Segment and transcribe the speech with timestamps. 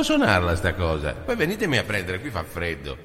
[0.00, 1.12] devo suonarla sta cosa?
[1.12, 2.96] Poi venitemi a prendere, qui fa freddo.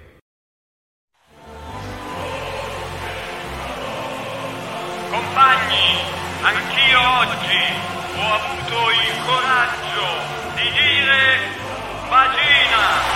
[5.10, 6.00] Compagni,
[6.42, 7.60] anch'io oggi
[8.16, 10.08] ho avuto il coraggio
[10.56, 11.38] di dire
[12.10, 13.14] vagina.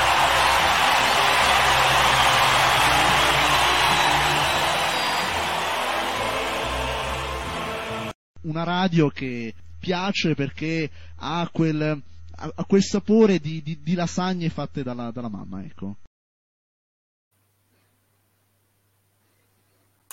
[8.42, 12.02] Una radio che piace perché ha quel,
[12.42, 15.98] ha quel sapore di, di, di lasagne fatte dalla, dalla mamma, ecco.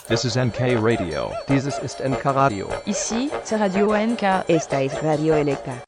[0.08, 1.30] This is NK Radio.
[1.48, 2.68] Dieses ist NK Radio.
[2.84, 4.44] Ici, c'est Radio NK.
[4.48, 5.82] Esta es Radio LK.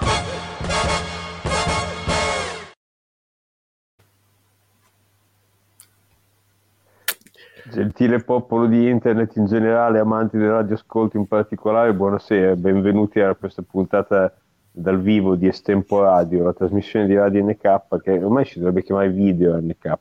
[7.70, 13.62] Gentile popolo di internet in generale, amanti del radioascolto in particolare, buonasera, benvenuti a questa
[13.62, 14.34] puntata
[14.80, 19.10] dal vivo di Estempo Radio, la trasmissione di Radio NK che ormai si dovrebbe chiamare
[19.10, 19.92] Video NK,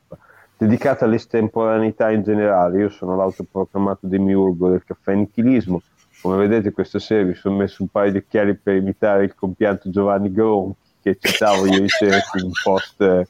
[0.56, 2.78] dedicata all'estemporaneità in generale.
[2.78, 5.82] Io sono l'autoproclamato demiurgo del caffè nichilismo.
[6.22, 9.90] Come vedete questa sera mi sono messo un paio di occhiali per imitare il compianto
[9.90, 13.26] Giovanni Gronchi che citavo ieri sera in un post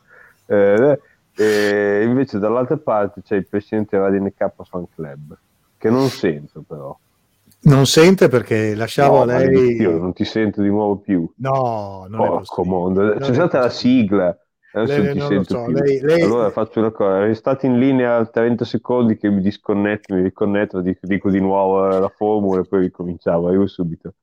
[0.46, 1.00] eh,
[1.34, 5.36] e invece dall'altra parte c'è il presidente Radio NK Fan Club,
[5.76, 6.98] che non sento però.
[7.60, 9.76] Non sente perché lasciavo no, a lei...
[9.76, 11.30] Io non ti sento di nuovo più.
[11.38, 13.16] No, non Porco mondo.
[13.18, 14.36] C'è stata la sigla.
[14.70, 15.74] Adesso lei, ti sento so, più.
[15.74, 17.18] lei- lei- Allora faccio una cosa.
[17.20, 21.98] Restate in linea 30 secondi che mi disconnetto, mi riconnetto, dico, dico di nuovo eh,
[21.98, 23.48] la formula e poi ricominciamo.
[23.48, 24.14] Arrivo subito.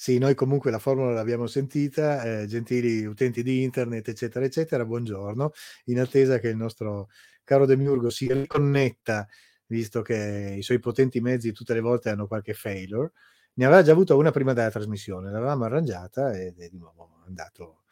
[0.00, 5.50] Sì, noi comunque la formula l'abbiamo sentita, eh, gentili utenti di internet, eccetera, eccetera, buongiorno,
[5.86, 7.08] in attesa che il nostro
[7.42, 9.26] caro Demiurgo si riconnetta,
[9.68, 13.12] visto che i suoi potenti mezzi tutte le volte hanno qualche failure.
[13.54, 17.82] Ne aveva già avuto una prima della trasmissione, l'avevamo arrangiata ed è di nuovo andato.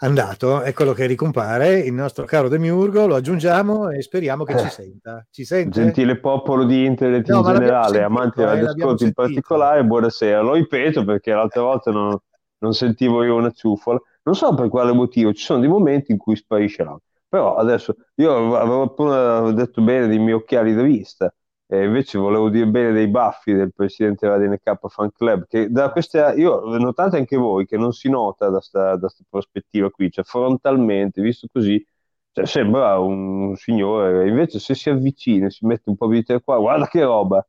[0.00, 5.26] Andato, eccolo che ricompare, il nostro caro Demiurgo, lo aggiungiamo e speriamo che ci senta.
[5.28, 5.80] Ci sente?
[5.80, 10.40] Gentile popolo di internet No, in generale, sentito, amanti eh, l'abbiamo in particolare, buonasera.
[10.40, 12.16] Lo ripeto perché l'altra volta non,
[12.58, 14.00] non sentivo io una ciuffola.
[14.22, 17.07] Non so per quale motivo, ci sono dei momenti in cui sparisce l'audio.
[17.28, 21.32] Però adesso io avevo appena detto bene dei miei occhiali da vista,
[21.66, 25.90] e invece volevo dire bene dei baffi del presidente della DNK Fan Club, che da
[25.90, 30.10] questa, io notate anche voi che non si nota da sta, da sta prospettiva qui,
[30.10, 31.84] cioè frontalmente, visto così,
[32.32, 36.58] cioè, sembra un signore, invece se si avvicina si mette un po' di te qua,
[36.58, 37.46] guarda che roba,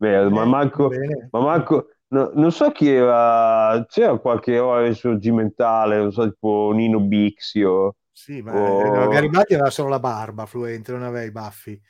[0.00, 1.00] Vero, ma manco,
[1.30, 7.00] ma manco no- non so chi era, c'era qualche eroe risorgimentale, non so, tipo Nino
[7.00, 11.30] Bixio, Sì, ma o- eh, no, Garibaldi aveva solo la barba fluente, non aveva i
[11.30, 11.80] baffi.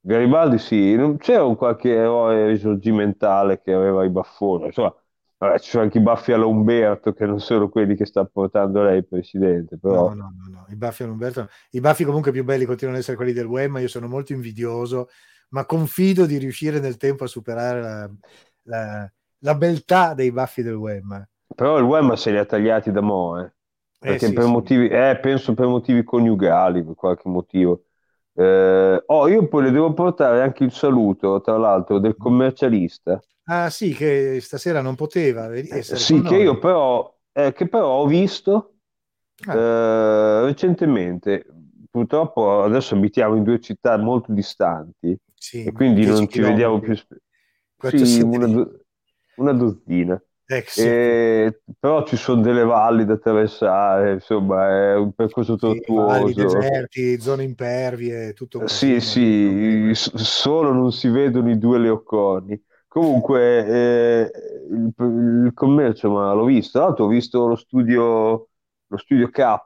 [0.00, 4.94] Garibaldi sì, non c'era un qualche eroe risorgimentale che aveva i baffoni, insomma,
[5.38, 8.82] vabbè, ci sono anche i baffi alla Umberto che non sono quelli che sta portando
[8.82, 10.06] lei, Presidente, però...
[10.06, 11.48] No, no, no, no, I baffi a Umberto.
[11.72, 14.32] I baffi comunque più belli continuano ad essere quelli del web, ma io sono molto
[14.32, 15.08] invidioso,
[15.50, 18.10] ma confido di riuscire nel tempo a superare la,
[18.62, 21.28] la- la beltà dei baffi del web.
[21.56, 23.52] Però il Wemma se li ha tagliati da mo', eh.
[24.04, 24.46] Perché sì, per sì.
[24.46, 27.84] motivi, eh, penso per motivi coniugali, per qualche motivo.
[28.34, 33.22] Eh, oh, io poi le devo portare anche il saluto, tra l'altro, del commercialista.
[33.46, 36.36] Ah sì, che stasera non poteva vedi- essere Sì, che noi.
[36.36, 38.76] io però, eh, che però ho visto
[39.46, 39.60] Ah.
[39.60, 41.46] eh, recentemente.
[41.90, 46.80] Purtroppo adesso abitiamo in due città molto distanti Sì, e quindi 10 non ci vediamo
[46.80, 47.22] più spesso.
[47.78, 48.84] Sì, una, do-
[49.34, 50.20] una dozzina.
[50.48, 50.96] Eh, sì.
[50.96, 56.34] E- però ci sono delle valli da attraversare, insomma, è un percorso Sì, valli, tortuoso.
[56.34, 62.60] deserti, zone impervie, tutto un Sì, sì, solo non si vedono i due leocorni.
[62.86, 64.30] Comunque, eh,
[64.70, 64.92] il,
[65.46, 66.78] il commercio, ma l'ho visto.
[66.78, 68.48] Tra l'altro, ho visto lo studio,
[68.86, 69.58] lo studio K,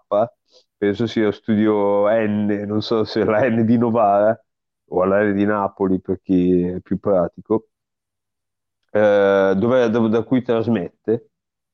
[0.76, 4.38] penso sia lo studio N, non so se è la N di Novara
[4.90, 7.68] o la N di Napoli per chi è più pratico,
[8.90, 11.28] eh, dove- da, da cui trasmette.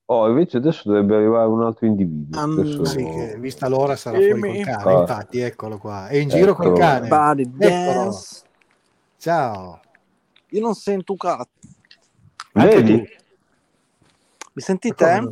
[0.06, 2.43] Oh, invece adesso dovrebbe arrivare un altro individuo.
[2.44, 5.00] Um, Adesso- Sì, che vista l'ora sarà fuori col cane, Ah.
[5.00, 6.08] infatti, eccolo qua.
[6.08, 6.78] È in giro col Eccolo.
[6.81, 7.08] cane.
[7.08, 8.14] Body Eccolo.
[9.16, 9.81] Ciao.
[10.50, 11.49] Io non sento un cazzo.
[12.52, 13.02] Vedi?
[14.52, 15.31] Mi sentite?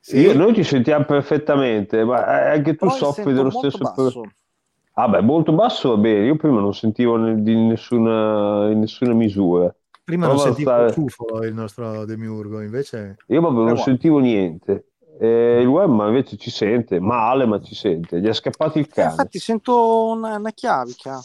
[0.00, 0.18] Sì?
[0.20, 4.22] Io- noi ti sentiamo perfettamente, ma eh, anche tu Però soffri dello stesso pro- basso.
[4.94, 9.72] Ah beh, molto basso va bene, io prima non sentivo di nessuna, in nessuna misura.
[10.08, 13.82] Prima non a sentivo stare- il fufolo il nostro Demiurgo, invece Io proprio non Eh,
[13.82, 14.86] sentivo niente.
[15.20, 18.18] E il web invece ci sente, male ma ci sente.
[18.18, 19.10] Gli è scappato il Eh, cane.
[19.10, 21.20] infatti sento una, una chiavica.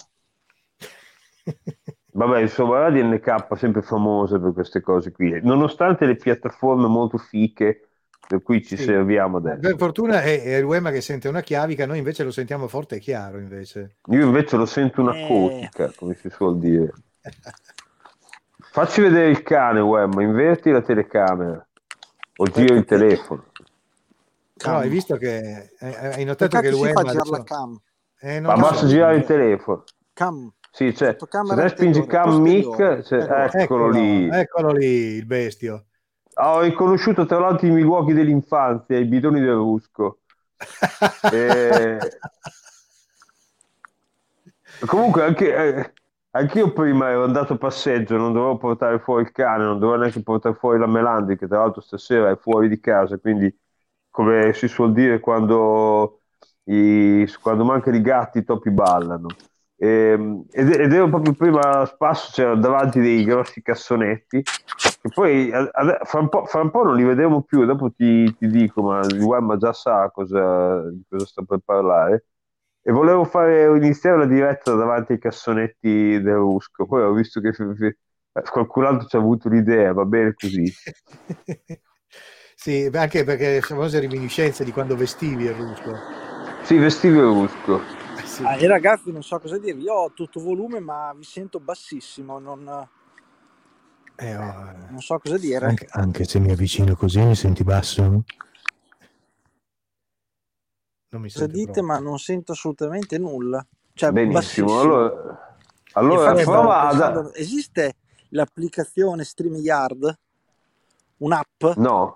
[2.11, 5.39] Vabbè, insomma, la DNK è sempre famosa per queste cose qui.
[5.41, 7.87] Nonostante le piattaforme molto fiche
[8.27, 8.83] per cui ci Sì.
[8.83, 9.59] serviamo adesso.
[9.61, 12.95] Per fortuna è, è il Wemma che sente una chiavica, noi invece lo sentiamo forte
[12.95, 13.97] e chiaro invece.
[14.07, 15.25] Io invece lo sento una Eh.
[15.27, 16.91] cotica, come si suol dire.
[18.73, 21.63] Facci vedere il cane, Wemma, inverti la telecamera
[22.37, 23.45] o giro il telefono.
[24.65, 27.79] No, hai visto che hai notato che Wemma fa girare la cam?
[28.19, 28.87] eh, non Ma basta so.
[28.87, 29.83] girare il telefono.
[30.13, 30.51] Cam.
[30.71, 33.57] Sì, cioè, se te spingi cam mic, cioè, Ecco.
[33.59, 34.27] eccolo lì.
[34.29, 35.85] Eccolo lì, il bestio.
[36.33, 40.17] Ah, ho riconosciuto tra l'altro i miei luoghi dell'infanzia, i bidoni del Rusco.
[41.31, 41.99] Eh,
[44.87, 45.93] Comunque anche, eh,
[46.33, 50.21] anch'io prima ero andato a passeggio, non dovevo portare fuori il cane, non dovevo neanche
[50.23, 53.55] portare fuori la Melandi, che tra l'altro stasera è fuori di casa, quindi
[54.09, 56.21] come si suol dire quando,
[56.65, 59.39] i, quando mancano i gatti i topi ballano.
[59.77, 64.47] Ehm, ed, ed ero proprio prima a spasso, c'erano davanti dei grossi cassonetti,
[65.01, 67.91] che poi a- a- fra, un po', fra un po' non li vedremo più, dopo
[67.91, 72.25] ti, ti dico, ma il Wemma già sa cosa, di cosa sto per parlare.
[72.85, 77.51] E volevo fare iniziare la diretta davanti ai cassonetti del Rusco, poi ho visto che
[78.51, 80.63] qualcun altro ci ha avuto l'idea, va bene così.
[82.55, 85.97] sì, anche perché le famose reminiscenze di quando vestivi il rusco.
[86.63, 87.81] Sì, vestivo il Rusco.
[87.81, 88.43] Eh, sì.
[88.43, 89.83] Ah, e ragazzi, non so cosa dirvi.
[89.83, 92.39] Io ho tutto volume, ma vi sento bassissimo.
[92.39, 92.87] Non,
[94.15, 95.65] Eh, oh, non so cosa dire.
[95.65, 98.23] anche, anche se mi avvicino così mi senti basso?
[101.13, 101.93] Non mi Cosa sento dite, proprio.
[101.93, 103.63] ma non sento assolutamente nulla.
[103.93, 104.79] Cioè, Benissimo, bassissimo.
[104.79, 105.55] allora,
[105.93, 106.89] allora prova ad...
[106.97, 107.93] pensando, esiste
[108.29, 110.17] l'applicazione StreamYard?
[111.17, 111.63] Un'app?
[111.75, 112.15] No,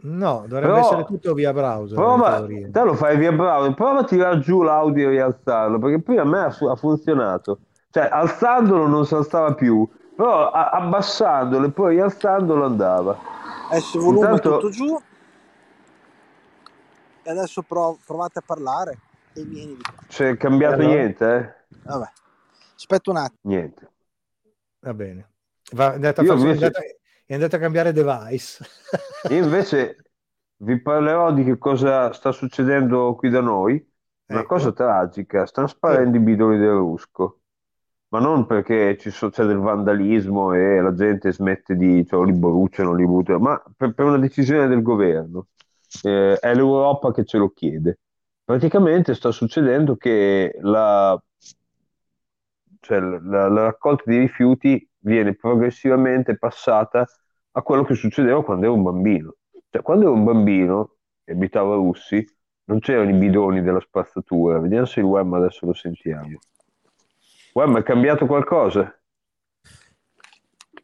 [0.00, 1.96] No, dovrebbe Però- essere tutto via browser.
[1.96, 6.22] prova, te lo fai via browser, prova a tirare giù l'audio e rialzarlo, perché prima
[6.22, 7.58] a me ha, ha funzionato.
[7.90, 13.18] Cioè, alzandolo non si alzava più, però a- abbassandolo e poi rialzandolo andava.
[13.70, 14.96] Adesso volume Intanto- tutto giù.
[17.28, 18.98] E adesso prov- provate a parlare.
[19.34, 20.02] E vieni di qua.
[20.06, 20.88] C'è cambiato Allora?
[20.94, 21.34] niente,
[21.68, 21.76] eh?
[21.84, 22.06] Vabbè.
[22.74, 23.38] Aspetta un attimo.
[23.42, 23.90] Niente.
[24.80, 25.28] Va bene.
[25.72, 26.84] Va- è, andata a Io farsi- è invece- andata-
[27.26, 28.64] è andata a cambiare device.
[29.28, 29.96] Io invece
[30.60, 33.74] vi parlerò di che cosa sta succedendo qui da noi.
[34.28, 34.48] Una Ecco.
[34.54, 37.40] cosa tragica, stanno sparendo i bidoni del Rusco,
[38.08, 42.32] ma non perché ci so- c'è del vandalismo e la gente smette di, cioè, li
[42.32, 45.48] bruciano, o li buttano, ma per, per una decisione del governo.
[46.02, 47.98] Eh, è l'Europa che ce lo chiede.
[48.44, 51.20] Praticamente sta succedendo che la,
[52.80, 57.06] cioè, la, la raccolta di rifiuti viene progressivamente passata
[57.52, 59.34] a quello che succedeva quando ero un bambino.
[59.70, 62.24] Cioè, quando ero un bambino e abitavo a Russi,
[62.64, 64.58] non c'erano i bidoni della spazzatura.
[64.58, 66.38] Vediamo se il web adesso lo sentiamo.
[67.54, 68.94] Web, è cambiato qualcosa?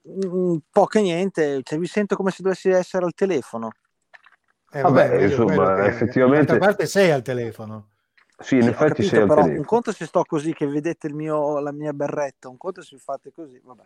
[0.09, 1.63] Mm, poco e niente.
[1.63, 3.71] Cioè, vi sento come se dovessi essere al telefono.
[4.75, 7.91] Eh, Vabbè, meglio insomma, che- effettivamente- D'altra parte sei al telefono.
[8.39, 9.69] Sì, in Sì, effetti capito, sei al però un telefono.
[9.69, 13.33] conto se sto così che vedete il mio, la mia berretta, un conto se fate
[13.33, 13.85] così, vabbè.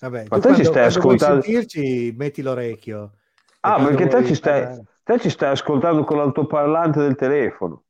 [0.00, 3.12] Vabbè, Ma tu te ci quando, stai quando vuoi ascoltando- sentirci, metti l'orecchio.
[3.60, 7.84] Ah, perché te vuoi ci, stai, te ci stai ascoltando con l'altoparlante del telefono.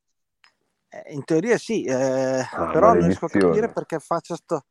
[0.90, 4.64] Eh, in teoria sì, eh, Ah, però non riesco a capire perché faccia sto,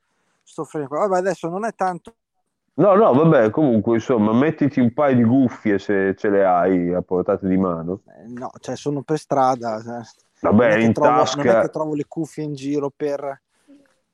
[0.44, 0.88] sto freno.
[0.90, 2.14] Vabbè, adesso non è tanto.
[2.80, 7.02] No, no, vabbè, comunque, insomma, mettiti un paio di cuffie se ce le hai a
[7.02, 8.02] portata di mano.
[8.08, 9.82] eh, no, cioè sono per strada.
[9.84, 10.04] Non
[10.40, 11.62] Vabbè, è che in trovo- Non è tasca.
[11.62, 13.42] che trovo le cuffie in giro per...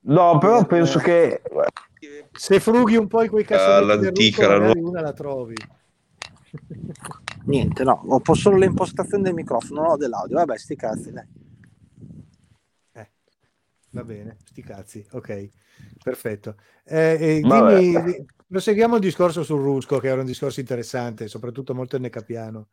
[0.07, 1.43] No, però per- penso che...
[2.31, 5.55] Se frughi un po' in quei cassonetti del l'antica, la magari una la trovi.
[7.45, 10.37] Niente, no, ho solo le impostazioni del microfono, non ho dell'audio.
[10.37, 11.25] Vabbè, sti cazzi, dai.
[13.95, 15.49] Va bene, sti cazzi, ok,
[16.03, 16.55] perfetto.
[16.83, 21.97] Eh, eh, dimmi, proseguiamo il discorso sul Rusco, che era un discorso interessante, soprattutto molto
[21.97, 22.67] neccapiano.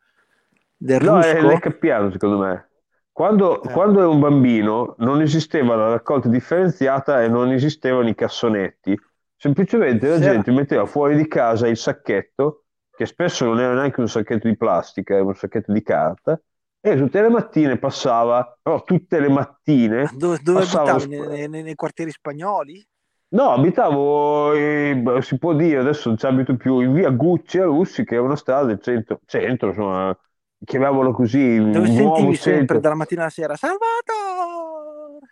[0.76, 1.47] Del No, è rusco?
[1.47, 2.71] nel cappiano, secondo me.
[3.12, 3.73] Quando, Eh.
[3.73, 8.99] quando ero un bambino non esisteva la raccolta differenziata e non esistevano i cassonetti.
[9.37, 12.64] Semplicemente la gente metteva fuori di casa il sacchetto,
[12.97, 16.41] che spesso non era neanche un sacchetto di plastica, era un sacchetto di carta,
[16.85, 21.75] e tutte le mattine passava, però tutte le mattine Dove, dove passava Nei, nei- nei
[21.75, 22.85] quartieri spagnoli?
[23.29, 27.59] No, abitavo, eh, beh, si può dire, adesso non ci abito più, in via Gucci
[27.59, 30.15] a Russi, che è una strada del centro, centro, insomma,
[30.62, 32.81] chiamiamolo così, Dove sentivi sempre centro.
[32.81, 35.27] dalla mattina alla sera Salvatore!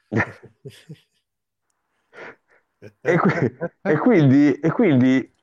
[3.02, 5.34] E, qui- e quindi, e quindi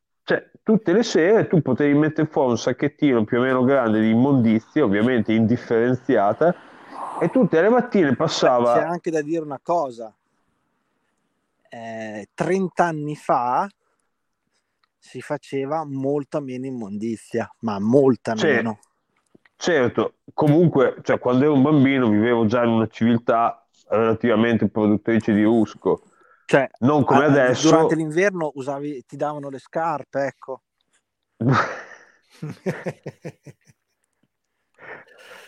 [0.68, 4.84] tutte le sere tu potevi mettere fuori un sacchettino più o meno grande di immondizia,
[4.84, 6.54] ovviamente indifferenziata,
[7.22, 8.86] e tutte le mattine C'è passava...
[8.86, 10.14] anche da dire una cosa.
[11.70, 13.66] Eh, 30 anni fa
[15.00, 18.80] si faceva molta meno immondizia, ma molta Cioè, meno.
[19.56, 25.44] certo, comunque, cioè, quando ero un bambino vivevo già in una civiltà relativamente produttrice di
[25.44, 26.02] rusco.
[26.48, 27.70] Cioè, Non come a- adesso.
[27.70, 30.62] Durante l'inverno usavi, ti davano le scarpe, ecco.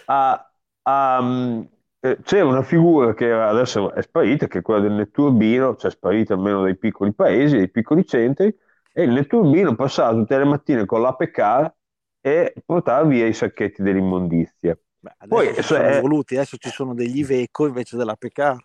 [0.06, 0.52] a-
[0.84, 1.62] a, mm,
[2.02, 6.34] eh, c'era una figura che adesso è sparita, che è quella del netturbino, cioè sparita
[6.34, 8.54] almeno dai piccoli paesi, dai piccoli centri,
[8.92, 11.74] e il netturbino passava tutte le mattine con l'APK
[12.22, 14.78] e portava via i sacchetti dell'immondizia.
[15.02, 18.56] Beh, adesso Poi, si cioè, sono evoluti, adesso ci sono degli Iveco invece della PK,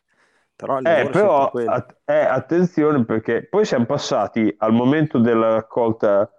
[0.56, 1.70] però Eh, però quello.
[1.70, 6.30] at- eh, attenzione perché poi siamo passati al momento della raccolta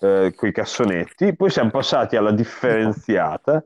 [0.00, 3.64] eh, con i cassonetti, poi siamo passati alla differenziata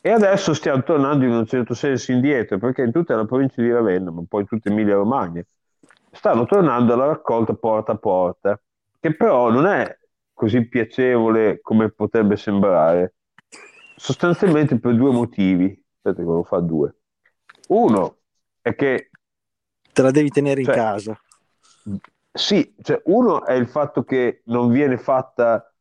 [0.00, 3.72] e adesso stiamo tornando in un certo senso indietro perché in tutta la provincia di
[3.72, 5.42] Ravenna, ma poi in tutta Emilia Romagna,
[6.12, 8.60] stanno tornando alla raccolta porta a porta,
[9.00, 9.98] che però non è
[10.32, 13.14] così piacevole come potrebbe sembrare,
[13.96, 15.84] sostanzialmente per due motivi.
[15.96, 16.94] Aspetta che lo fa due.
[17.68, 18.16] Uno
[18.66, 19.10] è che
[19.92, 21.20] Te la devi tenere in Cioè, casa.
[22.32, 25.72] Sì, cioè uno è il fatto che non viene fatta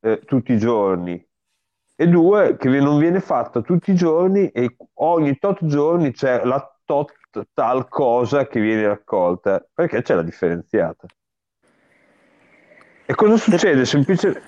[0.00, 1.24] eh, tutti i giorni
[1.96, 6.76] e due che non viene fatta tutti i giorni e ogni tot giorni c'è la
[6.84, 7.12] tot
[7.54, 11.06] tal cosa che viene raccolta perché c'è la differenziata.
[13.06, 13.84] E cosa succede?
[13.84, 14.42] Semplicemente...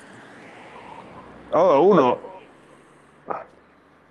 [1.50, 2.35] Allora uno...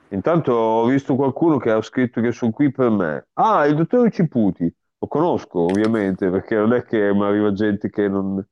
[0.10, 3.28] Intanto ho visto qualcuno che ha scritto che sono qui per me.
[3.34, 4.72] Ah, il dottore Ciputi.
[4.98, 8.46] Lo conosco ovviamente perché non è che mi arriva gente che non...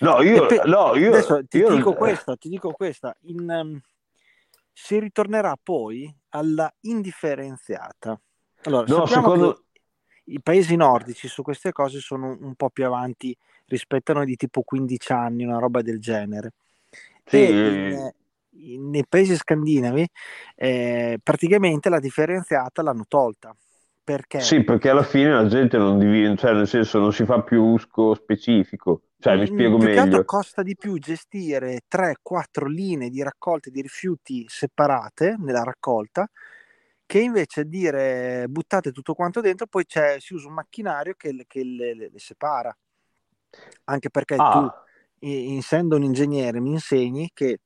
[0.00, 3.16] No, io, E pe- no, io, Adesso ti io- dico questa, ti dico questa.
[3.22, 3.80] In, ehm,
[4.72, 8.20] si ritornerà poi alla indifferenziata.
[8.64, 9.64] Allora, No, secondo-
[10.24, 14.36] i paesi nordici su queste cose sono un po' più avanti rispetto a noi di
[14.36, 16.52] tipo 15 anni, una roba del genere.
[17.28, 17.38] Sì.
[17.40, 18.10] In-
[18.50, 20.06] in- nei paesi scandinavi
[20.56, 23.54] eh, praticamente la differenziata l'hanno tolta.
[24.02, 24.40] Perché?
[24.40, 27.62] Sì, perché alla fine la gente non divide, cioè nel senso non si fa più
[27.62, 29.02] usco specifico.
[29.18, 30.24] Cioè, mi Mm, spiego più meglio.
[30.24, 36.28] costa di più gestire 3-4 linee di raccolta di rifiuti separate nella raccolta
[37.06, 41.44] che invece dire buttate tutto quanto dentro, poi c'è, si usa un macchinario che, le-
[41.46, 42.76] che le, le- le separa.
[43.84, 44.72] Anche perché tu, Ah, i-
[45.20, 47.58] essendo un ingegnere, mi insegni che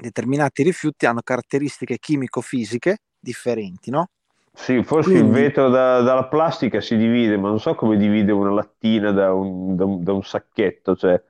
[0.00, 4.08] determinati rifiuti hanno caratteristiche chimico-fisiche differenti, no?
[4.52, 8.32] sì, forse il Quindi- vetro da- dalla plastica si divide, ma non so come divide
[8.32, 10.96] una lattina da un, da un- da un sacchetto.
[10.96, 11.22] Cioè,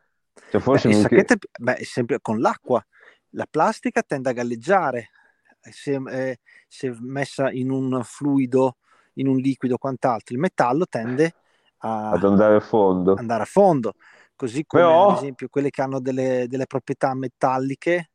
[0.50, 2.84] cioè forse Beh, il perché- sacchetto è, beh, è sempre con l'acqua.
[3.34, 5.10] La plastica tende a galleggiare
[5.60, 8.78] se, eh, se messa in un fluido,
[9.14, 10.34] in un liquido quant'altro.
[10.34, 11.34] Il metallo tende
[11.78, 13.14] a ad andare a fondo.
[13.14, 13.94] andare a fondo,
[14.40, 18.10] così come Però- ad esempio quelle che hanno delle, delle proprietà metalliche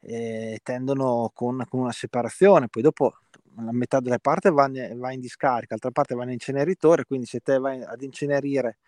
[0.00, 3.14] eh, tendono con, con una separazione, poi dopo
[3.56, 7.24] la metà delle parti va, ne- va in discarica, l'altra parte va in inceneritore, quindi
[7.26, 8.78] se te vai ad incenerire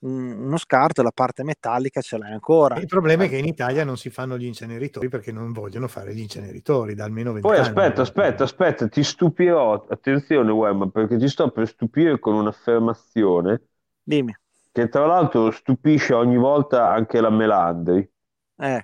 [0.00, 2.76] un- uno scarto, la parte metallica ce l'hai ancora.
[2.76, 6.14] Il problema è che in Italia non si fanno gli inceneritori perché non vogliono fare
[6.14, 7.68] gli inceneritori da almeno 20 Poi anni.
[7.68, 9.86] aspetta, aspetta, aspetta, ti stupirò.
[9.88, 13.62] Attenzione, Wemma, perché ti sto per stupire con un'affermazione
[14.06, 14.34] Dimmi.
[14.72, 18.08] Che tra l'altro stupisce ogni volta anche la Melandri.
[18.60, 18.82] Eh,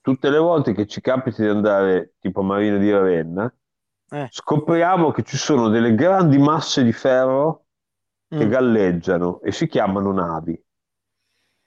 [0.00, 3.52] Tutte le volte che ci capita di andare tipo a Marina di Ravenna,
[4.12, 4.28] eh.
[4.28, 7.66] scopriamo che ci sono delle grandi masse di ferro
[8.32, 8.48] che Mm.
[8.48, 10.60] galleggiano e si chiamano navi.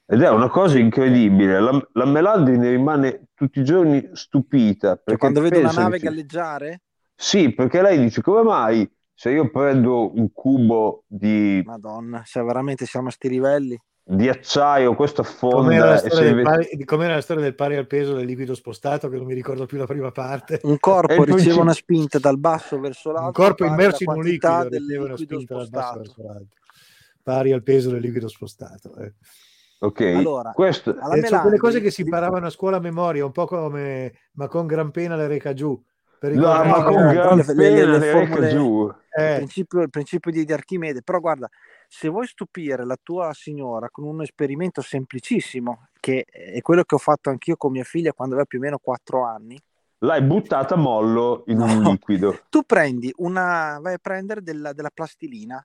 [0.06, 1.58] Ed è una cosa incredibile.
[1.60, 5.76] La, la Melandri ne rimane tutti i giorni stupita Cioè, perché quando vedo una che
[5.80, 6.82] nave galleggiare,
[7.14, 8.90] Sì, perché lei dice come mai
[9.22, 13.80] se io prendo un cubo di, madonna, cioè veramente siamo a sti livelli.
[14.02, 17.42] di acciaio, questo Com'era la, affonda e storia se del ve- pari, com'era la storia
[17.44, 20.58] del pari al peso del liquido spostato, che non mi ricordo più la prima parte.
[20.64, 24.24] Un corpo riceve principio- una spinta dal basso verso l'alto, Un corpo immerso in un
[24.24, 26.00] liquido del riceve una liquido spinta dal basso spostato.
[26.00, 26.56] verso l'alto,
[27.22, 28.96] pari al peso del liquido spostato.
[28.96, 29.14] eh.
[29.78, 33.24] Ok, Allora, questo alla E sono quelle cose che si imparavano a scuola a memoria,
[33.24, 35.80] un po' come ma con gran pena le reca giù.
[36.22, 38.86] Per No, ma con gran le- le- reca formule- giù.
[38.86, 41.02] il, Eh, principio, il principio di, di Archimede.
[41.02, 41.48] Però guarda,
[41.88, 46.98] se vuoi stupire la tua signora con un esperimento semplicissimo, che è quello che ho
[46.98, 49.60] fatto anch'io con mia figlia quando aveva più o meno 4 anni,
[49.98, 51.90] L'hai buttata a mollo in un No.
[51.90, 52.38] liquido.
[52.50, 55.64] tu prendi una, vai a prendere della, della plastilina,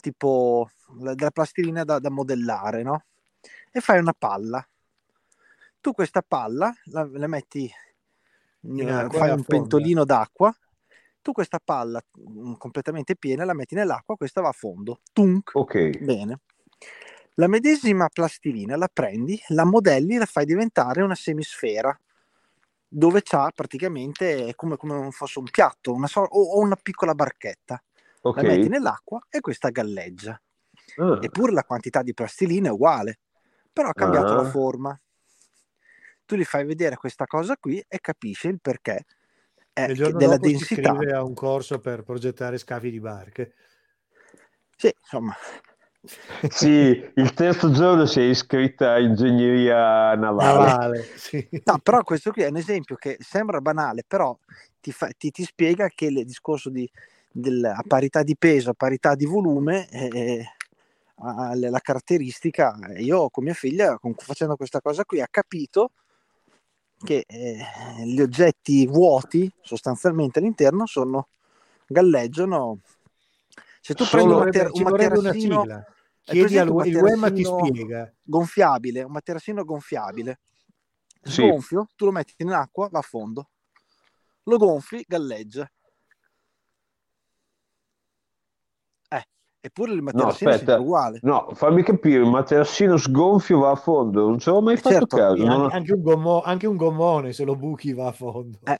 [0.00, 3.02] tipo la- della plastilina da, da modellare, no?
[3.72, 4.64] E fai una palla.
[5.80, 7.68] Tu questa palla la, la metti,
[8.62, 10.54] eh, fai un pentolino d'acqua,
[11.22, 15.00] tu questa palla mm, completamente piena la metti nell'acqua, questa va a fondo.
[15.12, 15.50] Tunk.
[15.54, 16.40] Ok, Bene.
[17.34, 21.96] La medesima plastilina la prendi, la modelli e la fai diventare una semisfera
[22.90, 27.80] dove c'ha praticamente come, come fosse un piatto una so- o, una piccola barchetta.
[28.22, 28.36] Ok.
[28.36, 30.40] La metti nell'acqua e questa galleggia.
[30.96, 33.20] Ah, Eppure la quantità di plastilina è uguale,
[33.72, 34.42] però ha cambiato Ah.
[34.42, 35.00] la forma.
[36.28, 39.06] Tu gli fai vedere questa cosa qui e capisci il perché
[39.72, 40.90] eh, il che- giorno della dopo si densità.
[40.90, 43.54] iscrive a un corso per progettare scafi di barche.
[44.76, 45.34] Sì, insomma,
[46.50, 50.58] Sì, il terzo giorno si è iscritta a ingegneria navale.
[50.58, 51.48] Navale, sì.
[51.64, 54.36] no, però questo qui è un esempio che sembra banale, però
[54.82, 56.86] ti, fa- ti- ti spiega che il discorso di,
[57.32, 60.44] del- a parità di peso, a parità di volume, eh,
[61.16, 65.92] la caratteristica, io con mia figlia, con- facendo questa cosa qui, ha capito
[67.04, 67.58] che eh,
[68.04, 71.28] gli oggetti vuoti sostanzialmente all'interno sono
[71.86, 72.80] galleggiano.
[73.80, 75.86] Se tu Solo- prendi un, mater- un una materassino
[76.28, 78.12] Chiedi al il Wema ti spiega.
[78.22, 80.40] gonfiabile, un materassino gonfiabile,
[81.22, 81.40] Sì.
[81.40, 83.48] sgonfio, tu lo metti in acqua, va a fondo,
[84.42, 85.70] lo gonfi, galleggia.
[89.08, 89.24] Eh,
[89.68, 91.22] eppure il No, materassino è sempre aspetta, uguale.
[91.22, 95.06] no, fammi capire, il materassino sgonfio va a fondo, non ci avevo mai Eh, fatto
[95.06, 95.08] certo.
[95.08, 98.06] caso, Sì, non anche, ho, anche un gommo- anche un gommone, se lo buchi va
[98.08, 98.58] a fondo.
[98.66, 98.78] Eh,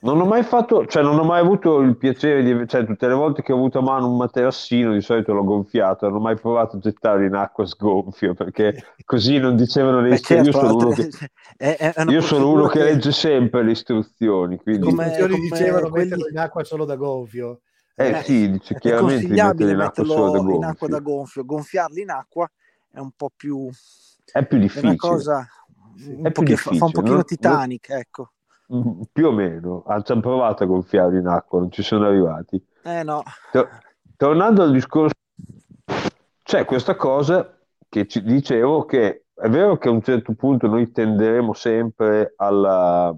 [0.00, 3.14] non ho mai fatto, cioè non ho mai avuto il piacere di, cioè tutte le
[3.14, 6.36] volte che ho avuto a mano un materassino di solito l'ho gonfiato, non ho mai
[6.38, 10.52] provato a gettarlo in acqua sgonfio, perché così non dicevano le beh, istruzioni, certo, io
[10.52, 11.08] sono uno che,
[11.56, 15.40] è, è io sono uno procedura che legge sempre le istruzioni, quindi, come- istruzioni come
[15.40, 17.62] dicevano quelli- metterlo in acqua solo da gonfio.
[17.98, 22.10] Eh eh, sì, dice chiaramente metterlo in acqua metterlo in acqua da gonfio, gonfiarli in
[22.10, 22.50] acqua
[22.90, 23.68] è un po' più
[24.32, 24.96] è più è una difficile.
[24.96, 25.48] cosa
[26.06, 28.30] un più che fa, un difficile, pochino non- Titanic, ecco.
[28.74, 32.06] Mm, Più o meno, ah, ci hanno provato a gonfiarlo in acqua, non ci sono
[32.06, 32.62] arrivati.
[32.82, 33.68] Eh no, To-
[34.16, 35.14] tornando al discorso,
[36.42, 37.56] c'è questa cosa
[37.88, 43.14] che ci dicevo che è vero che a un certo punto noi tenderemo sempre alla,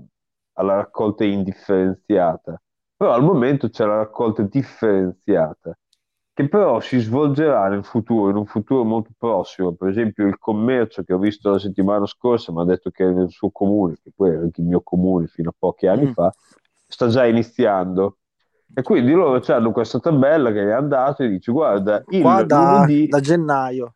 [0.55, 2.61] alla raccolta indifferenziata,
[2.99, 5.79] però al momento c'è la raccolta differenziata,
[6.35, 9.75] che però si svolgerà nel futuro, in un futuro molto prossimo.
[9.75, 13.31] Per esempio, il commercio che ho visto la settimana scorsa mi ha detto che nel
[13.31, 16.13] suo comune, che poi era anche il mio comune fino a pochi anni Mm.
[16.13, 16.33] fa,
[16.87, 18.19] sta già iniziando.
[18.75, 22.43] E quindi loro hanno questa tabella che gli hanno dato e dice: Guarda, il qua
[22.43, 23.95] da, lunedì, da gennaio.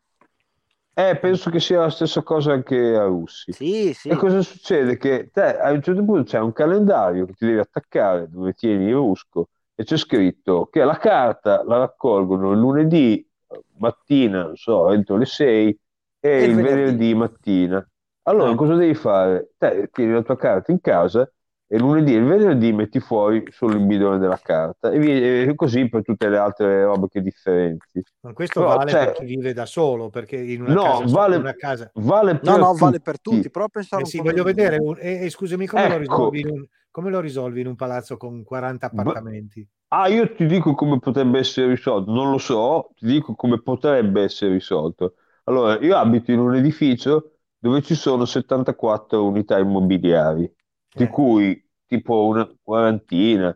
[0.93, 3.51] Eh, penso che sia la stessa cosa anche a Russi.
[3.51, 4.09] Sì, sì.
[4.09, 4.97] E cosa succede?
[4.97, 8.85] Che te a un certo punto c'è un calendario che ti devi attaccare dove tieni
[8.87, 14.55] il rusco e c'è scritto che la carta la raccolgono il lunedì eh, mattina, non
[14.55, 15.77] so, entro le 6
[16.19, 16.99] e il il venerdì.
[16.99, 17.85] venerdì mattina.
[18.23, 18.55] Allora Eh.
[18.55, 19.53] cosa devi fare?
[19.57, 21.29] Te tieni la tua carta in casa
[21.73, 25.89] e lunedì e il venerdì metti fuori solo il bidone della carta e, e così
[25.89, 28.03] per tutte le altre robe che differenzi.
[28.21, 31.03] Ma questo Però, vale cioè- per chi vive da solo, perché in una No, casa,
[31.05, 33.35] vale- in una casa Vale per No, no, vale per tutti.
[33.35, 35.97] tutti, però pensare Eh sì, voglio vedere, un- e, e scusami, come, lo Ecco.
[35.97, 39.65] risolvi in un, come lo risolvi in un palazzo con 40 Beh, appartamenti?
[39.89, 44.23] Ah, io ti dico come potrebbe essere risolto, non lo so, ti dico come potrebbe
[44.23, 45.15] essere risolto.
[45.45, 50.51] Allora, io abito in un edificio dove ci sono 74 unità immobiliari,
[50.91, 51.09] di Eh.
[51.09, 51.62] cui
[51.97, 53.55] tipo una quarantina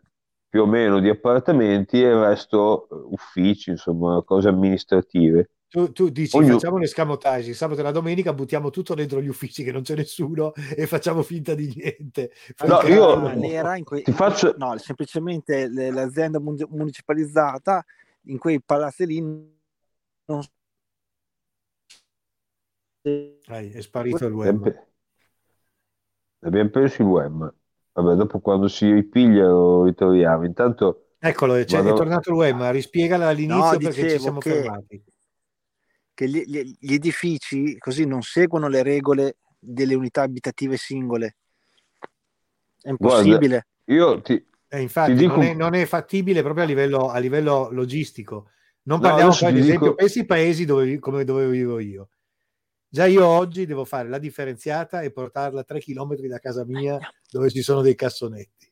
[0.49, 5.49] più o meno di appartamenti e il resto eh, uffici, insomma, cose amministrative.
[5.67, 9.21] Tu, tu dici, Ognuno- facciamo un escamotage, il sabato e la domenica buttiamo tutto dentro
[9.21, 12.31] gli uffici che non c'è nessuno e facciamo finta di niente.
[12.65, 17.83] No, io- quei- Ti faccio- no, semplicemente l'azienda mun- municipalizzata
[18.27, 20.41] in quei palazzi lì non
[23.01, 24.85] Dai, è sparito il web.
[26.41, 27.53] abbiamo perso il web.
[27.97, 30.45] Vabbè, dopo quando si ripiglia lo ritroviamo.
[30.45, 34.39] Intanto Eccolo, è, cioè, Vado- è tornato il web, spiegala all'inizio No, perché ci siamo
[34.39, 35.03] che- fermati.
[36.13, 41.37] che gli, gli- gli edifici così non seguono le regole delle unità abitative singole.
[42.79, 43.67] È impossibile.
[43.85, 47.17] io ti, Eh, infatti, Ti dico- non, è, non è fattibile proprio a livello, a
[47.19, 48.49] livello logistico.
[48.83, 52.09] Non No, parliamo ad ti esempio, dico- pensi ai paesi dove, come dove vivo io.
[52.89, 56.97] Già io oggi devo fare la differenziata e portarla a 3 km da casa mia
[57.29, 58.71] dove ci sono dei cassonetti.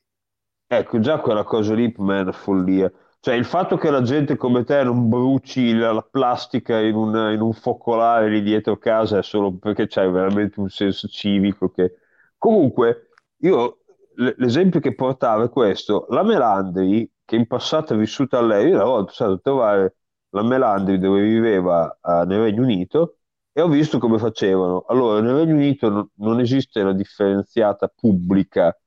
[0.67, 2.91] Ecco, già quella cosa lì è una follia.
[3.19, 7.15] Cioè, il fatto che la gente come te non bruci la, la plastica in un,
[7.33, 11.95] in un focolare lì dietro casa è solo perché c'hai veramente un senso civico che...
[12.37, 13.79] Comunque, io
[14.15, 16.05] l- l'esempio che portavo è questo.
[16.09, 19.39] La Melandri, che in passato è vissuta a lei, io una volta sono stato a
[19.41, 19.95] trovare
[20.29, 23.17] la Melandri dove viveva eh, nel Regno Unito
[23.57, 24.83] e ho visto come facevano.
[24.87, 28.77] Allora, nel Regno Unito non, non esiste la differenziata pubblica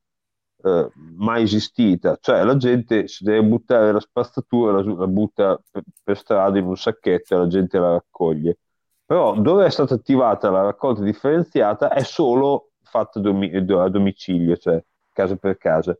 [0.63, 5.83] eh, mai esistita, cioè la gente si deve buttare la spazzatura, la, la butta per,
[6.03, 8.59] per strada in un sacchetto e la gente la raccoglie.
[9.05, 14.83] però dove è stata attivata la raccolta differenziata è solo fatta domi- a domicilio, cioè
[15.11, 15.97] casa per casa.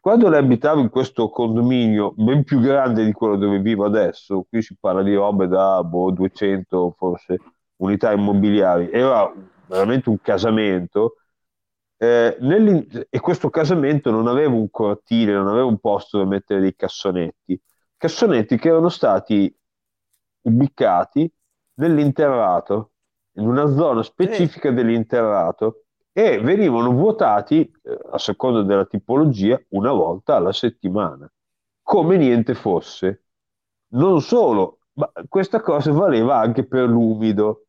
[0.00, 4.62] Quando lei abitava in questo condominio ben più grande di quello dove vivo adesso, qui
[4.62, 7.38] si parla di robe da boh, 200 forse
[7.76, 9.32] unità immobiliari, era
[9.66, 11.16] veramente un casamento,
[11.98, 12.36] eh,
[13.08, 17.60] e questo casamento non aveva un cortile, non aveva un posto dove mettere dei cassonetti,
[17.96, 19.54] cassonetti che erano stati
[20.42, 21.30] ubicati
[21.74, 22.92] nell'interrato,
[23.32, 30.36] in una zona specifica dell'interrato e venivano vuotati, eh, a seconda della tipologia, una volta
[30.36, 31.30] alla settimana,
[31.82, 33.24] come niente fosse.
[33.88, 37.65] Non solo, ma questa cosa valeva anche per l'umido,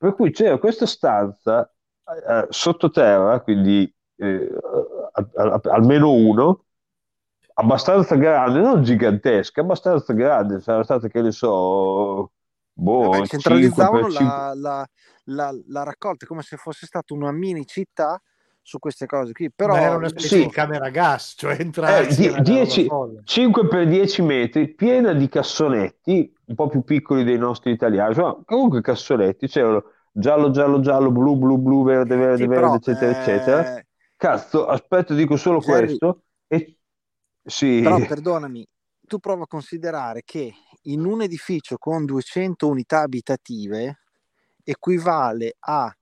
[0.00, 1.70] per cui c'era questa stanza
[2.26, 4.50] eh, sottoterra, quindi eh,
[5.64, 6.64] almeno uno,
[7.52, 12.32] abbastanza grande, non gigantesca, abbastanza grande, sarà stata che ne so,
[12.72, 14.88] boh, Vabbè, centralizzavano la, la,
[15.24, 18.18] la, la, raccolta come se fosse stata una mini città
[18.70, 20.42] su queste cose qui, però Ma era una specie sì.
[20.44, 22.88] di camera gas, cioè entrare eh, 10,
[23.24, 28.36] 5 per 10 metri, piena di cassonetti, un po' più piccoli dei nostri italiani, cioè,
[28.44, 33.10] comunque cassonetti, c'erano giallo, giallo, giallo, blu, blu, blu, verde, verde, Sì, verde, però, eccetera,
[33.10, 33.84] eh, eccetera.
[34.16, 36.22] Cazzo, aspetta, dico solo Jerry, questo.
[36.46, 36.76] E...
[37.42, 38.64] Sì, Però perdonami,
[39.00, 43.98] tu prova a considerare che in un edificio con 200 unità abitative
[44.62, 45.92] equivale a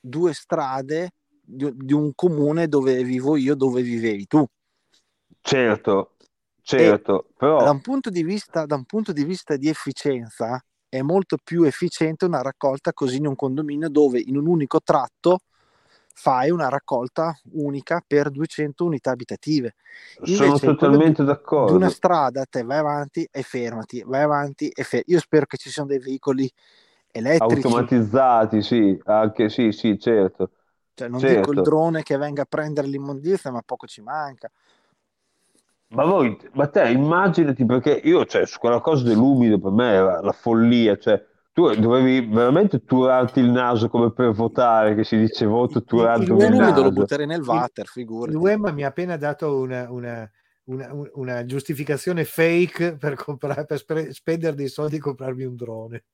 [0.00, 1.12] due strade
[1.54, 4.44] di, di un comune dove vivo io, dove vivevi tu.
[5.42, 6.16] certo,
[6.62, 11.00] certo, Da però un punto di vista, da un punto di vista di efficienza è
[11.02, 15.40] molto più efficiente una raccolta così in un condominio dove in un unico tratto
[16.14, 19.74] fai una raccolta unica per 200 unità abitative.
[20.22, 21.22] sono Invece di, totalmente
[21.58, 21.90] di una d'accordo.
[21.90, 25.12] strada te vai avanti e fermati, vai avanti e fermati.
[25.12, 26.50] Io spero che ci siano dei veicoli
[27.12, 30.50] elettrici, Automatizzati, sì, anche sì, sì, certo,
[30.94, 31.62] cioè non dico il certo.
[31.62, 34.50] drone che venga a prendere l'immondizia, ma poco ci manca.
[35.88, 40.20] Ma voi, ma te immaginati perché io, cioè, su quella cosa dell'umido per me era
[40.22, 45.44] la follia, cioè, tu dovevi veramente turarti il naso come per votare, che si dice
[45.44, 46.90] voto Il, il, il Wemba, l'umido lo naso.
[46.92, 48.36] butterei nel il, water, il figurati.
[48.36, 50.30] Wemba mi ha appena dato una, una-
[50.64, 55.56] una- un- una giustificazione fake per, comprare, per spre- spendere dei soldi e comprarmi un
[55.56, 56.04] drone.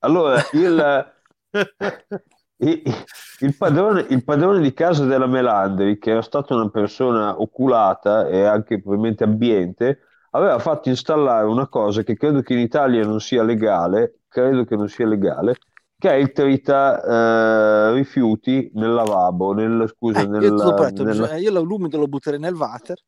[0.00, 1.12] Allora, il,
[2.58, 2.82] il,
[3.40, 8.44] il padrone, il padrone di casa della Melandri, che era stata una persona oculata e
[8.44, 13.42] anche probabilmente ambiente, aveva fatto installare una cosa che credo che in Italia non sia
[13.42, 15.54] legale, credo che non sia legale,
[15.96, 17.02] che è il trita
[17.90, 22.06] eh, rifiuti nel lavabo, nel, scusa, Eh, io l'ho nella, detto, bisogna- io l'umido lo
[22.06, 22.98] butterei nel water.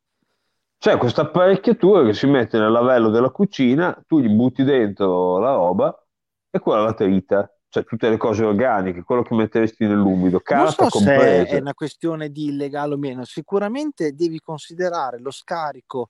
[0.77, 5.53] C'è questa apparecchiatura che si mette nel lavello della cucina, tu gli butti dentro la
[5.53, 6.05] roba
[6.49, 10.89] e quella la trita, cioè tutte le cose organiche, quello che metteresti nell'umido, Non carta
[10.89, 11.57] so se è compresa.
[11.57, 16.09] una questione di illegale o meno, sicuramente devi considerare lo scarico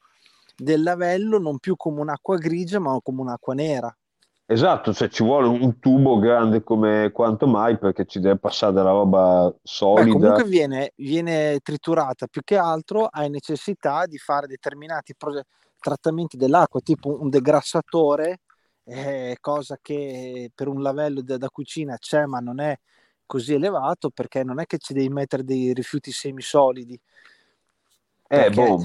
[0.58, 3.96] del lavello non più come un'acqua grigia, ma come un'acqua nera.
[4.48, 8.90] Esatto, cioè ci vuole un tubo grande come quanto mai perché ci deve passare della
[8.90, 10.12] roba Beh, solida.
[10.12, 15.44] comunque viene, viene triturata più che altro, hai necessità di fare determinati pro-
[15.80, 18.40] trattamenti dell'acqua, tipo un degrassatore,
[18.84, 22.78] eh, cosa che per un lavello da, da cucina c'è, ma non è
[23.26, 27.00] così elevato perché non è che ci devi mettere dei rifiuti semisolidi.
[28.30, 28.82] Eh, Perché, boh,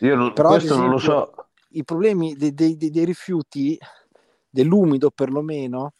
[0.00, 1.48] io non- però, questo non lo esempio, so.
[1.70, 3.78] i problemi dei, dei- dei- dei rifiuti,
[4.48, 5.92] dell'umido perlomeno,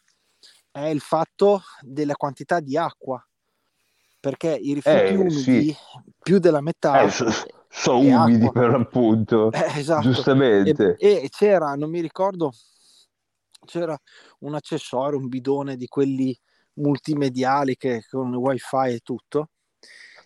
[0.71, 3.23] è il fatto della quantità di acqua.
[4.19, 5.77] Perché i rifiuti Eh, umidi, sì,
[6.21, 7.25] più della metà, eh, so-
[7.69, 8.51] sono è umidi acqua.
[8.51, 10.01] per l'appunto, Eh, esatto.
[10.01, 10.97] E, giustamente.
[10.97, 12.51] e c'era, non mi ricordo,
[13.65, 13.97] c'era
[14.39, 16.37] un accessorio, un bidone di quelli
[16.73, 19.49] multimediali che con wifi e tutto,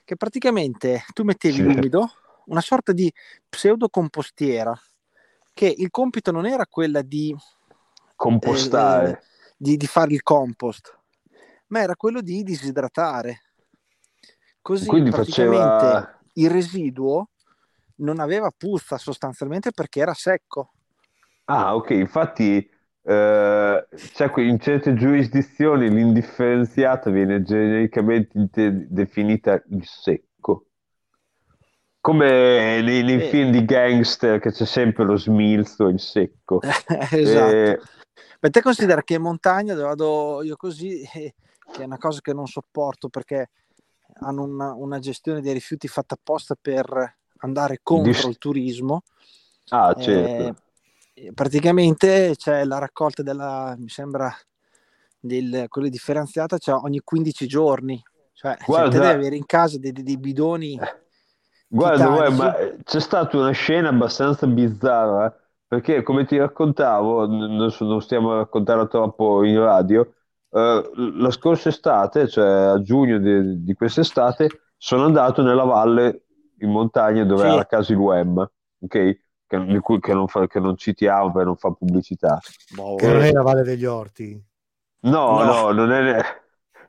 [0.03, 1.63] che praticamente tu mettevi Sì.
[1.63, 2.09] l'umido,
[2.45, 3.11] una sorta di
[3.49, 4.77] pseudo compostiera,
[5.53, 7.37] che il compito non era quella di, eh,
[8.15, 9.23] Compostare.
[9.57, 10.97] di, di fare il compost,
[11.67, 13.41] ma era quello di disidratare.
[14.61, 16.19] Così Quindi praticamente faceva...
[16.33, 17.29] il residuo
[17.95, 20.73] non aveva puzza sostanzialmente perché era secco.
[21.45, 22.69] Ah, ok, infatti
[23.05, 30.67] eh, c'è que- in certe giurisdizioni l'indifferenziata viene genericamente definita il secco.
[31.99, 33.29] Come nei, nei Eh.
[33.29, 36.59] film di gangster che c'è sempre lo smilzo, il secco.
[37.11, 37.55] esatto.
[37.55, 37.79] Eh,
[38.41, 41.33] Ma te considera che in montagna dove vado io così, eh,
[41.71, 43.51] che è una cosa che non sopporto perché
[44.15, 49.03] hanno una, una gestione dei rifiuti fatta apposta per andare contro Dis- il turismo.
[49.69, 50.61] ah, certo.
[51.13, 54.33] Eh, praticamente c'è la raccolta della, mi sembra,
[55.19, 58.01] del, quello differenziata c'è ogni 15 giorni.
[58.33, 60.77] Cioè, Guarda- te devi avere in casa dei, dei bidoni
[61.67, 62.37] Guarda, guarda, titanici.
[62.37, 65.35] ma eh, c'è stata una scena abbastanza bizzarra,
[65.67, 70.13] perché come ti raccontavo, non, non stiamo a raccontare troppo in radio,
[70.51, 76.25] eh, la scorsa estate, cioè a giugno di, di quest'estate, sono andato nella valle
[76.59, 77.47] in montagna dove Sì.
[77.47, 79.19] era casa il UEM, ok?
[79.53, 82.39] Che, di cui- che non fa- che non citiamo per non fare pubblicità.
[82.75, 84.43] Boh, Che non è la Valle degli Orti.
[85.01, 85.43] No, No.
[85.43, 86.23] no, non è,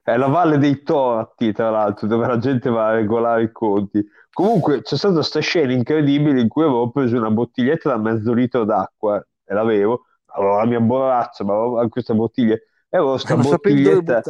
[0.03, 4.03] è la Valle dei Torti, tra l'altro, dove la gente va a regolare i conti.
[4.33, 8.65] Comunque c'è stata questa scena incredibile in cui avevo preso una bottiglietta da mezzo litro
[8.65, 12.63] d'acqua e l'avevo, avevo la mia borraccia, ma avevo anche questa bottiglia, e
[12.97, 14.23] avevo questa bottiglietta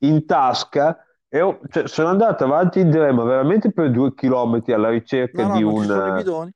[0.00, 4.74] in tasca e ho- cioè, sono andato avanti e indietro, ma veramente per due chilometri
[4.74, 6.52] alla ricerca No, no, di un, sono i bidoni.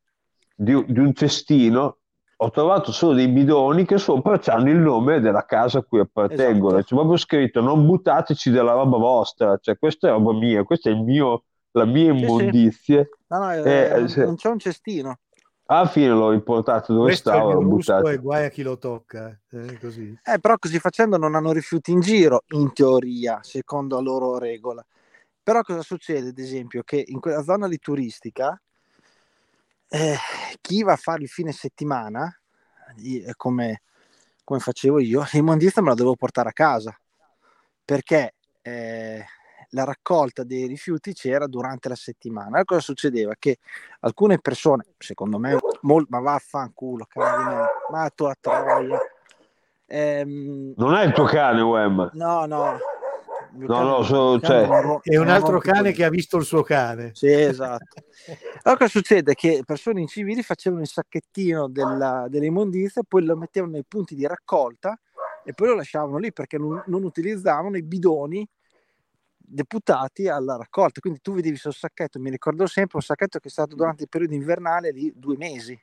[0.57, 1.99] Di, un- di un cestino,
[2.39, 6.79] ho trovato solo dei bidoni che sopra hanno il nome della casa a cui appartengono.
[6.79, 6.85] Esatto.
[6.85, 10.93] C'è proprio scritto: Non buttateci della roba vostra, cioè questa è roba mia, questa è
[10.93, 12.47] il mio, la mia Sì, sì.
[12.51, 13.07] immondizia.
[13.29, 15.21] No, no, Eh, eh, non, se- non c'è un cestino.
[15.67, 18.11] Alla fine l'ho riportato dove Questo stavo, l'ho buttato.
[18.13, 19.39] e guai a chi lo tocca.
[19.51, 20.17] eh, così.
[20.23, 24.85] Eh, però così facendo non hanno rifiuti in giro, in teoria, secondo la loro regola.
[25.43, 28.61] Però cosa succede, ad esempio, che in quella zona lì turistica,
[29.89, 30.17] eh,
[30.61, 32.35] chi va a fare il fine settimana,
[33.03, 33.83] eh, come,
[34.45, 36.99] come facevo io, l'immondizia me la dovevo portare a casa,
[37.85, 39.25] perché eh,
[39.71, 42.47] la raccolta dei rifiuti c'era durante la settimana.
[42.49, 43.35] Allora cosa succedeva?
[43.39, 43.59] Che
[44.01, 48.99] alcune persone, secondo me, mol- ma vaffanculo, cara di me, ma tua troia.
[49.87, 52.11] Ehm, Non è il tuo cane, Wem.
[52.15, 52.79] no, no.
[53.57, 56.63] No, cane- no, so- cane cioè- È un altro cane che ha visto il suo
[56.63, 57.11] cane.
[57.15, 58.03] Sì, esatto.
[58.63, 59.35] Allora cosa succede?
[59.35, 64.99] Che persone incivili facevano il sacchettino della, dell'immondizia, poi lo mettevano nei punti di raccolta
[65.45, 68.47] e poi lo lasciavano lì perché non, non utilizzavano i bidoni
[69.39, 71.01] deputati alla raccolta.
[71.01, 74.09] Quindi tu vedevi sul sacchetto, mi ricordo sempre un sacchetto che è stato durante il
[74.09, 75.81] periodo invernale lì due mesi.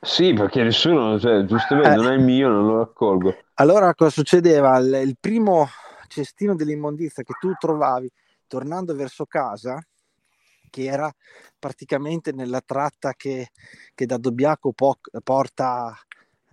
[0.00, 1.96] Sì, perché nessuno, cioè, giustamente, Eh.
[1.96, 3.34] non è il mio, non lo raccolgo.
[3.54, 4.78] Allora cosa succedeva?
[4.78, 5.68] Il, il primo
[6.06, 8.10] cestino dell'immondizia che tu trovavi
[8.46, 9.78] tornando verso casa,
[10.70, 11.10] che era
[11.58, 13.48] praticamente nella tratta che,
[13.94, 15.96] che da Dobbiaco po- porta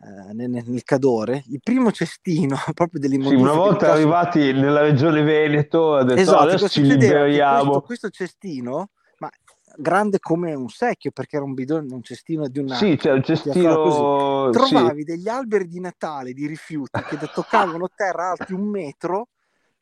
[0.03, 3.43] eh, nel, nel Cadore, il primo cestino proprio Sì, dell'immondizia.
[3.43, 6.81] una che volta buttasse- arrivati nella regione Veneto, ha detto "Oh, Esatto, adesso cosa ci
[6.83, 7.63] liberiamo.
[7.63, 9.29] Questo, questo cestino, ma
[9.75, 12.75] grande come un secchio, perché era un bidone, un cestino di una...
[12.75, 14.51] Sì, c'è un cestino.
[14.51, 14.57] sì.
[14.57, 19.29] trovavi degli alberi di Natale di rifiuti che toccavano terra alti un metro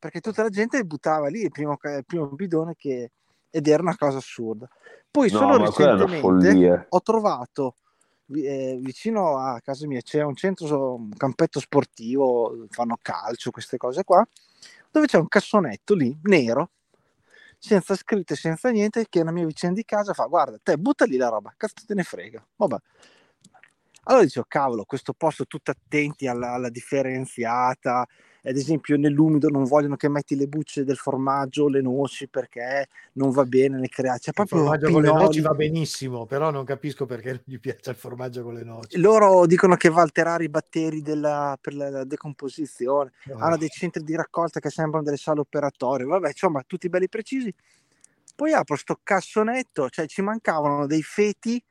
[0.02, 3.12] perché tutta la gente buttava lì il primo, il primo bidone che...
[3.52, 4.68] ed era una cosa assurda.
[5.12, 7.76] Poi No, solo recentemente ho trovato
[8.34, 14.04] eh, vicino a casa mia c'è un centro, un campetto sportivo, fanno calcio, queste cose
[14.04, 14.28] qua,
[14.90, 16.72] dove c'è un cassonetto lì, nero,
[17.60, 21.18] senza scritte, senza niente, che una mia vicina di casa fa, guarda, te butta lì
[21.18, 22.78] la roba, cazzo te ne frega, vabbè.
[24.06, 28.08] Allora dicevo, cavolo, questo posto tutti attenti alla, alla differenziata,
[28.44, 33.30] ad esempio nell'umido non vogliono che metti le bucce del formaggio, le noci, perché non
[33.30, 35.24] va bene, le crea, c'è Il formaggio con le pinoli.
[35.26, 39.00] noci va benissimo, però non capisco perché non gli piace il formaggio con le noci.
[39.00, 43.38] Loro dicono che va a alterare i batteri della- per la, decomposizione, No.
[43.38, 47.54] hanno dei centri di raccolta che sembrano delle sale operatorie, vabbè, insomma, tutti belli precisi.
[48.36, 51.62] Poi apro sto cassonetto, cioè ci mancavano dei feti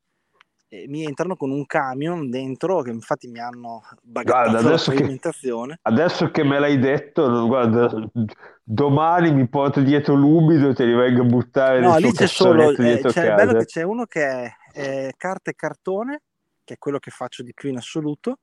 [0.88, 5.20] mi entrano con un camion dentro, che infatti mi hanno Guarda, la adesso che-.
[5.82, 7.90] Adesso che me l'hai detto, guarda,
[8.64, 12.72] domani mi porto dietro l'umido e te li vengo a buttare No, lì c'è solo,
[12.72, 16.22] eh, c'è bello che c'è uno che è eh, carta e cartone,
[16.64, 18.40] che è quello che faccio di più in assoluto,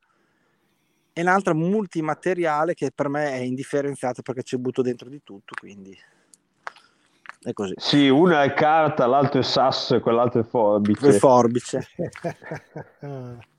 [1.13, 5.97] e un'altra multimateriale che per me è indifferenziato perché ci butto dentro di tutto, quindi
[7.43, 7.75] È così.
[7.77, 11.07] Sì, una è carta, l'altro è sasso e quell'altro è forbice.
[11.07, 11.89] Il forbice.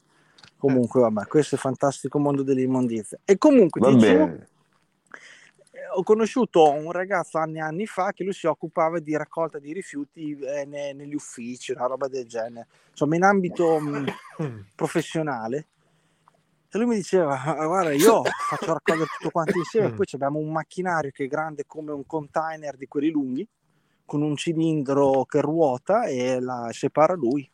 [0.64, 3.20] Comunque, vabbè, questo è il fantastico mondo dell'immondizia.
[3.26, 4.48] E comunque, Va dicevo, bene.
[5.72, 9.60] eh, ho conosciuto un ragazzo anni e anni fa che lui si occupava di raccolta
[9.60, 14.06] di rifiuti eh, ne- negli uffici, una roba del genere, insomma, in ambito mh,
[14.74, 15.68] professionale.
[16.70, 19.92] E lui mi diceva: "Ah, Guarda, io faccio raccogliere tutto quanto insieme.
[19.92, 23.46] Poi abbiamo un macchinario che è grande come un container di quelli lunghi,
[24.14, 27.50] con un cilindro che ruota e la separa lui.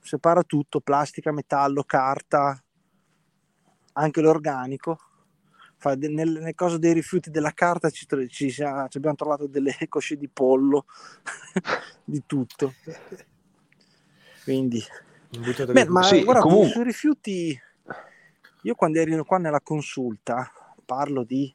[0.00, 2.58] Separa tutto: plastica, metallo, carta,
[3.92, 4.98] anche l'organico.
[5.76, 10.16] Fa nel, nel coso dei rifiuti della carta ci, ci ci abbiamo trovato delle cosce
[10.16, 10.86] di pollo,
[12.02, 12.72] di tutto.
[14.42, 14.82] Quindi,
[15.70, 17.60] Beh, ma Sì, guarda, comunque- sui rifiuti,
[18.62, 20.50] io quando ero qua nella consulta,
[20.86, 21.54] parlo di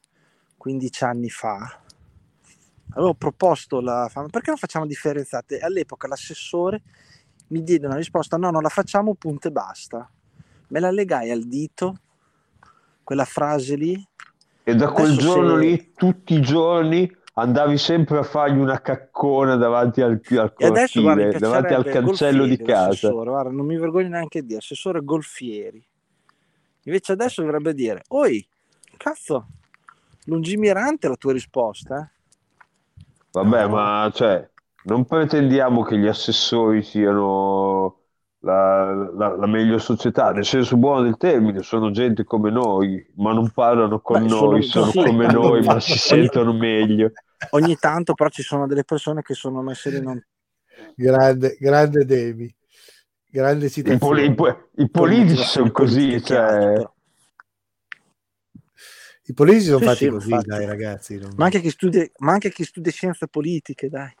[0.56, 1.80] 15 anni fa,
[2.90, 5.58] avevo proposto la fa- perché non facciamo differenziate?
[5.58, 6.82] All'epoca l'assessore
[7.48, 10.10] mi diede una risposta: no, non la facciamo, punto e basta.
[10.68, 12.00] Me la legai al dito,
[13.04, 14.08] quella frase lì.
[14.64, 18.80] E da quel Adesso giorno se- lì, tutti i giorni, andavi sempre a fargli una
[18.80, 23.10] caccona davanti al, al E adesso guarda, cortile, davanti al cancello di casa.
[23.10, 25.86] guarda, non mi vergogno neanche di assessore Golfieri.
[26.82, 28.44] Invece adesso dovrebbe dire, oi,
[28.96, 29.46] cazzo,
[30.24, 32.14] lungimirante la tua risposta, eh?
[33.36, 33.68] Vabbè, No.
[33.68, 34.48] ma cioè,
[34.84, 38.00] non pretendiamo che gli assessori siano
[38.40, 43.32] la, la- la meglio società, nel senso buono del termine, sono gente come noi, ma
[43.34, 45.00] non parlano con Beh, sono- noi, sono sì.
[45.04, 47.12] come noi, ma si sentono meglio.
[47.50, 50.22] Ogni tanto però ci sono delle persone che sono messe lì non...
[50.94, 52.54] grande, grande Demi
[53.30, 56.82] grande I, poli- i po- i politici sono così, cioè,
[59.26, 60.48] i politici sono Sì, fatti sì, così infatti.
[60.48, 64.14] dai ragazzi non- Ma anche, chi studia, ma anche chi studia scienze politiche, dai.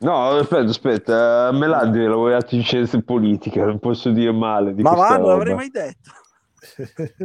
[0.00, 4.90] No, aspetta, aspetta, Melandi ha lavorato in scienze politiche, non posso dire male di Ma
[4.90, 6.10] questa va, non l'avrei mai detto.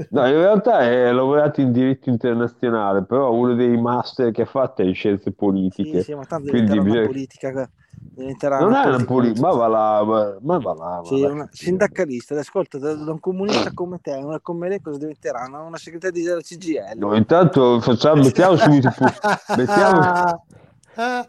[0.09, 4.81] No, in realtà è lavorato in diritto internazionale, però uno dei master che ha fatto
[4.81, 6.01] è in scienze Sì, politiche.
[6.03, 7.69] sì, ma tanto Quindi diventerà una bisogna- politica.
[8.15, 11.01] Diventerà Non è una politica- politica, ma va là, ma, ma va là.
[11.03, 11.33] Sì, va là.
[11.33, 15.45] una sindacalista, ascolta, da, da un comunista come te, una come lei cosa diventerà?
[15.47, 16.97] Una, una segretaria della CGL.
[16.97, 18.89] No, intanto facciamo, mettiamo subito,
[19.57, 20.45] mettiamo,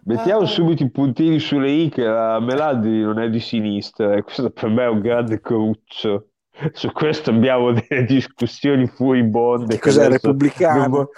[0.05, 4.50] mettiamo subito i puntini sulle i che la Melandi non è di sinistra e questo
[4.50, 6.29] per me è un grande cruccio.
[6.72, 9.74] Su questo abbiamo delle discussioni furibonde.
[9.74, 10.88] Che cos'è, repubblicano?
[10.88, 11.11] vo-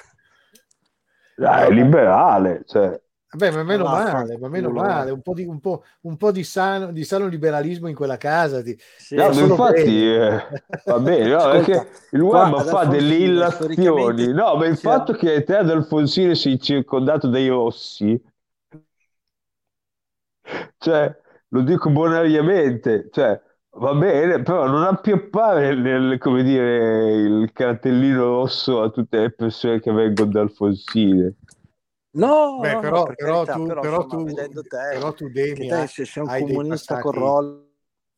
[1.45, 2.99] Ah, è liberale, cioè.
[3.37, 6.33] Vabbè, ma meno Ma male, ma meno male, un po' di, un po', un po'
[6.33, 8.63] di sano, di sano liberalismo in quella casa.
[8.63, 8.75] Ti...
[8.97, 10.43] Sì, No, infatti eh,
[10.85, 14.33] va bene, no, perché il web fa delle illazioni.
[14.33, 18.19] No, ma il fatto che te ad Alfonsine sei circondato dai rossi,
[20.79, 21.15] cioè,
[21.49, 23.39] lo dico bonariamente, cioè,
[23.79, 29.81] va bene, però non appioppare nel, come dire, il cartellino rosso a tutte le persone
[29.81, 31.35] che vengono da Alfonsine.
[32.17, 34.77] No, Beh, no, però, no, per però carità, tu, però, però insomma, tu, vedendo te,
[34.93, 37.69] però tu Demi, te hai, se sei un comunista con Roll,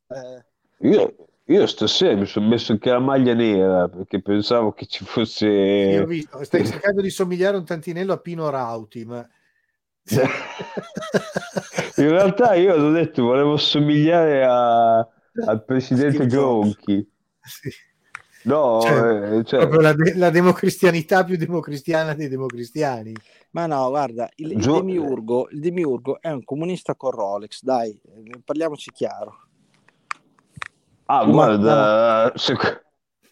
[0.09, 0.45] eh,
[0.81, 1.15] Io,
[1.47, 5.47] io stasera mi sono messo anche la maglia nera perché pensavo che ci fosse...
[5.47, 9.29] Io ho visto, stai cercando di somigliare un tantinello a Pino Rauti, ma
[11.97, 16.27] In realtà io ho detto volevo somigliare a- al presidente.
[16.27, 17.07] Gronchi.
[17.43, 17.71] Sì.
[18.45, 23.13] No, Cioè, eh, cioè, proprio la, de- la democristianità più democristiana dei democristiani.
[23.51, 27.91] Ma no, guarda, il, il Gio- demiurgo, il demiurgo è un comunista con Rolex, dai,
[27.91, 29.47] eh, parliamoci chiaro.
[31.07, 32.85] ah, Ma- guarda, sec-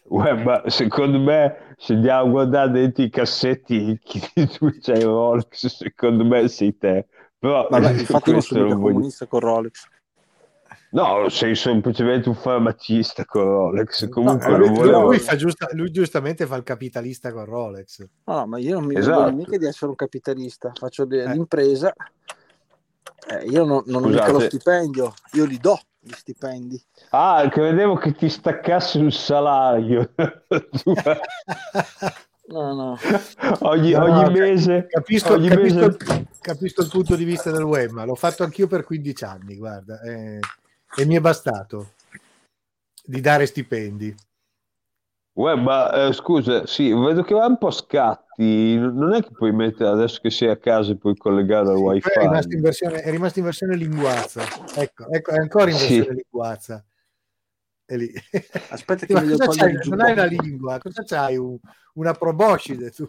[0.03, 5.67] guarda, secondo me se andiamo a guardare dentro i cassetti chi di tu c'hai Rolex,
[5.67, 7.07] secondo me sei te.
[7.37, 9.85] Però Vabbè, infatti non sono voglio- comunista con Rolex.
[10.89, 14.03] No, sei semplicemente un farmacista con Rolex.
[14.03, 15.05] No, Comunque lui, non lui- volevo...
[15.07, 18.07] lui fa giusta- lui giustamente fa il capitalista con Rolex.
[18.25, 19.17] No, no, ma io non mi Esatto.
[19.17, 21.31] vergogno mica di essere un capitalista, faccio de- Eh.
[21.33, 21.93] l'impresa,
[23.29, 26.81] eh, io non, non ho mica lo stipendio, io li do gli stipendi.
[27.09, 30.11] Ah, credevo che ti staccassi un salario.
[32.49, 32.97] No, no.
[33.63, 37.63] ogni, No, ogni mese, Capisco, ogni capisco mese- il, capisco il punto di vista del
[37.63, 40.39] web, ma l'ho fatto anch'io per 15 anni, guarda, eh,
[40.97, 41.93] e mi è bastato
[43.05, 44.15] di dare stipendi.
[45.33, 48.75] Uè, ma eh, scusa, sì, vedo che va un po' a scatti.
[48.75, 51.81] Non è che puoi mettere adesso che sei a casa e puoi collegare al Sì,
[51.83, 52.09] wifi.
[52.09, 54.41] è, rimasto in versione, è rimasto in versione linguazza.
[54.75, 55.99] Ecco, ecco, è ancora in Sì.
[55.99, 56.83] versione linguazza.
[57.85, 58.11] È lì.
[58.69, 59.79] Aspetta Sì, che ma mi cosa c'hai?
[59.83, 61.37] Non hai una lingua, cosa c'hai?
[61.37, 61.59] Un-
[61.93, 63.07] una proboscide tu?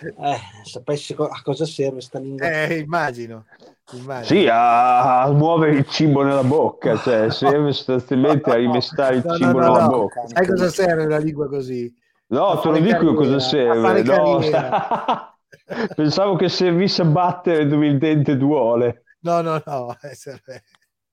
[0.00, 2.46] Eh, sapessi a cosa serve sta lingua.
[2.46, 3.46] Eh, immagino.
[3.92, 4.40] Immagino.
[4.40, 9.36] Sì, a, a muovere il cibo nella bocca, cioè serve sostanzialmente a rimestare il No,
[9.38, 9.88] no, cibo no, nella no.
[9.88, 10.22] bocca.
[10.24, 11.92] Sai cosa serve una lingua così?
[12.28, 14.02] No, A te lo dico io carriera, cosa serve.
[14.02, 14.40] no.
[15.94, 19.04] Pensavo che servisse a battere dove il dente duole.
[19.22, 19.96] No, no, no.
[20.02, 20.62] eh,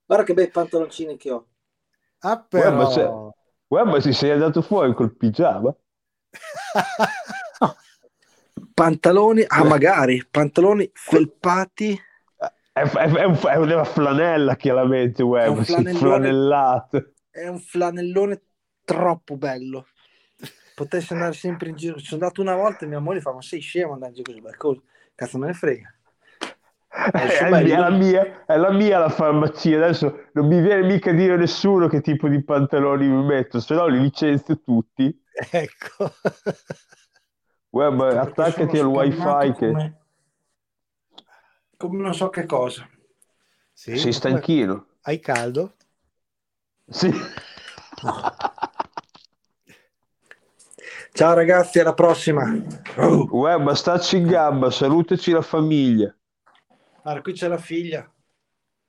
[0.05, 1.47] Guarda che bei pantaloncini che ho.
[2.19, 3.33] Ah, Guarda, però...
[3.67, 5.75] Guarda, ma ti sei andato fuori col pigiama?
[8.73, 11.99] Pantaloni, ah magari, pantaloni felpati.
[12.73, 15.97] È, è- è un- è una flanella chiaramente, È web, flanellone.
[15.97, 17.13] flanellato.
[17.29, 18.41] È un flanellone
[18.83, 19.87] troppo bello.
[20.75, 21.97] Potessi andare sempre in giro.
[21.99, 24.41] Sono andato una volta e mia moglie fa: Ma sei scemo andare in giro così?
[24.41, 24.81] Beh, cosa?
[25.15, 25.93] Cazzo me ne frega.
[27.11, 27.75] È, suo è bello.
[27.75, 29.77] la mia, è la mia la farmacia.
[29.77, 33.73] Adesso non mi viene mica a dire nessuno che tipo di pantaloni mi metto, se
[33.75, 35.21] no li licenzio tutti.
[35.51, 36.11] Ecco.
[37.71, 39.93] Web, attaccati al wifi scannato che
[41.87, 42.01] come...
[42.01, 42.87] non so che cosa.
[43.73, 44.87] Sì, sei stanchino.
[45.01, 45.73] Hai caldo?
[46.87, 47.11] Sì.
[51.11, 52.43] Ciao ragazzi, alla prossima.
[52.97, 56.15] Oh, Web, stacci in gamba, salutaci la famiglia.
[57.01, 58.09] guarda, qui c'è la figlia.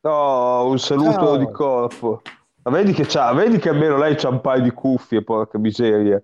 [0.02, 1.36] No, un saluto Ciao.
[1.36, 2.22] di corpo.
[2.62, 6.22] Ma vedi che c'ha, vedi che almeno lei c'ha un paio di cuffie, porca miseria.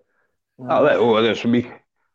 [0.66, 1.62] Ah, beh, oh, adesso mi...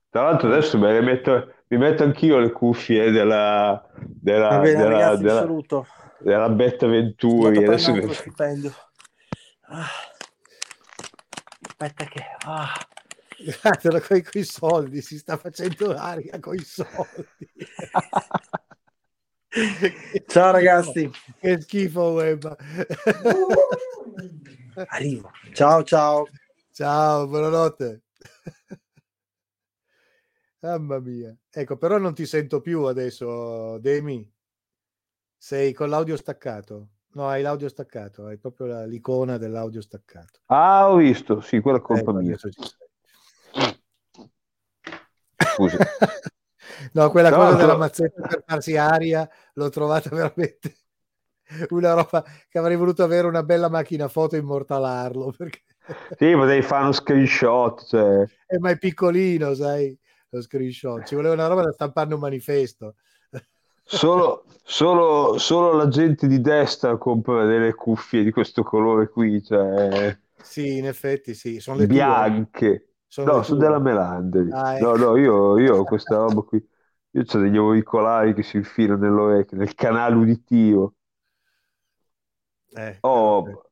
[0.10, 4.78] Tra l'altro adesso me le metto, mi metto anch'io le cuffie della, della, Va bene,
[4.78, 5.88] della, ragazzi, della, saluto.
[6.20, 7.64] della Betta Venturi.
[7.64, 8.74] Adesso altro stipendio.
[9.62, 9.88] Ah.
[11.62, 12.24] Aspetta che...
[12.46, 12.74] ah.
[13.38, 17.28] Guardatelo con i soldi, si sta facendo aria con i soldi.
[20.28, 21.12] Ciao ragazzi.
[21.40, 22.56] Che schifo web.
[24.88, 25.32] Arrivo.
[25.54, 26.28] Ciao ciao.
[26.72, 28.04] Ciao, buonanotte.
[30.66, 31.36] Mamma mia.
[31.52, 34.28] Ecco, però non ti sento più adesso, Demi.
[35.38, 36.88] Sei con l'audio staccato.
[37.14, 40.40] No, hai l'audio staccato, hai proprio la- l'icona dell'audio staccato.
[40.48, 42.36] Ah, ho visto, sì, quella è colpa Ecco, mia.
[45.54, 45.78] Scusa.
[46.94, 50.78] No, quella Tra cosa l'altro- della mazzetta per farsi aria l'ho trovata veramente
[51.70, 55.62] una roba che avrei voluto avere una bella macchina foto e immortalarlo perché
[56.18, 58.26] Sì, ma devi fare uno screenshot, cioè.
[58.48, 59.98] è ma è piccolino, sai,
[60.36, 61.06] lo screenshot.
[61.06, 62.96] Ci voleva una roba da stampare un manifesto.
[63.88, 70.18] Solo, solo, solo la gente di destra compra delle cuffie di questo colore qui, cioè
[70.42, 71.94] Sì, in effetti sì, sono le tue.
[71.94, 72.94] bianche.
[73.08, 74.50] Sono No, sono della Melandri.
[74.52, 74.98] Ah, No, ecco.
[74.98, 76.64] no, io, io ho questa roba qui.
[77.12, 80.96] Io ho degli auricolari che si infilano nell'orecchio, nel canale uditivo.
[82.76, 83.65] Eh, Oh, vabbè.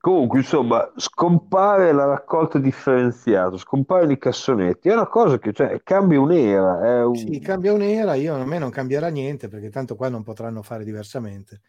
[0.00, 6.20] Comunque, insomma, scompare la raccolta differenziata, scompaiono i cassonetti, è una cosa che cioè, cambia
[6.20, 10.08] un'era, è un- Sì, cambia un'era, io a me non cambierà niente perché tanto qua
[10.08, 11.60] non potranno fare diversamente.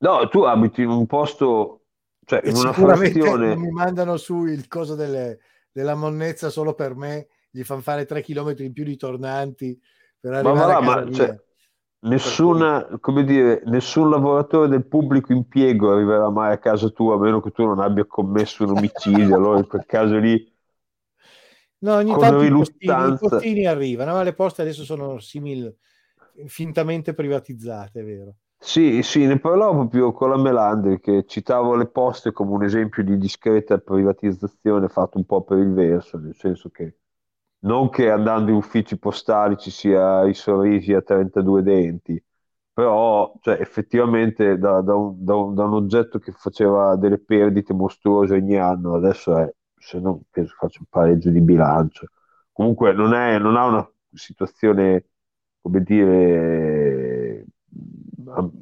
[0.00, 1.86] No, tu abiti in un posto,
[2.24, 3.46] cioè E in una frazione...
[3.48, 5.38] non mi mandano su il coso delle-
[5.72, 9.78] della monnezza solo per me, gli fanno fare tre chilometri in più di tornanti
[10.20, 11.34] per Ma arrivare va là, a casa ma cioè,
[12.06, 17.40] nessuna, come dire, nessun lavoratore del pubblico impiego arriverà mai a casa tua a meno
[17.40, 19.36] che tu non abbia commesso un omicidio.
[19.36, 20.52] Allora, in quel caso lì,
[21.78, 23.16] No, ogni con tanto i postini, i riluttanza.
[23.16, 25.74] postini arrivano, ma le poste adesso sono simil,
[26.46, 28.36] fintamente privatizzate, vero?
[28.58, 33.02] Sì, sì, ne parlavo proprio con la Melandri che citavo le poste come un esempio
[33.04, 36.96] di discreta privatizzazione fatto un po' per il verso, nel senso che
[37.66, 42.22] non che andando in uffici postali ci sia i sorrisi a 32 denti,
[42.72, 47.72] però cioè, effettivamente da, da un, da un- da un oggetto che faceva delle perdite
[47.74, 52.08] mostruose ogni anno, adesso è, se non penso faccia un pareggio di bilancio.
[52.52, 55.06] Comunque non è, non ha una situazione,
[55.60, 57.44] come dire,
[58.34, 58.52] am-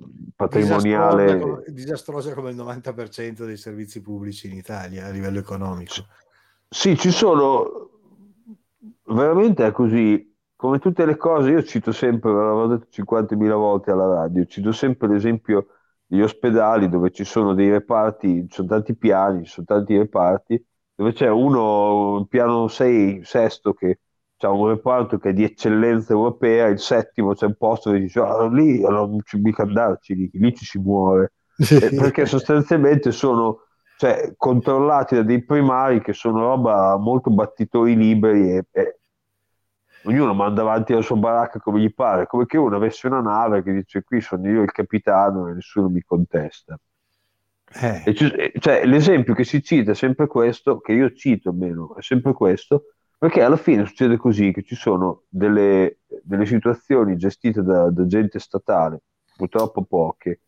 [0.46, 1.36] Disastrosa patrimoniale.
[1.36, 6.07] come, disastrosa come il 90% dei servizi pubblici in Italia a livello economico.
[6.68, 7.93] Sì, ci sono,
[9.07, 14.07] veramente è così, come tutte le cose, io cito sempre, l'avevo detto 50.000 volte alla
[14.07, 15.66] radio, cito sempre l'esempio
[16.07, 20.64] degli ospedali dove ci sono dei reparti, ci sono tanti piani, ci sono tanti reparti,
[20.94, 24.00] dove c'è uno, il piano 6, sesto, che
[24.38, 28.20] ha un reparto che è di eccellenza europea, il settimo c'è un posto dove dice,
[28.20, 31.32] "Ah, lì non ci mica andarci, lì, lì ci si muore.
[31.76, 33.63] Eh, perché sostanzialmente sono
[33.97, 38.99] cioè, controllati da dei primari che sono roba molto battitori liberi e, e
[40.05, 43.62] ognuno manda avanti la sua baracca come gli pare, come che uno avesse una nave
[43.62, 46.78] che dice qui sono io il capitano e nessuno mi contesta.
[47.76, 52.03] Eh, e- cioè, l'esempio che si cita è sempre questo, che io cito almeno, è
[52.03, 52.84] sempre questo,
[53.24, 58.38] Perché alla fine succede così che ci sono delle, delle situazioni gestite da, da gente
[58.38, 59.01] statale,
[59.34, 60.40] purtroppo poche,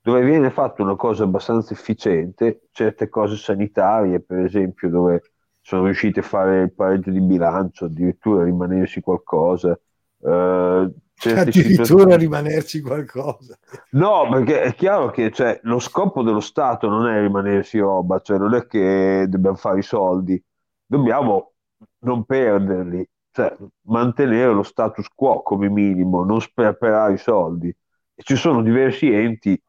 [0.00, 5.22] dove viene fatta una cosa abbastanza efficiente, certe cose sanitarie, per esempio, dove
[5.60, 9.78] sono riusciti a fare il pareggio di bilancio, addirittura rimanersi qualcosa.
[10.20, 13.58] eh, Addirittura situazioni- rimanerci qualcosa.
[13.90, 18.38] No, perché è chiaro che cioè, lo scopo dello Stato non è rimanersi roba, cioè
[18.38, 20.42] non è che dobbiamo fare i soldi,
[20.86, 21.52] dobbiamo
[22.00, 27.68] non perderli, cioè mantenere lo status quo come minimo, non sperperare i soldi.
[28.14, 29.60] E ci sono diversi enti,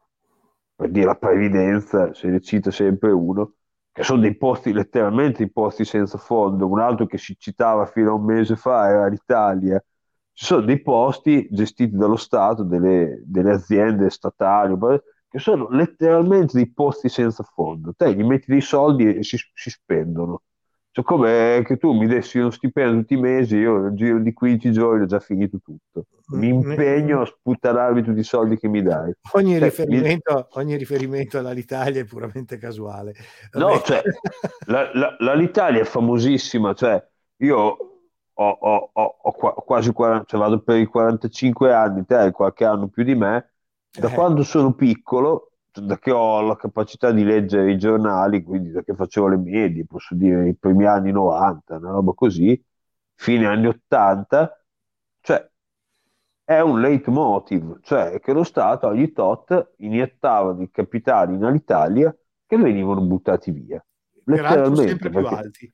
[0.80, 3.56] per dire la previdenza, se ne cita sempre uno,
[3.92, 8.12] che sono dei posti letteralmente dei posti senza fondo, un altro che si citava fino
[8.12, 9.78] a un mese fa era l'Italia.
[10.32, 14.74] Ci sono dei posti gestiti dallo Stato, delle, delle aziende statali,
[15.28, 17.92] che sono letteralmente dei posti senza fondo.
[17.94, 20.44] Te gli metti dei soldi e si, si spendono.
[20.92, 24.32] Cioè, come che tu mi dessi uno stipendio tutti i mesi, io nel giro di
[24.32, 26.06] 15 giorni ho già finito tutto.
[26.32, 29.12] Mi impegno a sputtanarmi tutti i soldi che mi dai.
[29.32, 33.14] Ogni Cioè, riferimento, ogni riferimento all'Italia è puramente casuale.
[33.52, 34.02] No, cioè,
[34.66, 37.00] la- la- l'Italia è famosissima, cioè,
[37.38, 37.78] io ho,
[38.50, 42.64] ho- ho- ho qua- quasi 40, cioè vado per i 45 anni, te hai qualche
[42.64, 43.52] anno più di me,
[43.96, 44.14] da Eh.
[44.14, 45.49] quando sono piccolo,
[46.00, 50.14] che ho la capacità di leggere i giornali, quindi da che facevo le medie, posso
[50.14, 52.60] dire i primi anni 90, una roba così,
[53.14, 54.64] fine anni 80,
[55.20, 55.48] cioè
[56.44, 62.14] è un leitmotiv, cioè che lo Stato ogni tot iniettava dei capitali in Alitalia
[62.44, 63.84] che venivano buttati via,
[64.24, 65.72] letteralmente, sempre più perché, alti.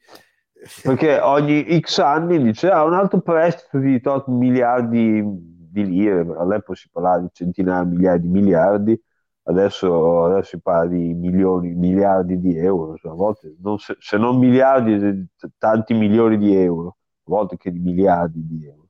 [0.83, 6.75] perché ogni X anni dice ah, un altro prestito di tot miliardi di lire, all'epoca
[6.75, 9.03] si parlava di centinaia di migliaia di miliardi,
[9.49, 14.39] adesso, adesso si parla di milioni, miliardi di euro, a volte non se, se non
[14.39, 15.29] miliardi,
[15.59, 18.89] tanti milioni di euro, a volte che di miliardi di euro.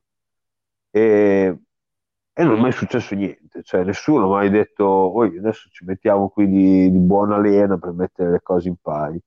[0.91, 1.59] E,
[2.33, 6.29] e non è mai successo niente, cioè nessuno ha mai detto, "Oi, adesso ci mettiamo
[6.29, 9.19] qui di, di buona lena per mettere le cose in pari.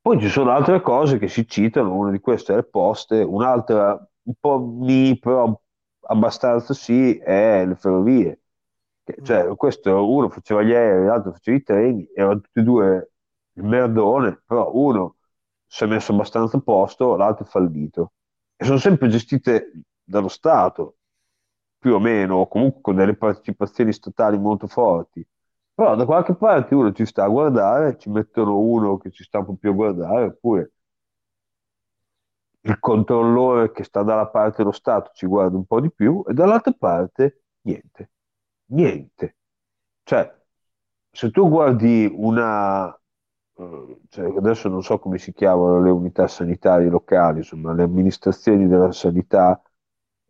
[0.00, 3.92] Poi ci sono altre cose che si citano, una di queste è le poste, un'altra
[4.24, 5.58] un po' ni, però
[6.02, 8.42] abbastanza sì, è le ferrovie.
[9.04, 13.12] Che- Cioè, questo uno faceva gli aerei, l'altro faceva i treni, erano tutti e due
[13.56, 15.16] il merdone, però uno
[15.66, 18.12] si è messo abbastanza a posto, l'altro è fallito.
[18.56, 20.96] E sono sempre gestite dallo Stato,
[21.78, 25.26] più o meno, o comunque con delle partecipazioni statali molto forti.
[25.74, 29.38] Però da qualche parte uno ci sta a guardare, ci mettono uno che ci sta
[29.40, 30.72] un po' più a guardare, oppure
[32.62, 36.32] il controllore che sta dalla parte dello Stato ci guarda un po' di più, e
[36.32, 38.10] dall'altra parte niente,
[38.66, 39.36] niente.
[40.02, 40.32] Cioè,
[41.10, 42.88] se tu guardi una,
[43.56, 48.66] eh, cioè, adesso non so come si chiamano le unità sanitarie locali, insomma, le amministrazioni
[48.68, 49.60] della sanità,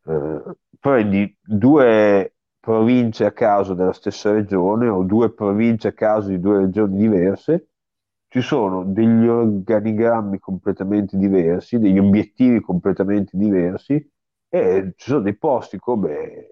[0.07, 0.43] eh,
[0.78, 6.59] prendi due province a caso della stessa regione o due province a caso di due
[6.61, 7.68] regioni diverse,
[8.28, 13.95] ci sono degli organigrammi completamente diversi, degli obiettivi completamente diversi
[14.49, 16.49] e ci sono dei posti come,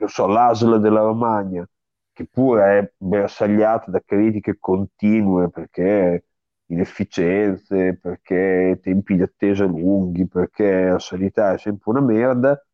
[0.00, 1.68] che so, l'ASL della Romagna,
[2.12, 6.24] che pure è bersagliato da critiche continue perché
[6.66, 12.64] inefficienze, perché tempi di attesa lunghi, perché la sanità è sempre una merda,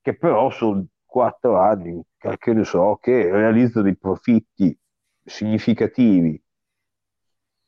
[0.00, 4.76] che però sono quattro anni, che ne so, che realizzano dei profitti
[5.24, 6.42] significativi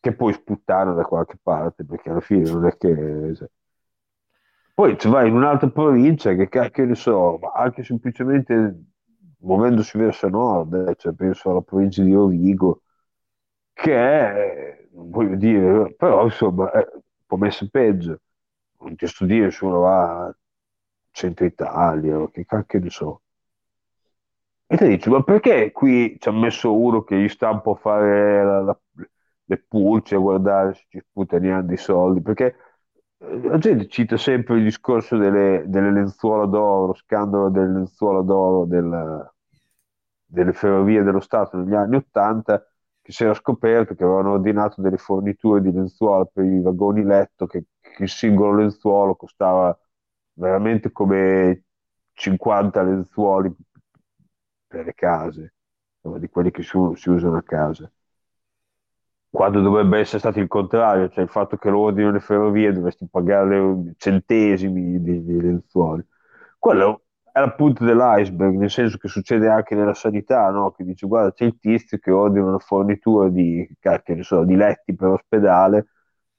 [0.01, 3.35] che poi sputtano da qualche parte, perché alla fine non è che...
[3.37, 3.49] cioè.
[4.75, 8.92] Poi tu vai in un'altra provincia che cacchio ne so, ma anche semplicemente
[9.43, 12.83] muovendosi verso nord, eh, cioè penso alla provincia di Rovigo,
[13.73, 18.21] che è, non voglio dire, però insomma è un po' messo peggio.
[18.81, 20.37] Non ti sto dire se uno va a
[21.13, 23.23] centro Italia, che cacchio ne so.
[24.67, 27.73] E te dici, ma perché qui ci ha messo uno che gli sta un po'
[27.73, 28.81] a fare la- la-
[29.45, 32.23] le pulci, a guardare se ci sputaniamo dei soldi?
[32.23, 32.57] Perché
[33.45, 38.65] la gente cita sempre il discorso delle, delle lenzuola d'oro, lo scandalo delle lenzuola d'oro
[38.67, 39.31] del-
[40.25, 42.65] delle ferrovie dello Stato negli anni Ottanta,
[43.01, 47.47] che si era scoperto che avevano ordinato delle forniture di lenzuola per i vagoni letto,
[47.47, 49.77] che, che il singolo lenzuolo costava
[50.35, 51.65] veramente come
[52.13, 53.55] 50 lenzuoli
[54.67, 55.55] per le case,
[56.19, 57.91] di quelli che si, si usano a casa.
[59.33, 63.07] Quando dovrebbe essere stato il contrario, cioè il fatto che lo ordino le ferrovie dovresti
[63.11, 66.05] pagare centesimi di, di lenzuoli.
[66.59, 70.71] Quello è la punta dell'iceberg, nel senso che succede anche nella sanità, no?
[70.73, 74.55] Che dice, guarda, c'è il tizio che ordina una fornitura di, cacchio, ne so, di
[74.55, 75.87] letti per ospedale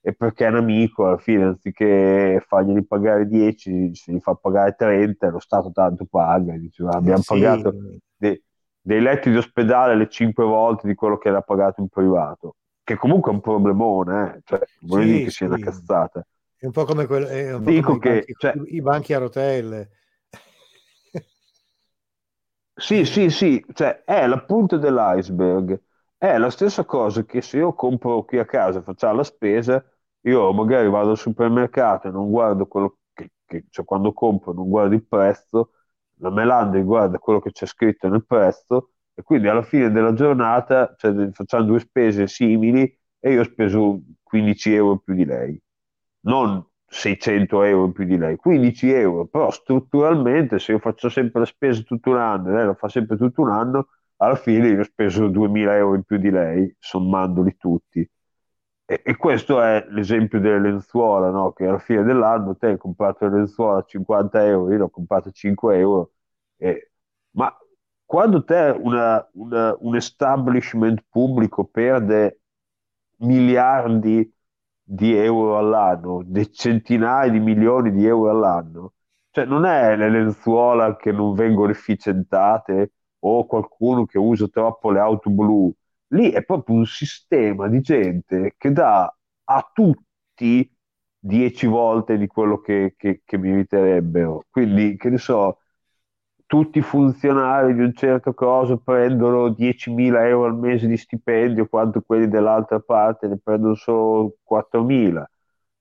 [0.00, 4.74] e perché è un amico, alla fine anziché farglieli pagare 10, se li fa pagare
[4.76, 6.56] 30, lo Stato tanto paga.
[6.56, 7.36] Dice, "Ah, abbiamo Sì.
[7.36, 7.74] pagato
[8.16, 8.40] dei,
[8.80, 12.96] dei letti di ospedale le 5 volte di quello che era pagato in privato, che
[12.96, 14.40] comunque è un problemone, eh.
[14.44, 15.58] Cioè, non Sì, dire che sia una sì.
[15.58, 16.24] cazzata.
[16.56, 17.04] È un po' come,
[17.52, 19.90] un po' Dico come i, che, banchi, cioè, i banchi a rotelle.
[22.76, 25.80] Sì, sì, sì, cioè è la punta dell'iceberg.
[26.16, 29.84] È la stessa cosa che se io compro qui a casa, facciamo la spesa,
[30.22, 34.68] io magari vado al supermercato e non guardo quello che, che- cioè quando compro non
[34.68, 35.72] guardo il prezzo,
[36.18, 40.94] la Melanda guarda quello che c'è scritto nel prezzo e quindi alla fine della giornata,
[40.96, 42.82] cioè, facciamo due spese simili
[43.20, 45.60] e io ho speso 15 euro più di lei
[46.26, 51.46] non 600 euro più di lei, 15 euro, però strutturalmente se io faccio sempre la
[51.46, 54.80] spesa tutto un anno e lei lo fa sempre tutto un anno, alla fine io
[54.80, 58.08] ho speso 2000 euro in più di lei, sommandoli tutti.
[58.86, 61.52] E, e questo è l'esempio delle lenzuola, no?
[61.52, 64.90] Che alla fine dell'anno te hai comprato le lenzuola a 50 euro, io le ho
[64.90, 66.12] comprate a 5 euro,
[66.56, 66.90] e-
[67.32, 67.54] ma
[68.14, 72.40] quando te una- una- un establishment pubblico perde
[73.18, 74.30] miliardi
[74.82, 78.92] di euro all'anno, centinaia di milioni di euro all'anno.
[79.30, 85.00] Cioè, non è le lenzuola che non vengono efficientate o qualcuno che usa troppo le
[85.00, 85.72] auto blu.
[86.08, 89.12] Lì è proprio un sistema di gente che dà
[89.44, 90.70] a tutti
[91.18, 94.44] 10 volte di quello che, che, che meriterebbero.
[94.50, 95.58] Quindi, che ne so,
[96.46, 102.00] tutti i funzionari di un certo coso prendono 10.000 euro al mese di stipendio, quanto
[102.02, 105.28] quelli dell'altra parte ne prendono solo 4.000.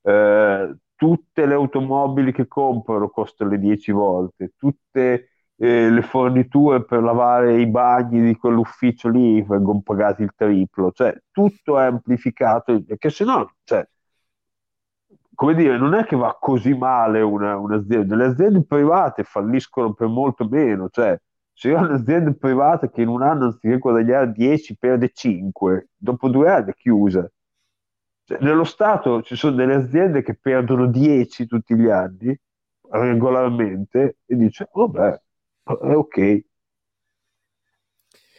[0.02, 7.02] Eh, tutte le automobili che comprano costano le 10 volte, tutte eh, le forniture per
[7.04, 13.10] lavare i bagni di quell'ufficio lì vengono pagati il triplo, cioè tutto è amplificato, perché
[13.10, 13.86] se no, cioè,
[15.36, 20.08] come dire, non è che va così male una- un'azienda, le aziende private falliscono per
[20.08, 21.20] molto meno, cioè
[21.54, 26.30] se io ho un'azienda privata che in un anno anziché guadagnare 10 perde 5, dopo
[26.30, 27.30] due anni è chiusa.
[28.26, 32.38] Cioè, nello Stato ci sono delle aziende che perdono 10 tutti gli anni,
[32.90, 35.22] regolarmente, e dice, vabbè,
[35.64, 36.44] è ok.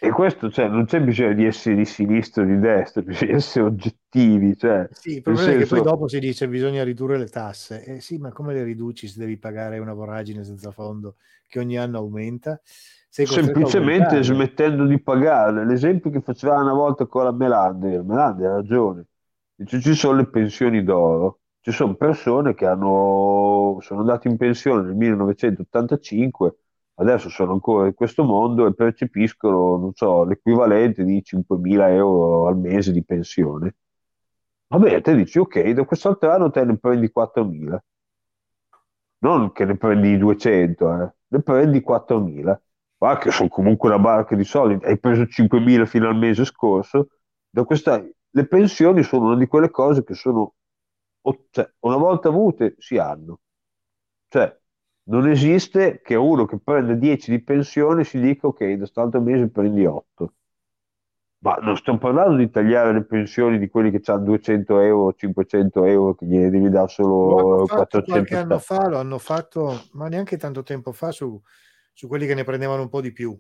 [0.01, 3.65] E questo, cioè, non c'è bisogno di essere di sinistra o di destra, bisogna essere
[3.65, 7.29] oggettivi, cioè, Sì, il problema è che poi senso, dopo si dice bisogna ridurre le
[7.29, 7.85] tasse.
[7.85, 11.17] Eh sì, ma come le riduci se devi pagare una voragine senza fondo
[11.49, 12.61] che ogni anno aumenta?
[13.09, 15.65] Semplicemente smettendo di pagare.
[15.65, 19.07] L'esempio che faceva una volta con la Melande, la Melande ha ragione,
[19.55, 24.83] dice ci sono le pensioni d'oro, ci sono persone che hanno, sono andate in pensione
[24.83, 26.57] nel 1985,
[26.95, 32.57] adesso sono ancora in questo mondo e percepiscono, non so, l'equivalente di 5.000 euro al
[32.59, 33.77] mese di pensione.
[34.69, 37.79] Va bene, te dici, ok, da quest'altro anno te ne prendi 4.000,
[39.19, 42.61] non che ne prendi 200, eh, ne prendi 4.000.
[42.97, 47.09] Guarda che sono comunque una barca di soldi, hai preso 5.000 fino al mese scorso,
[47.51, 48.03] da questa...
[48.31, 50.55] le pensioni sono una di quelle cose che sono,
[51.51, 53.41] cioè, una volta avute si hanno.
[54.29, 54.61] Cioè,
[55.05, 59.49] non esiste che uno che prende 10 di pensione si dica ok, da quest'altro mese
[59.49, 60.35] prendi 8.
[61.45, 65.85] Ma non stiamo parlando di tagliare le pensioni di quelli che hanno 200 euro, 500
[65.85, 70.09] euro, che gliene devi dare Lo solo qualche 400 anno fa, lo hanno fatto, ma
[70.09, 71.39] neanche tanto tempo fa, su,
[71.93, 73.39] su quelli che ne prendevano un po' di più.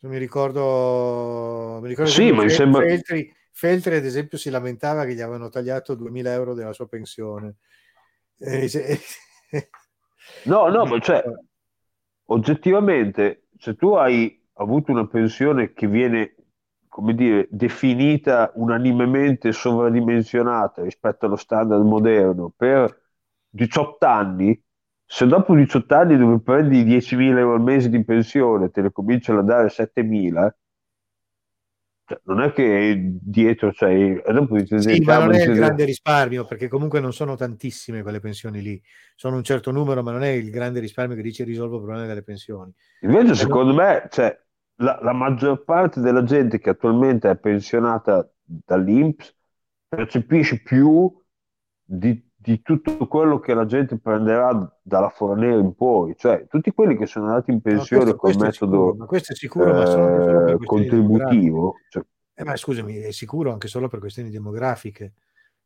[0.00, 2.82] Se Mi ricordo, mi ricordo Sì, ma mi sembra...
[2.82, 7.58] Feltri, Feltri, ad esempio, si lamentava che gli avevano tagliato 2000 euro della sua pensione.
[8.38, 8.98] E dice-
[10.44, 11.22] No, no, ma cioè,
[12.26, 16.34] oggettivamente, se tu hai avuto una pensione che viene,
[16.88, 22.96] come dire, definita unanimemente sovradimensionata rispetto allo standard moderno per
[23.48, 24.60] 18 anni,
[25.04, 29.40] se dopo 18 anni dove prendi 10.000 euro al mese di pensione te ne cominciano
[29.40, 30.54] a dare 7.000,
[32.08, 34.16] cioè, non è che dietro c'hai...
[34.18, 37.34] e dopo dici, Sì, ma "Cavolo, non è il grande risparmio, perché comunque non sono
[37.36, 38.80] tantissime quelle pensioni lì.
[39.14, 42.06] Sono un certo numero, ma non è il grande risparmio che dice risolvo il problema
[42.06, 42.72] delle pensioni.
[43.00, 44.36] Invece, Eh, secondo me, cioè,
[44.76, 49.36] la, la maggior parte della gente che attualmente è pensionata dall'INPS
[49.88, 51.10] percepisce più
[51.84, 56.14] di, di tutto quello che la gente prenderà dalla Fornero in poi.
[56.16, 59.32] Cioè, tutti quelli che sono andati in No, pensione questo, col questo sicuro, metodo questo
[59.32, 64.30] è sicuro, per eh, contributivo, cioè, Eh, ma scusami, è sicuro anche solo per questioni
[64.30, 65.12] demografiche.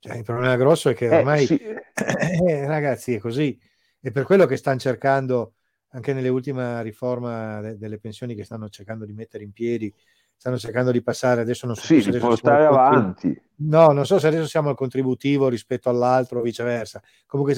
[0.01, 3.57] Cioè, il problema grosso è che eh, ormai, sì, eh, ragazzi, è così.
[4.01, 5.53] È per quello che stanno cercando,
[5.91, 9.95] anche nelle ultime riforme de- delle pensioni che stanno cercando di mettere in piedi,
[10.43, 13.41] stanno cercando di passare, adesso non so Sì, se di portare avanti.
[13.59, 17.01] No, non so se adesso siamo al contributivo rispetto all'altro o viceversa.
[17.27, 17.55] Comunque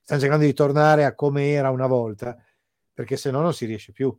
[0.00, 2.36] stanno cercando di tornare a come era una volta,
[2.92, 4.12] perché se no non si riesce più.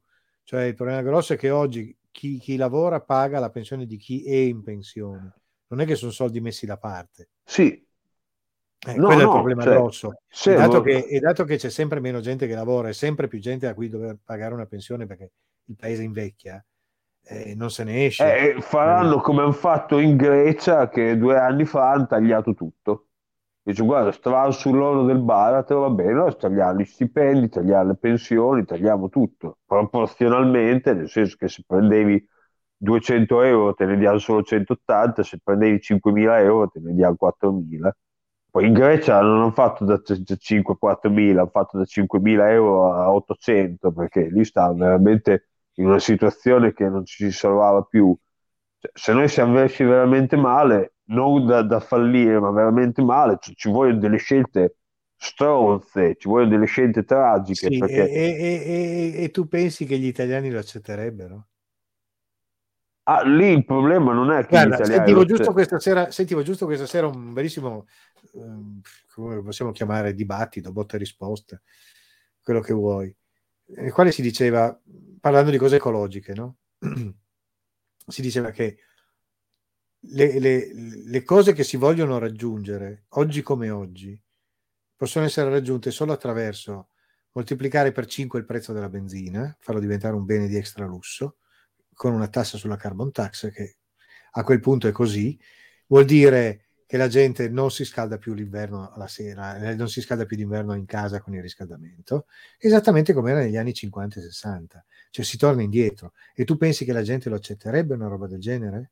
[0.44, 4.24] Cioè il problema grosso è che oggi chi, chi lavora paga la pensione di chi
[4.24, 5.34] è in pensione.
[5.68, 7.32] Non è che sono soldi messi da parte.
[7.44, 7.86] Sì,
[8.88, 10.22] Eh, No, quello è il no, problema cioè, grosso.
[10.46, 13.40] E dato, che, e dato che c'è sempre meno gente che lavora e sempre più
[13.40, 15.32] gente a cui dover pagare una pensione perché
[15.66, 16.64] il paese invecchia,
[17.28, 18.56] eh, non se ne esce.
[18.56, 23.08] Eh, faranno come hanno fatto in Grecia che due anni fa hanno tagliato tutto.
[23.64, 28.64] Dice, guarda, stavamo sull'oro del baratro, va bene, allora tagliamo gli stipendi, tagliamo le pensioni,
[28.64, 29.58] tagliamo tutto.
[29.66, 32.24] Proporzionalmente, nel senso che se prendevi
[32.78, 37.90] 200 euro te ne diamo solo 180, se prendevi 5.000 euro te ne diamo 4.000.
[38.52, 43.92] Poi in Grecia non hanno fatto da 5-4.000, hanno fatto da 5.000 euro a 800,
[43.92, 48.16] perché lì stavano veramente in una situazione che non ci si salvava più.
[48.80, 53.56] Cioè, se noi siamo messi veramente male, non da, da fallire, ma veramente male, ci,
[53.56, 54.78] ci vogliono delle scelte
[55.16, 59.98] stronze, ci vogliono delle scelte tragiche, Sì, perché e, e- e- e tu pensi che
[59.98, 61.48] gli italiani lo accetterebbero?
[63.08, 66.86] ah, lì il problema non è che Guarda, sentivo giusto, questa sera, sentivo giusto questa
[66.86, 67.88] sera un bellissimo,
[68.36, 68.80] ehm,
[69.14, 71.60] come possiamo chiamare, dibattito, botta e risposta,
[72.42, 73.16] quello che vuoi,
[73.68, 74.80] nel quale si diceva,
[75.20, 76.58] parlando di cose ecologiche, no?
[78.08, 78.78] si diceva che
[80.12, 84.20] le, le- le cose che si vogliono raggiungere, oggi come oggi,
[84.96, 86.90] possono essere raggiunte solo attraverso
[87.32, 91.38] moltiplicare per 5 il prezzo della benzina, farlo diventare un bene di extra lusso,
[91.94, 93.78] con una tassa sulla carbon tax che
[94.32, 95.38] a quel punto è così,
[95.88, 100.02] vuol dire che la gente non si scalda più l'inverno alla sera, eh, non si
[100.02, 102.28] scalda più d'inverno in casa con il riscaldamento,
[102.60, 106.14] esattamente come era negli anni 50 e 60, cioè si torna indietro.
[106.36, 108.92] E tu pensi che la gente lo accetterebbe una roba del genere?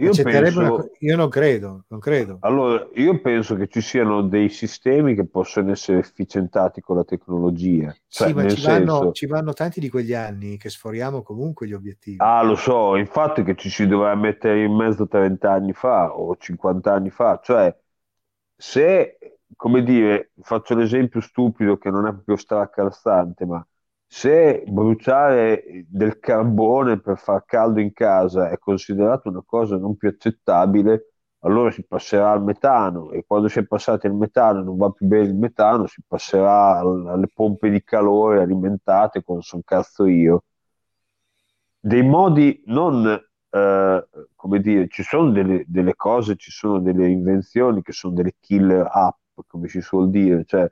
[0.00, 0.12] Io
[0.56, 2.44] una penso- co- io non credo, non credo.
[2.44, 7.96] Allora, io penso che ci siano dei sistemi che possono essere efficientati con la tecnologia.
[8.12, 11.66] Cioè, sì, ma ci vanno, senso, ci vanno tanti di quegli anni che sforiamo comunque
[11.66, 12.32] gli obiettivi.
[12.36, 16.36] ah, lo so, infatti che ci si doveva mettere in mezzo 30 anni fa o
[16.36, 17.40] 50 anni fa.
[17.42, 17.76] Cioè,
[18.56, 19.18] se,
[19.56, 23.66] come dire, faccio l'esempio stupido che non è proprio stracalzante, ma
[24.18, 30.08] se bruciare del carbone per far caldo in casa è considerato una cosa non più
[30.08, 34.76] accettabile, allora si passerà al metano e quando si è passati al metano e non
[34.76, 39.62] va più bene il metano, si passerà al- alle pompe di calore alimentate con son
[39.64, 40.44] cazzo io.
[41.84, 43.06] Dei modi non,
[43.50, 48.34] eh, come dire, ci sono delle, delle cose, ci sono delle invenzioni che sono delle
[48.40, 49.16] killer app,
[49.48, 50.70] come si suol dire, cioè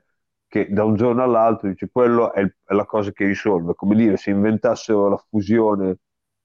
[0.51, 3.73] che da un giorno all'altro dice quello è, il- è la cosa che risolve.
[3.75, 5.97] Come dire, se inventassero la fusione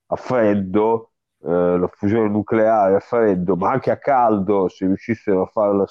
[0.07, 1.11] a freddo,
[1.43, 5.85] eh, la fusione nucleare a freddo, ma anche a caldo, se riuscissero a farla,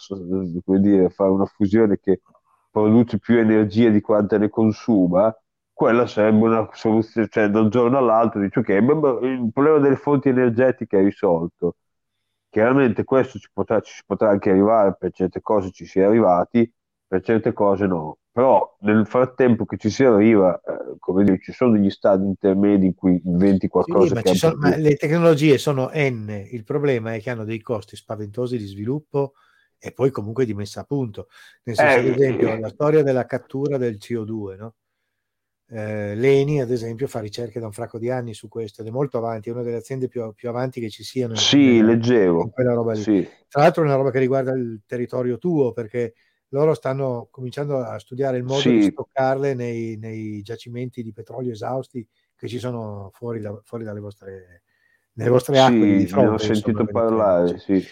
[0.64, 2.22] come dire, fare una fusione che
[2.70, 5.34] produce più energia di quanta ne consuma,
[5.72, 10.28] quella sarebbe una soluzione, cioè da un giorno all'altro dice ok, il problema delle fonti
[10.30, 11.76] energetiche è risolto.
[12.48, 16.70] Chiaramente questo ci potrà, ci potrà anche arrivare, per certe cose ci si è arrivati,
[17.06, 18.18] per certe cose no.
[18.32, 22.86] Però nel frattempo che ci si arriva, eh, come dire, ci sono degli stadi intermedi
[22.86, 26.64] in cui inventi Sì, qualcosa ma, ci è sono- ma le tecnologie sono N, il
[26.64, 29.32] problema è che hanno dei costi spaventosi di sviluppo
[29.78, 31.28] e poi comunque di messa a punto.
[31.64, 32.60] Nel senso, Eh, ad esempio, eh.
[32.60, 34.74] la storia della cattura del CO2, no?
[35.68, 38.90] Eh, L'Eni, ad esempio, fa ricerche da un fracco di anni su questo ed è
[38.90, 41.92] molto avanti, è una delle aziende più, più avanti che ci siano in, Sì, nella-
[41.92, 42.42] leggevo.
[42.42, 43.02] in quella roba lì.
[43.02, 43.26] Sì.
[43.48, 46.14] Tra l'altro è una roba che riguarda il territorio tuo, perché
[46.56, 48.70] loro stanno cominciando a studiare il modo Sì.
[48.70, 54.00] di stoccarle nei, nei giacimenti di petrolio esausti che ci sono fuori, da- fuori dalle
[54.00, 54.62] vostre,
[55.12, 56.30] nelle vostre acque Sì, di ne fronte.
[56.34, 57.82] ho sentito insomma, parlare, sì.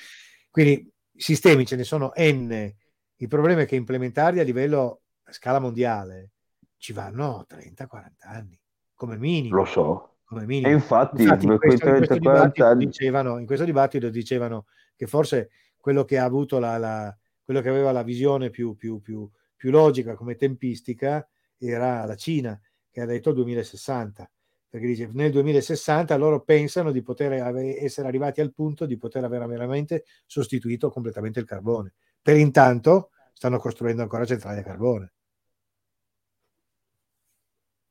[0.50, 2.72] Quindi sistemi ce ne sono N,
[3.16, 6.30] il problema è che implementarli a livello a scala mondiale
[6.76, 8.58] ci vanno 30-40 anni,
[8.94, 9.56] come minimo.
[9.56, 10.16] Lo so.
[10.24, 10.68] Come minimo.
[10.68, 14.66] E infatti, Infatti, in questo, in questo 30-40 dibattito anni, dicevano, in questo dibattito dicevano
[14.96, 19.00] che forse quello che ha avuto la, la- quello che aveva la visione più, più-
[19.00, 21.26] più- più logica come tempistica
[21.58, 22.58] era la Cina,
[22.90, 24.28] che ha detto 2060,
[24.68, 29.24] perché dice nel 2060 loro pensano di poter ave- essere arrivati al punto di poter
[29.24, 31.94] aver veramente sostituito completamente il carbone.
[32.20, 35.12] Per intanto stanno costruendo ancora centrali a carbone.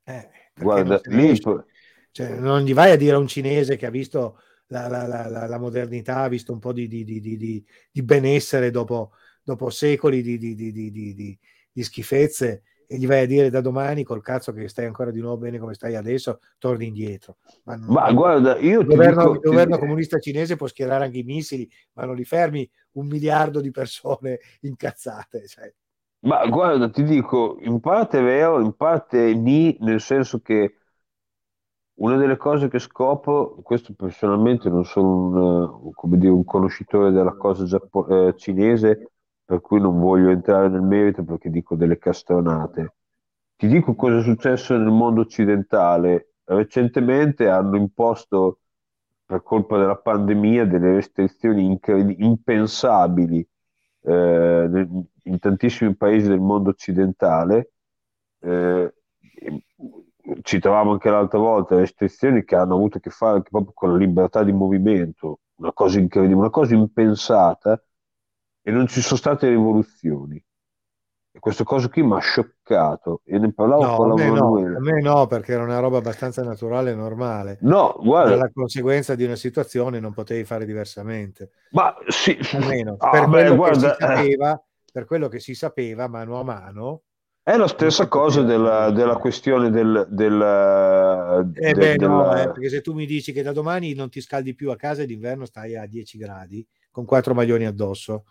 [0.04, 1.40] Eh, guarda, non lì?
[2.10, 4.38] Cioè, non gli vai a dire a un cinese che ha visto
[4.68, 7.20] la, la- la- la- modernità, ha visto un po' di- di- di-
[7.90, 9.12] di benessere dopo,
[9.44, 11.38] dopo secoli di, di- di- di- di- di-
[11.72, 15.20] di schifezze, e gli vai a dire da domani col cazzo che stai ancora di
[15.20, 17.38] nuovo bene come stai adesso, torni indietro.
[17.64, 21.04] Ma, non- Ma guarda, io il governo, dico- il governo ti- comunista cinese può schierare
[21.04, 25.46] anche i missili, ma non li fermi un miliardo di persone incazzate.
[25.46, 25.72] Cioè.
[26.20, 30.76] Ma guarda, ti dico, in parte è vero, in parte ni, nel senso che
[31.96, 37.12] una delle cose che scopro, questo personalmente non sono un, eh, come dire, un conoscitore
[37.12, 39.10] della cosa giappo- eh, cinese,
[39.44, 42.94] per cui non voglio entrare nel merito perché dico delle castronate.
[43.56, 46.34] Ti dico cosa è successo nel mondo occidentale.
[46.44, 48.60] Recentemente hanno imposto,
[49.24, 53.46] per colpa della pandemia, delle restrizioni incredi- impensabili
[54.02, 54.88] eh,
[55.24, 57.72] in tantissimi paesi del mondo occidentale.
[58.40, 58.92] Eh,
[60.42, 64.42] citavamo anche l'altra volta restrizioni che hanno avuto a che fare proprio con la libertà
[64.42, 67.82] di movimento, una cosa incredibile, una cosa impensata,
[68.66, 70.42] e non ci sono state rivoluzioni.
[71.32, 73.20] E questa cosa qui mi ha scioccato.
[73.24, 74.78] E ne parlavo No, con la me no, Manuela.
[74.78, 77.62] a me no, perché era una roba abbastanza naturale e normale.
[77.62, 77.80] No,
[78.20, 81.50] Era guarda, la conseguenza di una situazione, non potevi fare diversamente.
[81.72, 84.62] ma sì, Almeno Ah, per, beh, quello guarda, che si sapeva,
[84.92, 87.02] per quello che si sapeva mano a mano.
[87.42, 92.50] È la stessa cosa della, della questione del, del, Eh de- beh, no, della- eh,
[92.50, 95.06] perché se tu mi dici che da domani non ti scaldi più a casa e
[95.06, 98.24] d'inverno stai a 10 gradi con quattro maglioni addosso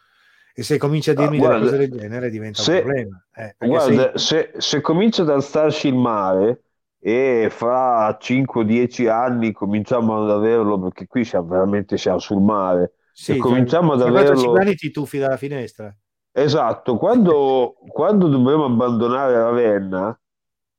[0.53, 3.25] e se cominci a Ah, dirmi guarda, delle cose del genere diventa se- un problema.
[3.35, 6.63] eh, Guarda, sei- se, se comincia ad alzarsi il mare
[6.99, 13.33] e fra 5-10 anni cominciamo ad averlo, perché qui siamo veramente siamo sul mare, sì,
[13.33, 14.59] e cominciamo ad tra 4 averlo.
[14.59, 15.95] anni ti tuffi dalla finestra.
[16.35, 20.19] Esatto, quando, quando dovremo abbandonare Ravenna,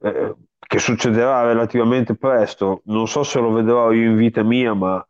[0.01, 5.05] eh, che succederà relativamente presto, non so se lo vedrò io in vita mia, ma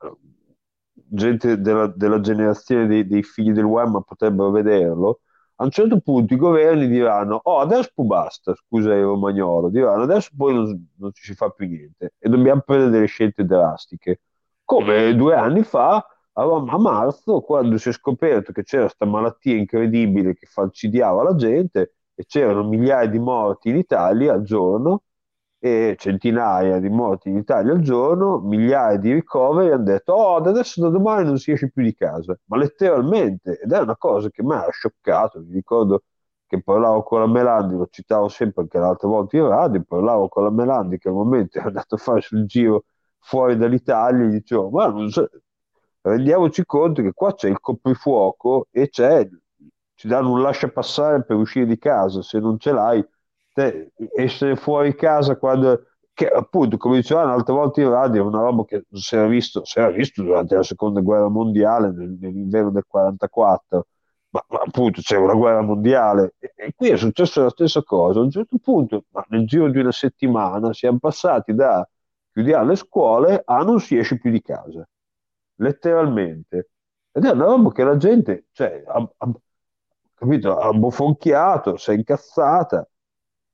[1.09, 5.21] gente della, della generazione dei, dei figli del web potrebbero vederlo.
[5.57, 10.31] A un certo punto i governi diranno: Oh, adesso basta, scusa il romagnolo, diranno adesso
[10.37, 14.21] poi non, non ci si fa più niente e dobbiamo prendere delle scelte drastiche.
[14.65, 19.55] Come due anni fa, a, a marzo, quando si è scoperto che c'era questa malattia
[19.57, 25.03] incredibile che falcidiava la gente e c'erano migliaia di morti in Italia al giorno
[25.65, 30.51] e centinaia di morti in Italia al giorno, migliaia di ricoveri, hanno detto, oh, da
[30.51, 34.29] adesso da domani non si esce più di casa, ma letteralmente, ed è una cosa
[34.29, 36.03] che mi ha scioccato, mi ricordo
[36.47, 40.43] che parlavo con la Melandi, lo citavo sempre anche l'altra volta in radio, parlavo con
[40.45, 42.85] la Melandi che al momento è andato a fare sul giro
[43.19, 45.27] fuori dall'Italia e dicevo, ma non so,
[46.03, 49.27] rendiamoci conto che qua c'è il coprifuoco e c'è,
[49.95, 53.03] ci danno un lascia passare per uscire di casa, se non ce l'hai
[53.55, 58.65] te, essere fuori casa quando che appunto come dicevamo l'altra volta in radio una roba
[58.65, 62.85] che si era visto, si era visto durante la seconda guerra mondiale nel- nell'inverno del
[62.87, 63.87] 44
[64.31, 66.35] ma, ma appunto c'era una guerra mondiale.
[66.39, 68.19] E, e qui è successa la stessa cosa.
[68.21, 71.89] A un certo punto nel giro di una settimana siamo passati da
[72.33, 74.87] chiudiamo le scuole a non si esce più di casa.
[75.57, 76.71] Letteralmente.
[77.13, 79.33] Ed è una roba che la gente cioè, ha, ha-
[80.15, 82.89] capito, ha bofonchiato si è incazzata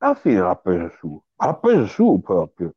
[0.01, 2.75] alla fine l'ha presa su, l'ha presa su proprio.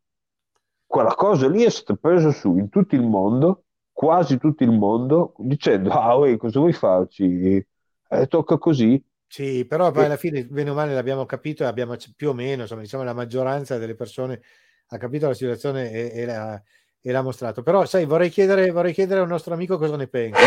[0.86, 5.34] Quella cosa lì è stata presa su in tutto il mondo, quasi tutto il mondo,
[5.38, 7.66] dicendo, ah, uè, cosa vuoi farci?
[8.10, 9.04] Eh, tocca così.
[9.26, 12.62] Sì, però poi alla fine, bene o male, l'abbiamo capito e abbiamo più o meno,
[12.64, 14.42] insomma, diciamo, la maggioranza delle persone
[14.88, 16.62] ha capito la situazione e, e l'ha,
[17.02, 17.64] e l'ha mostrato.
[17.64, 20.40] Però, sai, vorrei chiedere, vorrei chiedere al nostro amico cosa ne pensa.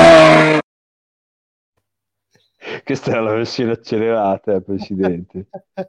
[2.84, 5.46] Questa era la versione accelerata, eh, Presidente.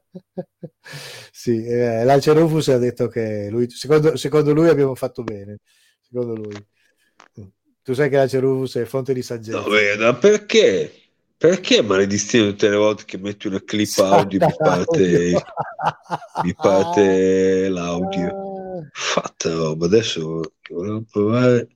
[1.32, 5.58] Sì, eh, l'Alce Rufus ha detto che lui, secondo, secondo lui abbiamo fatto bene.
[6.00, 6.68] Secondo lui.
[7.84, 9.60] Tu sai che l'Alce Rufus è fonte di saggezza.
[9.60, 10.92] No, veda, perché?
[11.38, 15.34] Perché maledizione tutte le volte che metti una clip audio mi parte,
[16.44, 18.88] mi parte l'audio?
[18.94, 21.68] Fatta roba, adesso volevo provare.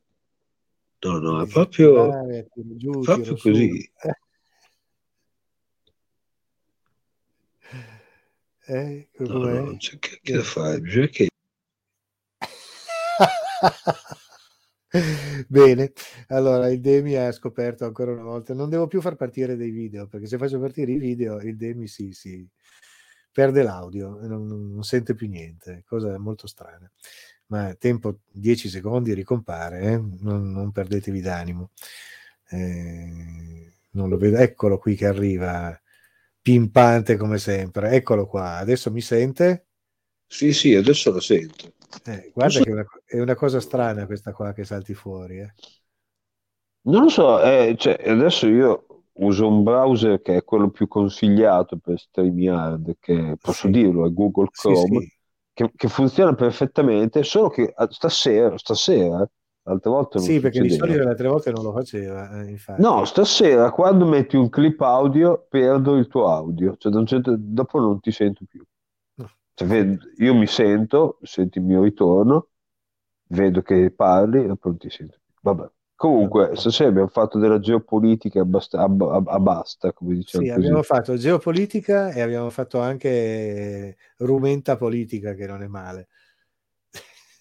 [1.02, 3.92] No, no, è proprio, giù, proprio così.
[8.70, 11.28] Eh, No, no, non c'è che, che da fare, bisogna che
[15.48, 15.92] Bene,
[16.28, 20.08] allora il Demi ha scoperto ancora una volta, non devo più far partire dei video,
[20.08, 22.48] perché se faccio partire i video il Demi si, si
[23.32, 26.90] perde l'audio, non, non sente più niente, cosa molto strana.
[27.48, 29.98] Ma tempo 10 secondi ricompare, eh?
[30.22, 31.72] non, non perdetevi d'animo.
[32.50, 35.80] Eh, non lo vedo, eccolo qui che arriva,
[36.50, 39.68] pimpante come sempre, eccolo qua, adesso mi sente?
[40.28, 41.74] Sì, sì, adesso lo sento.
[42.06, 45.39] Eh, guarda che è una, è una cosa strana questa qua che salti fuori.
[45.39, 45.54] eh.
[46.82, 51.78] Non lo so, eh, cioè, adesso io uso un browser che è quello più consigliato
[51.78, 53.70] per StreamYard, che posso Sì.
[53.70, 55.12] dirlo, è Google Sì, Chrome, sì.
[55.54, 59.30] che, che funziona perfettamente, solo che ah, stasera, stasera,
[59.70, 62.82] l'altra volta non Sì, perché di solito le altre volte non lo faceva, eh, infatti.
[62.82, 67.80] No, stasera quando metti un clip audio perdo il tuo audio, cioè un certo- dopo
[67.80, 68.64] non ti sento più.
[69.16, 69.30] No.
[69.54, 72.48] Cioè, io mi sento, senti il mio ritorno,
[73.30, 75.34] vedo che parli, dopo non ti sento più.
[75.42, 75.70] Vabbè.
[75.96, 80.66] Comunque, stasera abbiamo fatto della geopolitica abbast- ab- ab- a basta, come diciamo Sì, così.
[80.66, 86.08] abbiamo fatto geopolitica e abbiamo fatto anche rumenta politica, che non è male.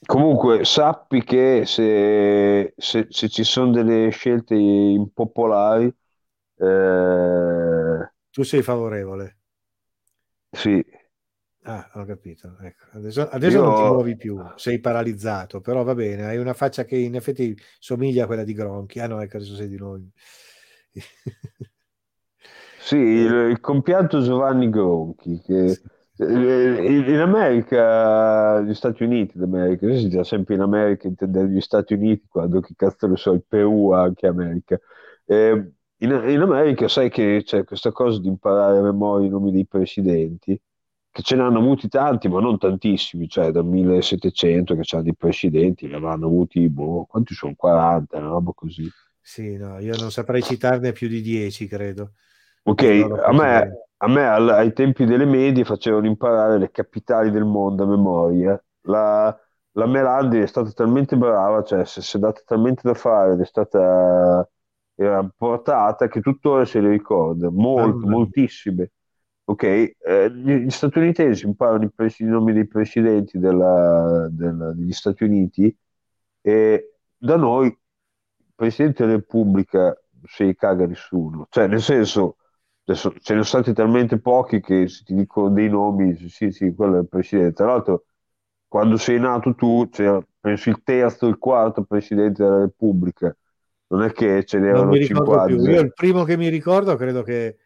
[0.07, 5.87] Comunque, sappi che se, se- se ci sono delle scelte impopolari,
[6.57, 9.37] eh, Tu sei favorevole.
[10.53, 10.85] sì,
[11.65, 12.57] Ah, ho capito.
[12.61, 12.85] Ecco.
[12.93, 16.85] Adesso, adesso non ti Io- muovi più, sei paralizzato, però va bene, hai una faccia
[16.85, 19.01] che in effetti somiglia a quella di Gronchi.
[19.01, 20.11] Ah no, ecco, adesso sei di noi.
[22.77, 25.89] Sì, il, il compianto Giovanni Gronchi, che Sì.
[26.19, 31.61] Eh, in America, gli Stati Uniti d'America, io si dice sempre in America, intendere gli
[31.61, 34.79] Stati Uniti, quando che cazzo ne so, il Perù anche America.
[35.25, 39.53] Eh, in, in America sai che c'è questa cosa di imparare a memoria i nomi
[39.53, 40.61] dei presidenti,
[41.11, 45.17] che ce ne hanno avuti tanti, ma non tantissimi, cioè dal 1700 che c'hanno dei
[45.17, 47.55] presidenti, ne avranno avuti, boh, quanti sono?
[47.57, 48.89] 40, una roba così.
[49.21, 52.13] Sì, no, io non saprei citarne più di 10, credo.
[52.65, 53.88] Ok, lo a me.
[53.99, 58.63] A me al- ai tempi delle medie facevano imparare le capitali del mondo a memoria.
[58.83, 59.37] La,
[59.73, 63.41] la Melandi è stata talmente brava, cioè si si è data talmente da fare, ed
[63.41, 64.49] è stata
[64.95, 68.09] era portata che tuttora se le ricorda, molte, mia.
[68.09, 68.91] moltissime.
[69.45, 75.25] Ok, eh, gli, statunitensi imparano i, pres- i nomi dei presidenti della- della- degli Stati
[75.25, 75.75] Uniti
[76.43, 77.79] e da noi il
[78.55, 82.37] Presidente della Repubblica se li caga nessuno, cioè nel senso
[82.91, 86.75] adesso ce ne sono stati talmente pochi che se ti dicono dei nomi, sì, sì,
[86.75, 87.53] quello è il presidente.
[87.55, 88.05] Tra l'altro,
[88.67, 93.35] quando sei nato tu, c'era penso il terzo, il quarto presidente della Repubblica.
[93.89, 95.57] Non è che ce n'erano mi ricordo più.
[95.57, 95.71] 50.
[95.71, 97.57] Io il primo che mi ricordo credo che,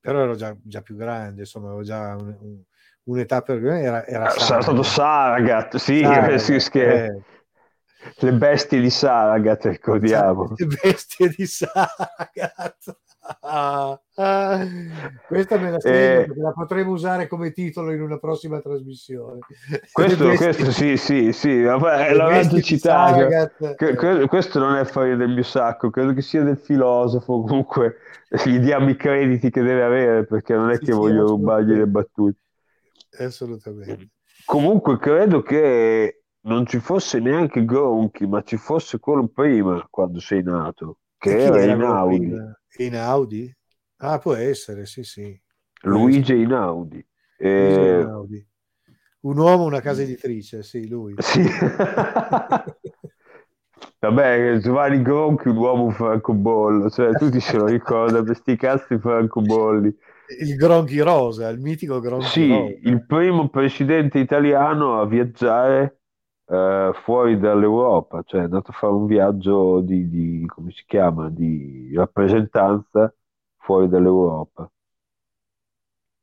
[0.00, 2.62] però ero già, già più grande, insomma, avevo già un- un-
[3.04, 5.74] un'età per era, era Sarà stato Saragat.
[5.74, 7.22] Saragat, sì, Saragat, sì, che- eh.
[8.20, 10.54] le bestie di Saragat, ricordiamo.
[10.56, 12.96] Le bestie di Sagat.
[13.40, 14.66] Ah, ah.
[15.28, 16.32] Questa me la segno Eh.
[16.36, 19.38] la potremo usare come titolo in una prossima trasmissione.
[19.92, 21.62] Questo, Le bestie- questo sì, sì, sì,
[22.48, 23.14] di citato.
[23.20, 23.76] Saragat.
[23.76, 27.98] Que- que- questo non è farina del mio sacco, credo che sia del filosofo, comunque
[28.44, 31.86] gli diamo i crediti che deve avere perché non è che sì, voglio rubargli le
[31.86, 32.38] battute.
[33.18, 34.08] Assolutamente.
[34.44, 40.42] Comunque credo che non ci fosse neanche Gronchi, ma ci fosse quello prima quando sei
[40.42, 42.56] nato, che era era in Audi, prima?
[42.78, 43.54] In Audi?
[43.98, 45.38] Ah, può essere, sì, sì.
[45.82, 47.04] Luigi in Audi.
[47.38, 48.46] Luigi Eh.
[49.20, 51.14] Un uomo, una casa editrice, sì, lui.
[51.18, 51.42] Sì.
[54.00, 59.96] Vabbè, Giovanni Gronchi, un uomo francobollo, cioè tutti se lo ricordano, questi cazzi francobolli.
[60.40, 62.74] Il Gronchi Rosa, il mitico Gronchi Sì, Rosa.
[62.82, 66.01] il primo presidente italiano a viaggiare
[66.52, 71.30] eh, fuori dall'Europa, cioè è andato a fare un viaggio di, di- come si chiama,
[71.30, 73.14] di rappresentanza
[73.56, 74.70] fuori dall'Europa,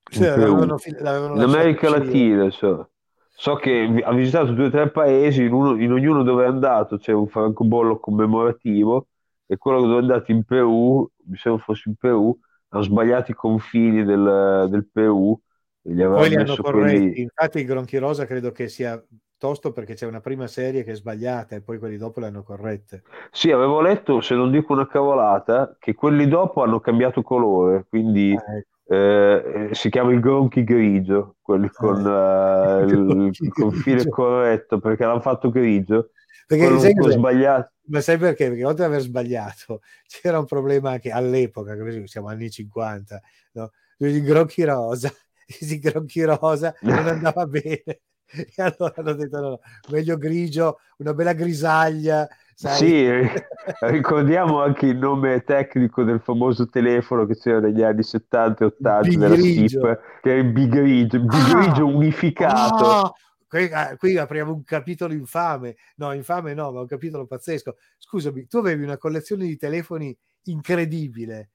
[0.09, 1.89] Sì, l'avevano, l'avevano In America.
[1.89, 2.89] Latina, so.
[3.36, 6.97] So che ha visitato due o tre paesi, in, uno- in ognuno dove è andato
[6.97, 9.07] c'è un francobollo commemorativo
[9.45, 12.38] e quello dove è andato in Perù, mi sembra fosse in Perù,
[12.69, 15.39] hanno sbagliato i confini del, del Perù
[15.84, 17.21] e gli Poi li hanno corretti.
[17.21, 17.21] quelli...
[17.21, 19.01] Infatti, il Gronchi Rosa credo che sia
[19.39, 22.43] tosto perché c'è una prima serie che è sbagliata e poi quelli dopo le hanno
[22.43, 23.01] corrette.
[23.31, 28.35] Sì, avevo letto, se non dico una cavolata, che quelli dopo hanno cambiato colore, quindi
[28.37, 28.93] Ah, ecco.
[28.93, 35.21] eh, si chiama il gronchi grigio, quelli con eh, il, il confine corretto, perché l'hanno
[35.21, 36.09] fatto grigio,
[36.47, 37.11] Perché cos'è?
[37.11, 37.71] sbagliato.
[37.89, 38.49] Ma sai perché?
[38.49, 41.75] Perché oltre ad aver sbagliato, c'era un problema anche all'epoca,
[42.05, 43.21] siamo anni 50,
[43.53, 43.71] no?
[43.97, 45.11] Il Gronchi Rosa,
[45.61, 48.01] il Gronchi Rosa non andava bene.
[48.55, 49.59] E allora hanno detto no, no,
[49.89, 52.95] meglio grigio, una bella grisaglia, sai?
[52.95, 53.07] Sì,
[53.82, 59.17] ricordiamo anche il nome tecnico del famoso telefono che c'era negli anni 70 e 80
[59.19, 59.38] della Bigrigio.
[59.38, 61.27] SIP, che era il bigrigio, il Ah!
[61.27, 63.01] bigrigio unificato.
[63.05, 63.11] Ah!
[63.47, 67.77] Qui, ah, qui apriamo un capitolo infame, no, infame no, ma un capitolo pazzesco.
[67.97, 71.51] Scusami, tu avevi una collezione di telefoni incredibile.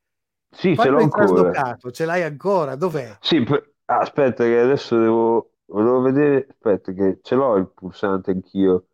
[0.51, 1.55] Sì, ce Fallo l'ho ancora.
[1.55, 2.75] traslocato, ce l'hai ancora?
[2.77, 3.17] Dov'è?
[3.21, 8.87] Sì, per- aspetta che adesso devo, devo vedere, aspetta che ce l'ho il pulsante anch'io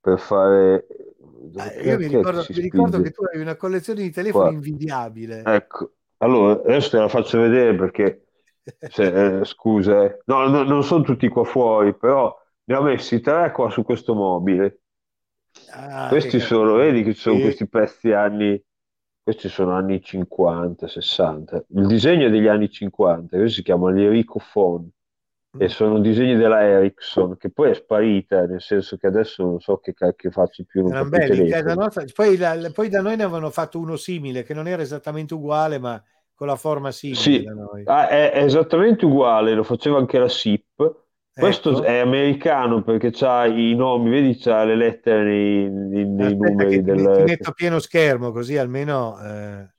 [0.00, 0.86] per fare...
[1.58, 4.54] Eh, io mi ricordo, mi ricordo che tu avevi una collezione di telefoni Qua.
[4.54, 5.54] invidiabile.
[5.56, 8.26] Ecco, Allora, adesso te la faccio vedere perché,
[8.86, 10.20] se- eh, scusa, eh.
[10.26, 12.34] No, no, non sono tutti qua fuori, però
[12.64, 14.80] ne ho messi tre qua su questo mobile.
[15.72, 16.74] Ah, Questi sono, carino.
[16.74, 17.40] vedi che ci sono Sì.
[17.40, 18.62] questi pezzi anni,
[19.22, 21.64] questi sono anni 50, 60.
[21.70, 24.88] Il disegno è degli anni 50, questo si chiama l'Erico Mm.
[25.56, 29.78] E sono disegni della Ericsson, che poi è sparita, nel senso che adesso non so
[29.78, 31.74] che cacchio faccio più, non più belli, telefono.
[31.74, 32.04] nostra.
[32.14, 35.78] Poi, la- poi da noi ne avevano fatto uno simile, che non era esattamente uguale,
[35.78, 36.02] ma
[36.34, 37.46] con la forma simile Sì,
[37.84, 41.04] ah, è, è esattamente uguale, lo faceva anche la SIP.
[41.34, 41.82] Questo Ecco.
[41.82, 46.82] è americano perché c'ha i nomi, vedi, c'ha le lettere nei, nei- nei numeri ti,
[46.82, 47.02] del...
[47.12, 49.18] ti metto a pieno schermo, così almeno...
[49.22, 49.70] eh,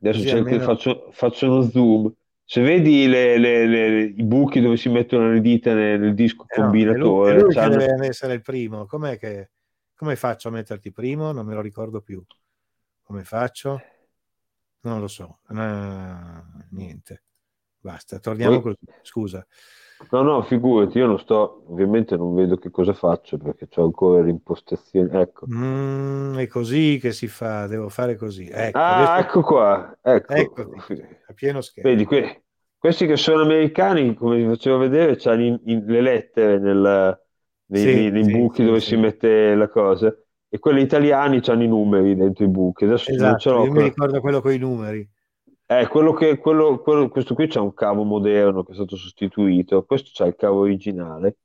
[0.00, 0.60] Adesso così almeno...
[0.60, 2.14] faccio, faccio uno zoom.
[2.46, 6.44] Se vedi le- le- le- i buchi dove si mettono le dita nel, nel disco
[6.46, 8.86] Eh no, è lui, è combinatore, lui deve essere il primo.
[8.86, 9.50] Com'è che...
[9.96, 11.32] Come faccio a metterti primo?
[11.32, 12.22] Non me lo ricordo più.
[13.02, 13.80] Come faccio?
[14.80, 15.38] Non lo so.
[15.46, 17.22] Ah, niente.
[17.78, 18.98] Basta, torniamo Poi- così.
[19.02, 19.46] Scusa.
[20.12, 24.22] No, no, figurati, io non sto, ovviamente non vedo che cosa faccio perché c'ho ancora
[24.22, 25.10] le impostazioni.
[25.20, 25.50] Ecco.
[25.50, 28.48] Mm, è così che si fa, devo fare così.
[28.48, 30.52] Ecco, Ah, ecco qua, ecco.
[30.66, 30.82] Eccoti,
[31.28, 31.80] a pieno schermo.
[31.80, 32.44] Vedi, que-
[32.78, 37.20] questi che sono americani, come vi facevo vedere, hanno le lettere nel-
[37.66, 40.14] nei, Sì, nei- sì, buchi sì, dove si mette la cosa,
[40.48, 42.84] e quelli italiani hanno i numeri dentro i buchi.
[42.84, 43.84] Adesso non ce Esatto, l'ho io mi qua.
[43.84, 45.10] ricordo quello con i numeri.
[45.66, 49.84] Eh, quello che, quello, quello- questo qui c'ha un cavo moderno che è stato sostituito,
[49.84, 51.38] questo c'ha il cavo originale,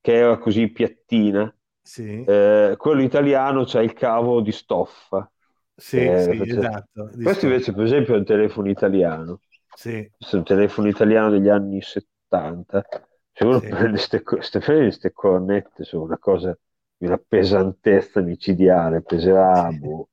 [0.00, 1.52] che era così piattina.
[1.82, 5.30] Sì, Eh, quello italiano c'ha il cavo di stoffa.
[5.76, 7.10] sì, Eh, sì, face- esatto.
[7.14, 9.40] di Questo sto- invece, per esempio, è un telefono italiano.
[9.74, 12.84] Sì, Questo è un telefono italiano degli anni 70.
[13.32, 13.66] Se uno Sì.
[13.66, 16.56] prende queste cornette sono una cosa
[16.96, 20.08] di una pesantezza micidiale, peserà boh,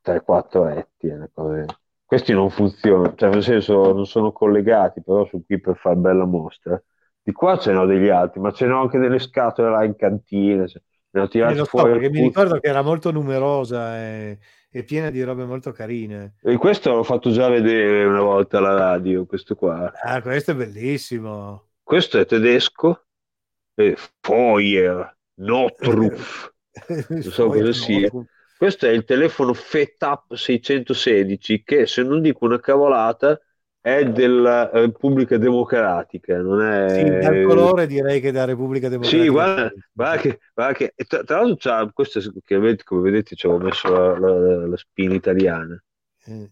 [0.00, 1.08] 3-4 etti.
[1.08, 1.64] è una cosa-
[2.14, 6.24] Questi non funzionano, cioè nel senso non sono collegati, però sono qui per fare bella
[6.24, 6.80] mostra.
[7.20, 10.64] Di qua ce n'ho degli altri, ma ce n'ho anche delle scatole là in cantina.
[10.64, 14.38] cioè, ne ho tirati so, fuori perché mi ricordo che era molto numerosa e,
[14.70, 16.36] e piena di robe molto carine.
[16.40, 19.90] E questo l'ho fatto già vedere una volta alla radio, questo qua.
[20.00, 21.70] Ah, questo è bellissimo.
[21.82, 23.06] Questo è tedesco,
[23.74, 26.52] e Feuer, Notruf,
[27.08, 28.08] non so cosa sia.
[28.08, 28.24] fu-
[28.64, 33.38] Questo è il telefono FETAP 616 che, se non dico una cavolata,
[33.78, 37.18] è della Repubblica Democratica, non Sì, è...
[37.18, 39.22] dal colore direi che da Repubblica Democratica.
[39.24, 43.46] Sì, guarda, guarda che, guarda che- tra, tra l'altro c'ha, questo che come vedete ci
[43.46, 45.78] avevo messo la, la- la spina italiana.
[46.26, 46.48] Eh,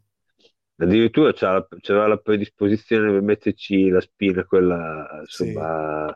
[0.77, 6.15] Addirittura la- c'aveva la predisposizione per metterci la spina, quella insomma eh,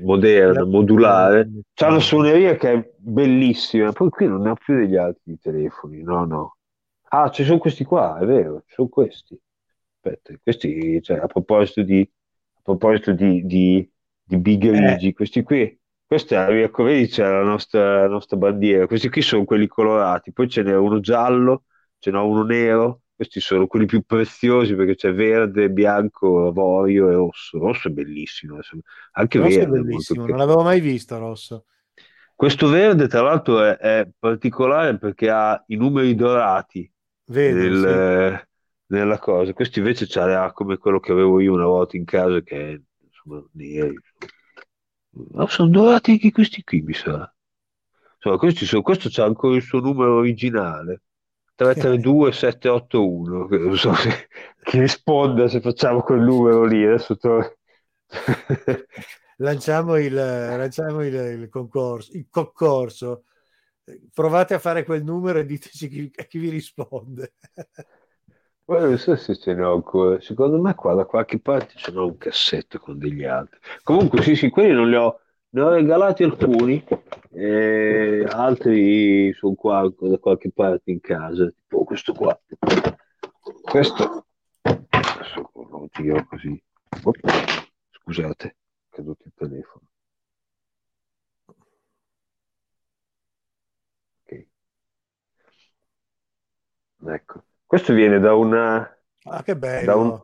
[0.00, 1.38] moderna, La- modulare.
[1.38, 3.92] la- C'ha una suoneria che è bellissima.
[3.92, 6.56] Poi qui non ne ho più degli altri telefoni, no, no.
[7.12, 9.38] Ah, ci sono questi qua, è vero, ci sono questi.
[10.02, 12.00] Aspetta, questi, cioè, a proposito di,
[12.54, 13.90] a proposito di, di,
[14.22, 14.70] di Big Eh.
[14.94, 18.86] Rigi, questi qui, questa è, ecco, vedi, c'è la nostra, la nostra bandiera.
[18.86, 21.64] Questi qui sono quelli colorati, poi ce n'è uno giallo,
[21.98, 23.00] ce n'è uno nero.
[23.20, 27.58] Questi sono quelli più preziosi perché c'è verde, bianco, avorio e rosso.
[27.58, 28.80] Rosso è bellissimo, insomma.
[29.12, 29.78] anche Rosso è verde.
[29.78, 31.66] è bellissimo, non l'avevo mai visto rosso.
[32.34, 36.90] Questo verde, tra l'altro, è, è particolare perché ha i numeri dorati
[37.26, 38.46] Vedo, nel- sì.
[38.86, 39.52] nella cosa.
[39.52, 43.44] Questo invece c'ha come quello che avevo io una volta in casa, che è insomma
[43.52, 43.98] neri.
[45.34, 47.30] Ma sono dorati anche questi qui, mi sa.
[48.14, 51.02] Insomma, questi sono- questo c'ha ancora il suo numero originale.
[51.60, 54.28] 332 781 che non so se,
[54.64, 57.56] chi risponda se facciamo quel numero lì adesso to-
[59.36, 63.24] Lanciamo il, lanciamo il, il concorso, il concorso.
[64.12, 67.34] Provate a fare quel numero e diteci chi, chi vi risponde.
[68.64, 70.20] Poi non so se ce n'ho ancora.
[70.20, 73.58] Secondo me qua da qualche parte ce n'ho un cassetto con degli altri.
[73.82, 75.20] Comunque sì, sì, quelli non li ho,
[75.50, 76.84] ne ho regalati alcuni,
[77.32, 82.38] e altri sono qua da qualche parte in casa, tipo questo qua.
[83.62, 84.26] Questo,
[84.62, 85.88] adesso lo
[86.28, 86.62] così.
[87.90, 88.54] Scusate, è
[88.90, 89.84] caduto il telefono.
[94.24, 94.46] Ok.
[97.06, 98.98] Ecco, questo viene da una...
[99.24, 99.84] Ah, che bello!
[99.86, 100.22] Da un,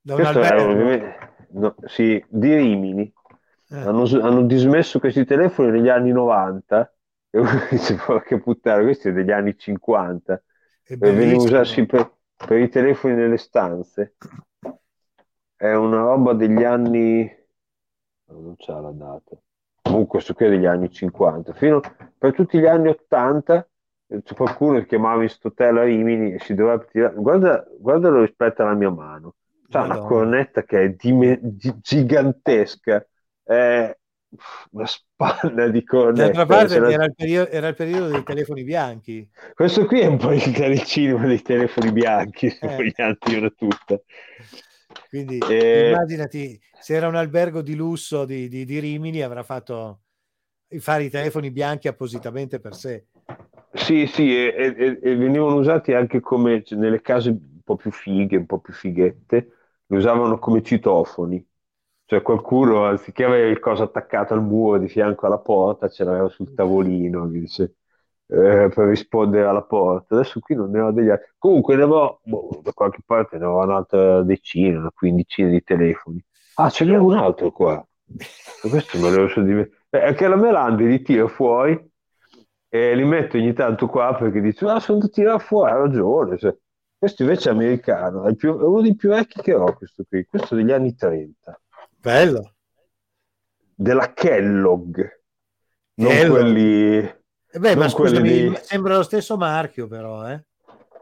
[0.00, 3.12] Da un questo è ovviamente- no, sì, di Rimini.
[3.70, 6.92] Eh, Hanno, hanno dismesso questi telefoni negli anni 90
[7.30, 10.42] e uno dice porca puttana, questi sono degli anni 50
[10.82, 14.16] è e venivano usati per, per i telefoni nelle stanze.
[15.54, 17.30] È una roba degli anni...
[18.28, 19.36] no, non c'ha la data.
[19.82, 21.52] Comunque questo qui è degli anni 50.
[21.54, 21.80] Fino
[22.16, 23.68] per tutti gli anni 80
[24.22, 27.14] c'è qualcuno che chiamava in hotel a Rimini e si doveva tirare.
[27.16, 29.36] Guarda, guardalo rispetto alla mia mano.
[29.68, 30.00] C'ha una Madonna.
[30.00, 33.06] cornetta che è dime- gi- gigantesca,
[33.48, 33.96] è
[34.72, 36.22] una spanna di cornetta.
[36.22, 39.28] D'altra parte Se la- era il, periodo, era il periodo dei telefoni bianchi.
[39.54, 40.42] Questo qui è un po' il,
[40.84, 42.76] cinema dei telefoni bianchi, se Eh.
[42.76, 44.00] vogliamo dire tutta.
[45.08, 45.94] Quindi Eh.
[45.94, 50.02] immaginati, se era un albergo di lusso di, di- di Rimini, avrà fatto
[50.78, 53.06] fare i telefoni bianchi appositamente per sé.
[53.72, 58.36] Sì, sì, e, e- e venivano usati anche come nelle case un po' più fighe,
[58.36, 59.52] un po' più fighette,
[59.86, 61.46] li usavano come citofoni.
[62.08, 66.28] Cioè qualcuno, anziché avere il coso attaccato al muro di fianco alla porta, ce l'aveva
[66.30, 67.74] sul tavolino, dice,
[68.28, 70.14] eh, per rispondere alla porta.
[70.14, 71.32] Adesso qui non ne ho degli altri.
[71.36, 76.24] Comunque ne avevo, boh, da qualche parte ne avevo un'altra decina, una quindicina di telefoni.
[76.54, 77.86] Ah, ce n'è un altro qua.
[78.70, 79.76] Questo me lo so dimenticato.
[79.90, 81.78] È che la Melandi li tira fuori
[82.70, 86.38] e li metto ogni tanto qua perché dice, ah, sono da tirare fuori, ha ragione.
[86.38, 86.56] cioè.
[86.96, 90.24] questo invece è americano, è, più- è uno dei più vecchi che ho, questo qui,
[90.24, 91.60] questo degli anni 30,
[92.00, 92.54] Bello.
[93.74, 94.98] della Kellogg,
[95.94, 96.30] non Kellogg.
[96.40, 96.96] quelli,
[97.50, 100.44] E beh, Non ma scusami, dei- sembra lo stesso marchio però, eh?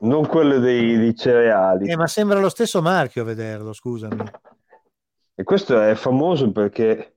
[0.00, 1.88] non quelli dei, dei cereali.
[1.90, 4.22] Eh, ma sembra lo stesso marchio a vederlo, scusami.
[5.34, 7.16] E questo è famoso perché,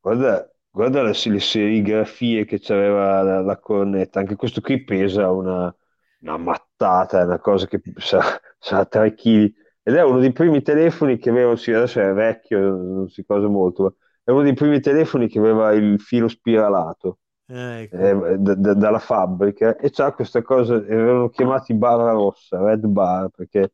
[0.00, 5.74] guarda, guarda le, le serigrafie che c'aveva la, la cornetta, anche questo qui pesa una,
[6.20, 8.20] una mattata, è una cosa che sa,
[8.58, 9.52] sa 3 kg.
[9.88, 13.46] Ed è uno dei primi telefoni che aveva, sì, adesso è vecchio, non si cosa
[13.46, 13.92] molto, ma
[14.24, 17.18] è uno dei primi telefoni che aveva il filo spiralato
[17.48, 18.26] Eh, ecco.
[18.26, 23.28] eh, da- da- dalla fabbrica e c'ha questa cosa, erano chiamati barra rossa, red bar,
[23.28, 23.72] perché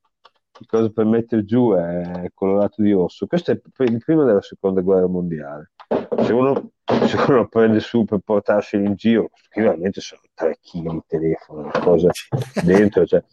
[0.60, 3.26] il coso per mettere giù è colorato di rosso.
[3.26, 5.72] Questo è il primo della seconda guerra mondiale.
[6.24, 10.58] Se uno, se uno lo prende su per portarseli in giro, che veramente sono 3
[10.60, 12.10] kg di telefono, una cosa
[12.64, 13.06] dentro.
[13.06, 13.24] Cioè.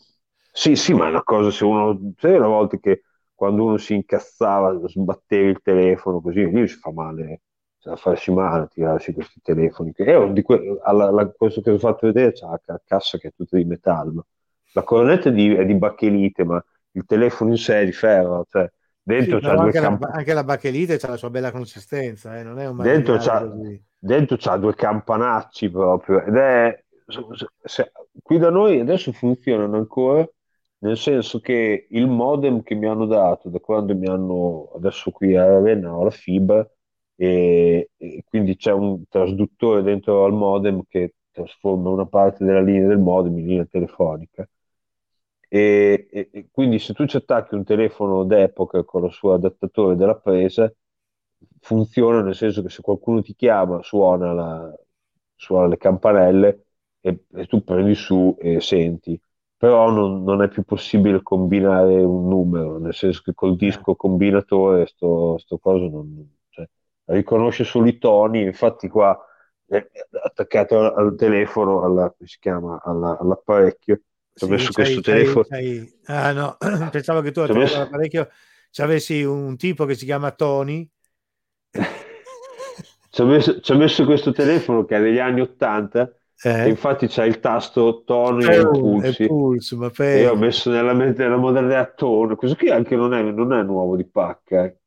[0.61, 3.03] Sì, sì, ma è una cosa, se uno, sai una volta che
[3.33, 7.41] quando uno si incazzava, sbattevi il telefono così, lì si fa male,
[7.85, 9.91] a farsi male a tirarsi questi telefoni.
[9.95, 13.17] E di que- alla- la- questo che vi ho fatto vedere c'ha la ca- cassa
[13.17, 14.27] che è tutta di metallo.
[14.73, 16.61] La colonnetta è di, è di bachelite, ma
[16.91, 18.69] il telefono in sé è di ferro, cioè
[19.15, 21.51] Sì, dentro c'ha però due anche, la, camp- anche la bachelite ha la sua bella
[21.51, 23.83] consistenza, eh, non è un Dentro c'ha, così.
[23.97, 27.91] dentro c'ha due campanacci proprio ed è se- se-
[28.21, 30.27] qui da noi adesso funzionano ancora
[30.79, 35.35] nel senso che il modem che mi hanno dato da quando mi hanno adesso qui
[35.35, 36.67] a Ravenna ho la fibra
[37.15, 42.87] e, e quindi c'è un trasduttore dentro al modem che trasforma una parte della linea
[42.87, 44.47] del modem in linea telefonica.
[45.51, 49.95] E, e- e quindi se tu ci attacchi un telefono d'epoca con il suo adattatore
[49.95, 50.71] della presa
[51.59, 54.73] funziona nel senso che se qualcuno ti chiama suona, la-
[55.35, 56.65] suona le campanelle
[57.01, 59.19] e tu prendi su e senti
[59.59, 64.85] però non, non è più possibile combinare un numero nel senso che col disco combinatore
[64.87, 66.67] sto, sto coso non, cioè,
[67.05, 69.19] riconosce solo i toni infatti qua
[69.67, 69.85] è
[70.23, 74.01] attaccato al, telefono alla, come si chiama, alla- all'apparecchio.
[74.33, 75.45] Ci ho messo questo telefono.
[75.47, 76.57] c'hai- Ah no,
[76.89, 78.29] pensavo che tu messo- all'apparecchio
[78.71, 80.89] ci avessi un tipo che si chiama Tony.
[83.11, 86.69] ci ho messo, messo questo telefono che è degli anni 80 e Eh?
[86.69, 91.35] infatti c'ha il tasto tono e Oh, pulso, ma e io ho messo nella, nella
[91.35, 94.77] modalità tono questo qui anche non è, non è nuovo di pacca eh.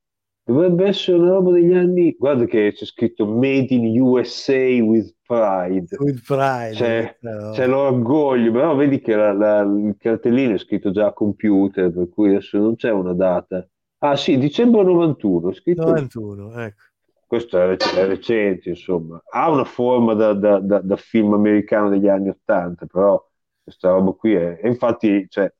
[0.44, 5.96] dovrebbe essere una roba degli anni guarda che c'è scritto Made in USA with Pride
[5.98, 6.70] With pride.
[6.74, 7.50] c'è, però.
[7.52, 12.08] c'è l'orgoglio però vedi che la- la- il cartellino è scritto già a computer per
[12.08, 13.66] cui adesso non c'è una data
[13.98, 16.82] ah sì dicembre 91 è scritto 91, ecco.
[17.32, 21.88] Questo è, rec- è recente, insomma, ha una forma da, da- da- da film americano
[21.88, 23.22] degli anni Ottanta, però
[23.62, 25.50] questa roba qui è, e infatti cioè,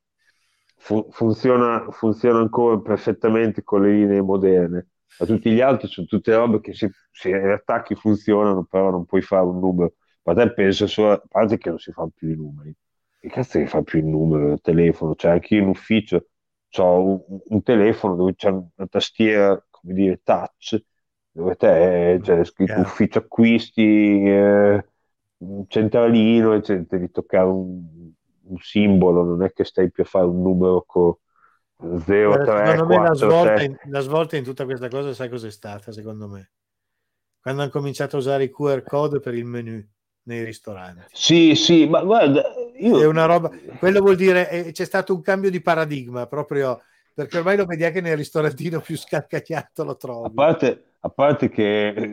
[0.77, 4.89] fu- funziona, funziona ancora perfettamente con le linee moderne,
[5.19, 9.05] ma tutti gli altri sono tutte robe che se, se le attacchi funzionano, però non
[9.07, 9.95] puoi fare un numero.
[10.25, 12.75] Ma te pensa solo, a parte che non si fanno più i numeri,
[13.19, 16.27] che cazzo che fa più il numero, il telefono, cioè anche io in ufficio
[16.79, 20.81] ho un, un telefono dove c'è una tastiera, come dire, touch,
[21.33, 22.83] dove te eh, c'è scritto Chiaro.
[22.83, 24.87] ufficio acquisti, eh,
[25.39, 28.13] un centralino, e c'è- devi toccare un,
[28.45, 31.15] un simbolo, non è che stai più a fare un numero con
[32.07, 33.63] 0, 3, Secondo me la 4, svolta, 7.
[33.63, 36.53] in, la svolta in tutta questa cosa, sai cos'è stata, secondo me?
[37.41, 39.85] Quando hanno cominciato a usare i QR code per il menu
[40.25, 41.15] nei ristoranti.
[41.15, 42.43] Sì, sì, ma guarda,
[42.79, 43.01] io...
[43.01, 46.83] È una roba, quello vuol dire eh, c'è stato un cambio di paradigma proprio
[47.15, 50.31] perché ormai lo vedi anche nel ristorantino più scalcagnato lo A trovi.
[50.31, 51.63] parte, a parte che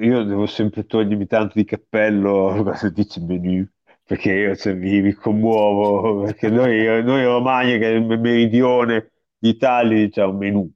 [0.02, 3.68] io devo sempre togliermi tanto di cappello quando dice menu,
[4.04, 10.08] perché io cioè, mi, mi commuovo, perché noi, noi Romagna, che è il meridione d'Italia,
[10.10, 10.72] c'è un menù.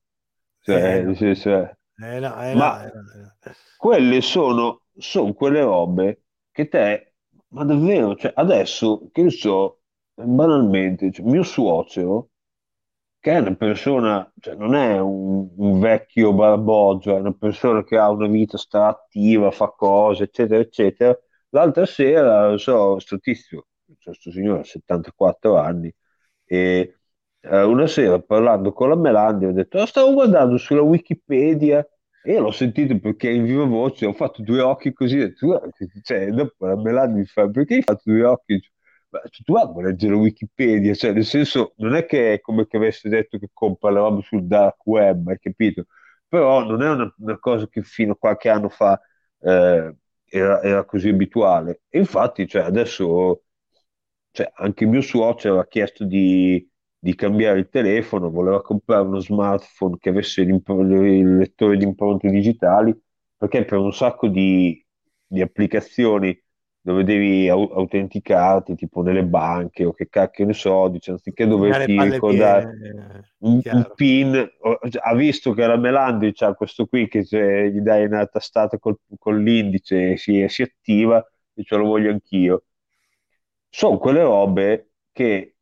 [0.62, 5.62] Cioè, Eh, cioè, cioè, Eh, no, eh, ma no, eh, eh, quelle sono, sono quelle
[5.62, 7.16] robe che te,
[7.50, 9.82] ma davvero, cioè, adesso, che ne so,
[10.14, 12.30] banalmente, cioè, mio suocero,
[13.24, 17.98] che è una persona, cioè, non è un, un vecchio barbogio, è una persona che
[17.98, 21.18] ha una vita straattiva, fa cose, eccetera, eccetera.
[21.50, 23.68] L'altra sera, non so, sto tizio,
[24.04, 25.94] questo signore ha 74 anni,
[26.46, 26.98] e
[27.42, 31.86] eh, una sera parlando con la Melandi ho detto, "Ah, stavo guardando sulla Wikipedia
[32.22, 36.28] e l'ho sentito perché in viva voce ho fatto due occhi così, "Guarda che- cioè,
[36.32, 38.60] dopo la Melandi mi fa, perché hai fatto due occhi?
[39.44, 43.10] Tu vai a leggere Wikipedia, cioè nel senso non è che è come che avesse
[43.10, 45.86] detto che compra le robe sul dark web, hai capito?
[46.28, 49.00] Però non è una, una cosa che fino a qualche anno fa
[49.40, 49.96] eh,
[50.26, 51.82] era, era così abituale.
[51.90, 53.44] E infatti, cioè, adesso
[54.32, 56.68] cioè, anche mio suocero ha chiesto di,
[56.98, 63.00] di cambiare il telefono, voleva comprare uno smartphone che avesse il lettore di impronte digitali,
[63.38, 64.84] perché per un sacco di,
[65.26, 66.43] di applicazioni
[66.84, 71.00] dove devi au- autenticarti, tipo nelle banche o che cacchio ne so, le
[71.48, 72.70] doverti palle ricordare
[73.40, 73.86] un, un.
[73.96, 77.24] PIN, o- ha visto che la Melandi c'ha questo qui che
[77.72, 82.66] gli dai una tastata col- con l'indice si, si attiva, e ce lo voglio anch'io.
[83.70, 85.58] Sono quelle robe che,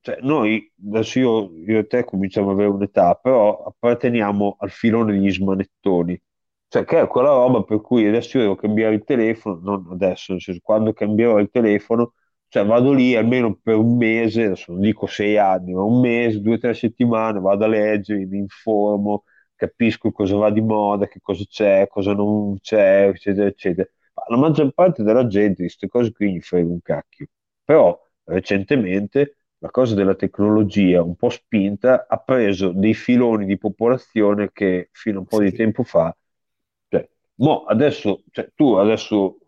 [0.00, 5.12] cioè, noi, adesso io, io e te cominciamo ad avere un'età, però apparteniamo al filone
[5.12, 6.20] degli smanettoni.
[6.68, 10.32] Cioè, che è quella roba per cui adesso io devo cambiare il telefono, non adesso,
[10.32, 12.14] nel senso, quando cambierò il telefono,
[12.48, 16.40] cioè vado lì almeno per un mese, adesso non dico sei anni, ma un mese,
[16.40, 19.24] due o tre settimane, vado a leggere, mi informo,
[19.54, 23.88] capisco cosa va di moda, che cosa c'è, cosa non c'è, eccetera, eccetera.
[24.14, 27.26] Ma la maggior parte della gente di queste cose qui gli frega un cacchio.
[27.64, 34.50] Però recentemente la cosa della tecnologia, un po' spinta, ha preso dei filoni di popolazione
[34.52, 36.14] che fino a un po' di tempo fa,
[37.36, 39.38] mo adesso, cioè, tu adesso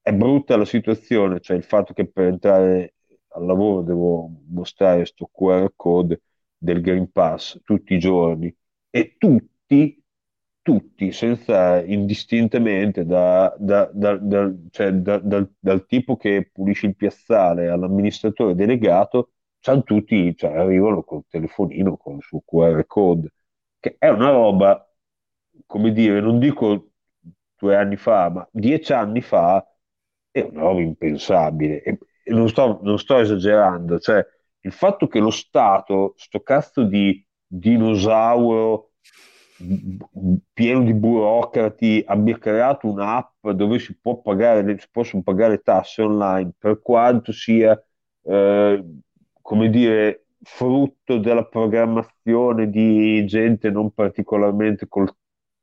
[0.00, 2.94] è brutta la situazione, cioè il fatto che per entrare
[3.28, 6.22] al lavoro devo mostrare questo QR code
[6.56, 8.54] del Green Pass tutti i giorni
[8.90, 10.02] e tutti,
[10.62, 17.68] tutti, senza indistintamente, da- da- da- cioè, da- dal, dal tipo che pulisce il piazzale
[17.68, 23.32] all'amministratore delegato, c'hanno tutti, cioè, arrivano col telefonino con il suo QR code,
[23.80, 24.86] che è una roba,
[25.66, 26.92] come dire, non dico
[27.56, 29.66] due anni fa, ma dieci anni fa
[30.30, 31.82] è una roba impensabile.
[31.82, 34.24] E, e non sto, non sto esagerando, cioè
[34.60, 38.92] il fatto che lo Stato, sto cazzo di dinosauro
[39.58, 46.02] b- pieno di burocrati, abbia creato un'app dove si può pagare, si possono pagare tasse
[46.02, 47.80] online, per quanto sia,
[48.22, 48.84] eh,
[49.40, 55.14] come dire, frutto della programmazione di gente non particolarmente col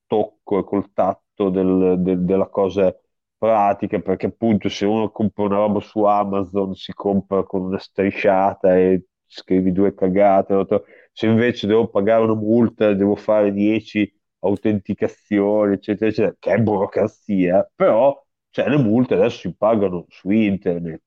[0.08, 2.96] tocco e col tatto del- del- della cosa
[3.38, 8.78] pratica, perché appunto se uno compra una roba su Amazon si compra con una strisciata
[8.78, 10.66] e scrivi due cagate,
[11.12, 17.70] se invece devo pagare una multa, devo fare 10 autenticazioni, eccetera, eccetera, che è burocrazia,
[17.76, 18.20] però
[18.50, 21.02] cioè, le multe adesso si pagano su internet.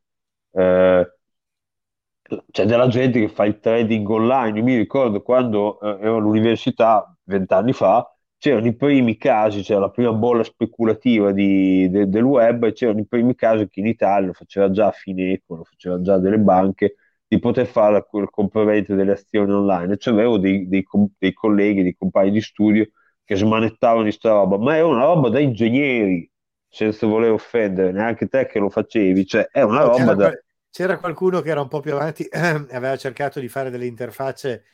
[0.53, 1.09] Eh,
[2.51, 4.59] c'è della gente che fa il trading online.
[4.59, 8.14] Io mi ricordo quando eh, ero all'università vent'anni fa,
[8.45, 13.01] c'erano i primi casi, c'era la prima bolla speculativa di- de- del web, e c'erano
[13.01, 16.97] i primi casi che in Italia lo faceva già Fineco, lo faceva già delle banche,
[17.27, 19.97] di poter fare quel compravendita delle azioni online.
[19.97, 20.85] Cioè avevo dei, dei
[21.19, 22.87] dei colleghi, dei compagni di studio
[23.25, 26.31] che smanettavano di sta roba, ma è una roba da ingegneri,
[26.69, 30.31] senza voler offendere neanche te che lo facevi, cioè è una No, roba c'era, da...
[30.31, 33.87] qual- c'era qualcuno che era un po' più avanti e aveva cercato di fare delle
[33.87, 34.65] interfacce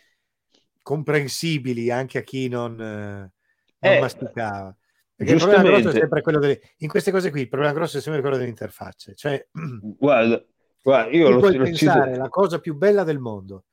[0.83, 3.33] comprensibili anche a chi non, eh,
[3.81, 4.77] non Eh, masticava.
[5.15, 5.99] Perché il problema grosso è giustamente.
[6.01, 9.15] sempre quello delle, in queste cose qui, il problema grosso è sempre quello delle interfacce.
[9.15, 9.49] Cioè,
[9.99, 10.45] Guarda,
[10.83, 13.65] guarda, io lo, puoi lo cito- pensare la cosa più bella del mondo,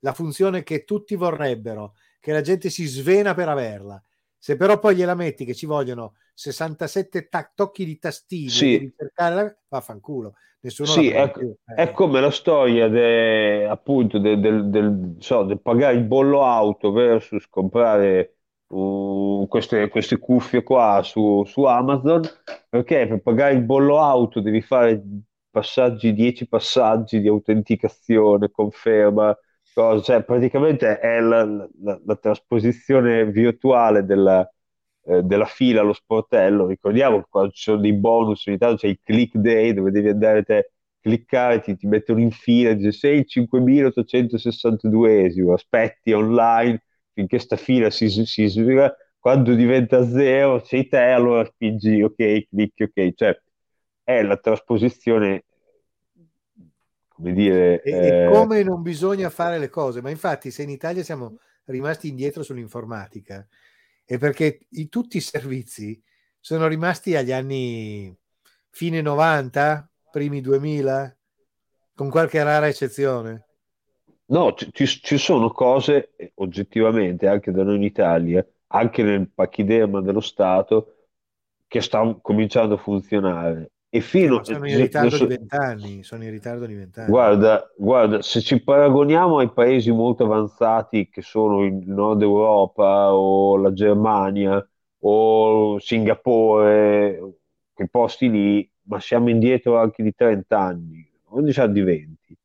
[0.00, 4.02] la funzione che tutti vorrebbero, che la gente si svena per averla.
[4.38, 8.70] Se però poi gliela metti che ci vogliono 67 ta- tocchi di tastino Sì.
[8.78, 9.56] devi cercare la...
[9.68, 11.54] vaffanculo, nessuno Sì, più.
[11.66, 11.74] Eh.
[11.74, 16.92] è come la storia de- appunto del, del- del- so, del pagare il bollo auto
[16.92, 18.35] versus comprare
[19.48, 22.22] queste, queste cuffie qua su, su Amazon,
[22.68, 25.02] perché per pagare il bollo auto devi fare
[25.50, 29.36] passaggi, 10 passaggi di autenticazione, conferma,
[29.72, 34.48] cosa, cioè praticamente è la, la- la trasposizione virtuale della,
[35.04, 36.66] eh, della fila allo sportello.
[36.66, 40.08] Ricordiamo che quando ci sono dei bonus, ogni tanto c'è il click day dove devi
[40.08, 46.82] andare te cliccare ti, ti mettono in fila, dice sei il 5862esimo, aspetti online
[47.16, 52.82] finché sta fila si, si svela, quando diventa zero sei te, allora spingi ok, clicchi
[52.84, 53.40] ok, cioè
[54.04, 55.44] è la trasposizione,
[57.08, 57.82] come dire...
[57.82, 61.36] E, e eh, come non bisogna fare le cose, ma infatti se in Italia siamo
[61.66, 63.46] rimasti indietro sull'informatica
[64.04, 66.00] è perché i- tutti i servizi
[66.40, 68.16] sono rimasti agli anni
[68.70, 71.16] fine 90, primi 2000,
[71.94, 73.45] con qualche rara eccezione.
[74.28, 79.30] No, ci, ci- ci sono cose eh, oggettivamente anche da noi in Italia, anche nel
[79.30, 80.94] pachiderma dello Stato,
[81.68, 83.72] che stanno cominciando a funzionare.
[83.88, 86.74] E Eh, fino ma sono in se- ritardo di adesso- vent'anni, sono in ritardo di
[86.74, 87.08] vent'anni.
[87.12, 93.56] guarda, guarda, se ci paragoniamo ai paesi molto avanzati che sono il Nord Europa o
[93.56, 94.66] la Germania
[95.00, 97.34] o Singapore,
[97.72, 102.36] quei posti lì, ma siamo indietro anche di 30 anni, non diciamo di 20.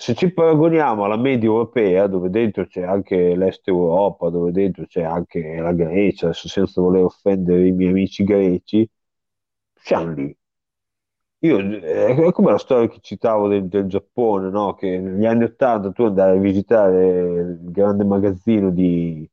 [0.00, 5.02] Se ci paragoniamo alla media europea, dove dentro c'è anche l'Est Europa, dove dentro c'è
[5.02, 8.88] anche la Grecia, adesso senza voler offendere i miei amici greci,
[9.74, 10.34] siamo lì.
[11.40, 14.72] Io, eh, è come la storia che citavo del, del Giappone, no?
[14.74, 19.28] Che negli anni Ottanta tu andavi a visitare il grande magazzino di,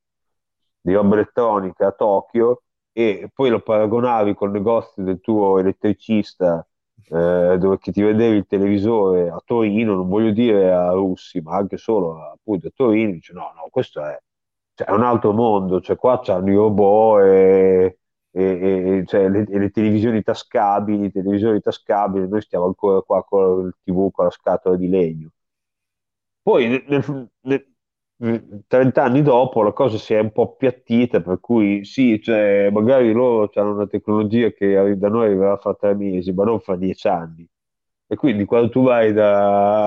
[0.82, 6.68] di roba elettronica a Tokyo e poi lo paragonavi col negozio del tuo elettricista
[7.10, 11.78] eh, dove ti vedevi il televisore a Torino, non voglio dire a Russi, ma anche
[11.78, 14.18] solo appunto a Torino, dice no, no, questo è,
[14.76, 18.00] cioè, è un altro mondo, cioè qua c'hanno i robot e,
[18.32, 23.66] e- e- cioè, le, e le televisioni tascabili, televisioni tascabili, noi stiamo ancora qua con
[23.68, 25.30] il TV con la scatola di legno.
[26.42, 27.76] Poi, nel- nel-
[28.18, 32.70] nel- 30 anni dopo, la cosa si è un po' appiattita, per cui sì, cioè,
[32.72, 36.76] magari loro hanno una tecnologia che da noi arriverà fra tre mesi, ma non fra
[36.76, 37.48] dieci anni.
[38.08, 39.36] E quindi quando tu vai da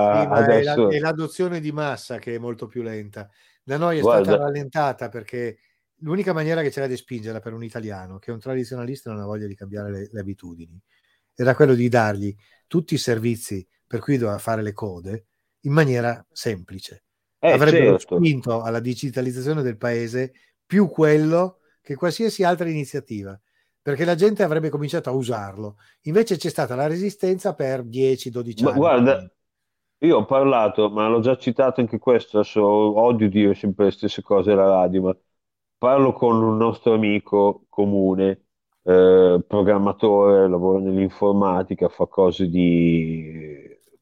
[0.07, 3.29] Sì, ma è, la- adesso, è l'adozione di massa che è molto più lenta.
[3.63, 5.59] Da noi è stata guarda, rallentata perché
[6.01, 9.25] l'unica maniera che c'era di spingerla per un italiano, che è un tradizionalista non ha
[9.25, 10.77] voglia di cambiare le, le abitudini,
[11.33, 12.35] era quello di dargli
[12.67, 15.27] tutti i servizi per cui doveva fare le code
[15.61, 17.03] in maniera semplice.
[17.43, 18.17] Eh, Avrebbero certo.
[18.17, 20.33] spinto alla digitalizzazione del paese
[20.65, 23.39] più quello che qualsiasi altra iniziativa,
[23.81, 25.77] perché la gente avrebbe cominciato a usarlo.
[26.03, 28.77] Invece c'è stata la resistenza per 10-12 Ma anni.
[28.77, 29.31] guarda,
[29.99, 34.21] io ho parlato, ma l'ho già citato anche questo, adesso odio dire sempre le stesse
[34.21, 35.17] cose alla radio, ma
[35.77, 38.45] parlo con un nostro amico comune,
[38.83, 43.50] eh, programmatore, lavora nell'informatica, fa cose di,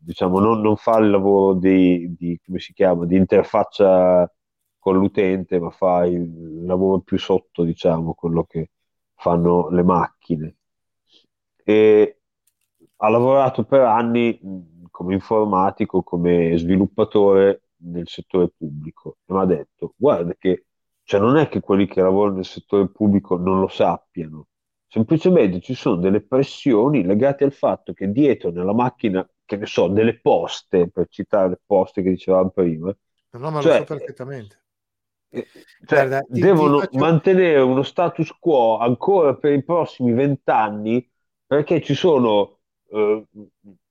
[0.10, 2.40] diciamo, non, non fa il lavoro di, di-
[2.74, 4.32] chiama, di interfaccia
[4.80, 8.72] con l'utente, ma fa il lavoro più sotto, diciamo, quello che
[9.16, 10.56] fanno le macchine.
[11.64, 12.22] E
[12.98, 14.40] ha lavorato per anni
[14.90, 20.66] come informatico, come sviluppatore nel settore pubblico e mi ha detto, guarda che
[21.04, 24.48] cioè non è che quelli che lavorano nel settore pubblico non lo sappiano,
[24.88, 29.88] semplicemente ci sono delle pressioni legate al fatto che dietro nella macchina, che ne so,
[29.88, 32.96] delle poste, per citare le poste che dicevamo prima,
[33.34, 34.62] No, ma lo cioè, so perfettamente.
[35.32, 35.48] eh,
[35.86, 36.98] cioè, Guarda, devono faccio...
[36.98, 41.08] mantenere uno status quo ancora per i prossimi vent'anni
[41.46, 42.60] perché ci sono
[42.90, 43.26] eh,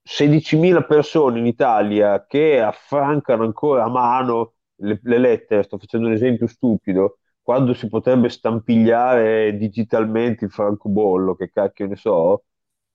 [0.02, 6.12] 16.000 persone in Italia che affrancano ancora a mano le, le lettere, sto facendo un
[6.12, 12.44] esempio stupido, quando si potrebbe stampigliare digitalmente il francobollo, che cacchio ne so,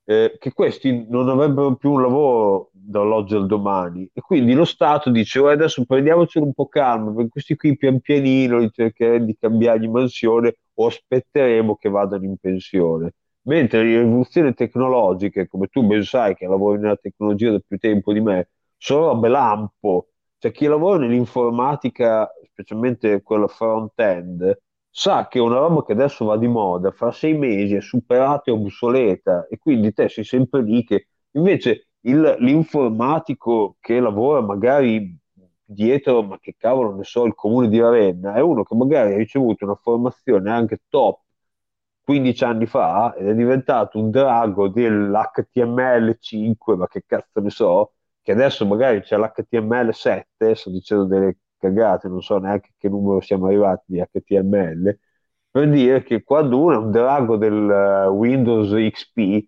[0.05, 4.09] eh, che questi non avrebbero più un lavoro dall'oggi al domani.
[4.13, 7.99] E quindi lo Stato dice, "Oh, adesso prendiamocelo un po' calmo, perché questi qui pian
[8.01, 13.13] pianino li cercheremo di cambiare di mansione o aspetteremo che vadano in pensione.
[13.45, 18.13] Mentre le rivoluzioni tecnologiche, come tu ben sai che lavori nella tecnologia da più tempo
[18.13, 20.07] di me, sono robe lampo.
[20.37, 24.57] Cioè chi lavora nell'informatica, specialmente quella front-end,
[24.95, 28.53] sa che una roba che adesso va di moda, fra sei mesi è superata e
[28.53, 35.17] obsoleta e quindi te sei sempre lì che invece il- l'informatico che lavora magari
[35.65, 39.17] dietro, ma che cavolo ne so, il comune di Ravenna, è uno che magari ha
[39.17, 41.21] ricevuto una formazione anche top
[42.03, 48.31] 15 anni fa ed è diventato un drago dell'HTML5, ma che cazzo ne so, che
[48.33, 53.83] adesso magari c'è l'HTML7, sto dicendo delle cagate, non so neanche che numero siamo arrivati
[53.87, 54.97] di HTML,
[55.49, 59.47] per dire che quando uno è un drago del eh, Windows XP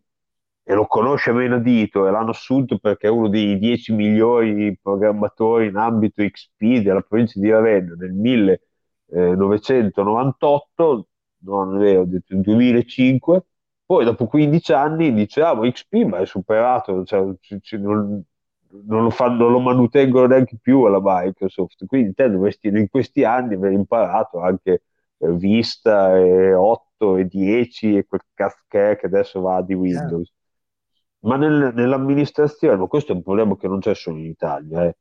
[0.68, 5.68] e lo conosce a menadito e l'hanno assunto perché è uno dei 10 migliori programmatori
[5.68, 11.08] in ambito XP della provincia di Ravenna nel 1998,
[11.40, 13.46] no, non è vero, ho detto nel 2005,
[13.86, 18.24] Poi dopo 15 anni dice, ah, XP ma è superato, cioè, ci- ci- non,
[18.86, 23.24] non lo fanno, non lo manutengono neanche più alla Microsoft, quindi te dovresti in questi
[23.24, 24.84] anni aver imparato anche
[25.18, 29.74] eh, Vista e 8 e 10 e quel cazzo che è che adesso va di
[29.74, 30.32] Windows.
[31.20, 34.96] Ma nel- nell'amministrazione, ma questo è un problema che non c'è solo in Italia, eh.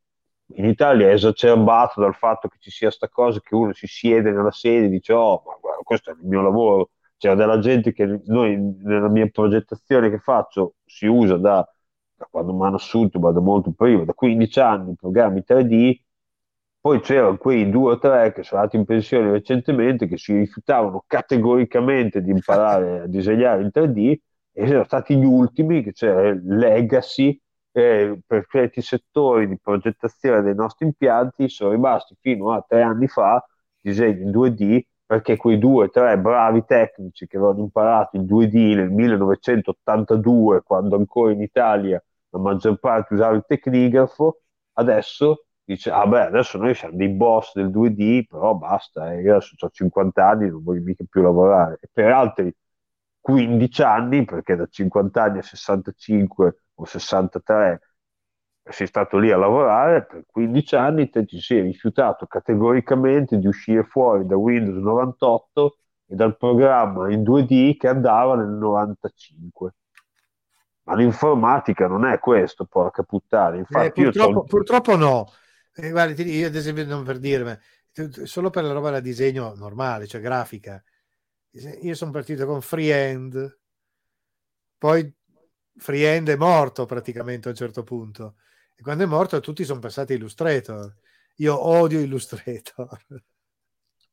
[0.56, 4.30] In Italia è esacerbato dal fatto che ci sia sta cosa che uno si siede
[4.30, 6.90] nella sede e dice oh, ma guarda, questo è il mio lavoro.
[7.16, 11.66] C'è della gente che noi nella mia progettazione che faccio si usa da,
[12.16, 16.00] da quando mi hanno assunto, ma da molto prima, da 15 anni, programmi 3D,
[16.80, 21.02] poi c'erano quei due o tre che sono andati in pensione recentemente che si rifiutavano
[21.06, 24.14] categoricamente di imparare a disegnare in 3D
[24.52, 27.40] e sono stati gli ultimi, che c'era il Legacy,
[27.72, 33.08] eh, per certi settori di progettazione dei nostri impianti sono rimasti fino a tre anni
[33.08, 33.44] fa
[33.80, 38.74] disegni in 2D perché quei due o tre bravi tecnici che avevano imparato il 2D
[38.74, 44.40] nel 1982, quando ancora in Italia la maggior parte usava il tecnigrafo,
[44.74, 49.32] adesso dice, ah beh, adesso noi siamo dei boss del 2D, però basta, eh, io
[49.36, 51.78] adesso ho 50 anni, non voglio mica più lavorare.
[51.80, 52.54] E per altri
[53.20, 57.80] 15 anni, perché da 50 anni a 65 o 63
[58.70, 63.84] sei stato lì a lavorare, per 15 anni te ti sei rifiutato categoricamente di uscire
[63.84, 69.74] fuori da Windows 98 e dal programma in 2D che andava nel 95.
[70.84, 73.56] Ma l'informatica non è questo, porca puttana.
[73.68, 75.32] Eh, Infatti io purtroppo, c'ho- purtroppo no.
[75.74, 80.06] Eh, guarda, io ad esempio, non per t- solo per la roba da disegno normale,
[80.06, 80.82] cioè grafica.
[81.82, 83.58] Io sono partito con Freehand,
[84.78, 85.12] poi
[85.76, 88.36] Freehand è morto praticamente a un certo punto.
[88.76, 90.94] E quando è morto tutti sono passati a Illustrator.
[91.36, 92.98] Io odio Illustrator.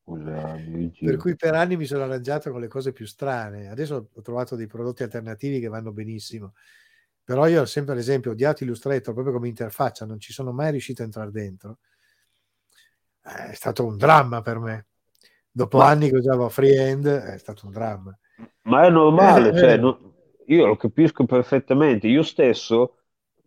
[0.04, 3.70] Per cui per anni mi sono arrangiato con le cose più strane.
[3.70, 6.54] Adesso ho trovato dei prodotti alternativi che vanno benissimo.
[7.24, 10.72] Però io ho sempre, ad esempio, odiato Illustrator proprio come interfaccia, non ci sono mai
[10.72, 11.78] riuscito a entrare dentro.
[13.24, 14.88] Eh, È stato un dramma per me.
[15.50, 18.18] Dopo Ma- anni che usavo Freehand, è stato un dramma.
[18.64, 20.54] Ma è normale, Eh, cioè, eh.
[20.54, 22.08] io lo capisco perfettamente.
[22.08, 23.01] Io stesso,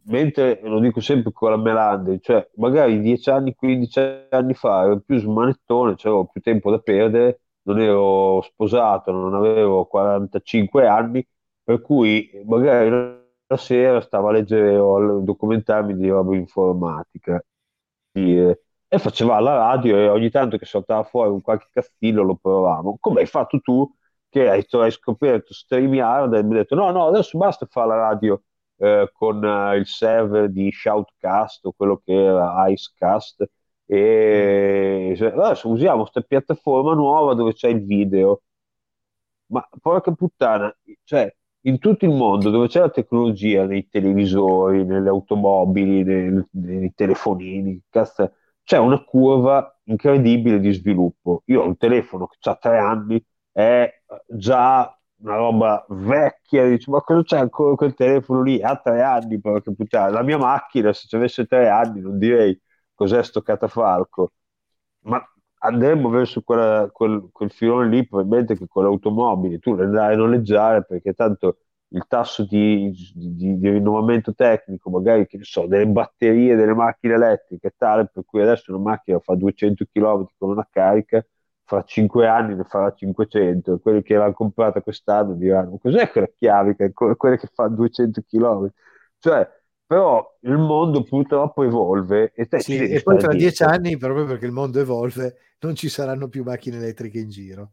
[0.07, 4.01] mentre lo dico sempre con la Melandri, cioè magari 10 anni, 15
[4.31, 9.35] anni fa ero più smanettone, cioè avevo più tempo da perdere, non ero sposato, non
[9.35, 11.27] avevo 45 anni,
[11.63, 12.91] per cui magari
[13.47, 17.43] la sera stavo a leggere o a di roba informatica.
[18.13, 22.37] E, e faceva la radio e ogni tanto che saltava fuori un qualche castillo lo
[22.37, 22.97] provavamo.
[23.01, 23.91] Come hai fatto tu?
[24.35, 27.97] che hai, hai scoperto StreamYard e mi hai detto no, no, adesso basta fare la
[27.97, 28.43] radio
[28.77, 33.45] eh, con eh, il server di Shoutcast o quello che era Icecast
[33.87, 38.43] e cioè, adesso usiamo questa piattaforma nuova dove c'è il video.
[39.47, 40.75] Ma porca puttana,
[41.05, 41.33] cioè
[41.67, 47.81] in tutto il mondo dove c'è la tecnologia, nei televisori, nelle automobili, nei, nei telefonini,
[47.89, 48.33] cazzo,
[48.63, 51.43] c'è una curva incredibile di sviluppo.
[51.47, 53.23] Io ho un telefono che ha tre anni,
[53.53, 53.89] è
[54.27, 58.61] già una roba vecchia, dici, ma cosa c'è ancora quel telefono lì?
[58.63, 60.11] Ha tre anni, porca puttana.
[60.11, 62.59] La mia macchina, se ci avesse tre anni, non direi
[62.95, 64.33] cos'è sto catafalco.
[65.03, 65.23] Ma
[65.61, 70.15] andremo verso quella- quel, quel filone lì, probabilmente che con le automobili tu le andrai
[70.15, 71.59] a noleggiare perché tanto
[71.89, 77.15] il tasso di, di- di rinnovamento tecnico, magari che ne so, delle batterie delle macchine
[77.15, 81.25] elettriche tale per cui adesso una macchina fa 200 km con una carica,
[81.65, 86.29] fra 5 anni ne farà 500 e quelli che l'hanno comprata quest'anno diranno cos'è quella
[86.37, 88.71] chiave che quella che fa 200 km?
[89.19, 89.49] Cioè,
[89.87, 94.47] però il mondo purtroppo evolve e te Sì, e poi tra dieci anni, proprio perché
[94.47, 97.71] il mondo evolve, non ci saranno più macchine elettriche in giro.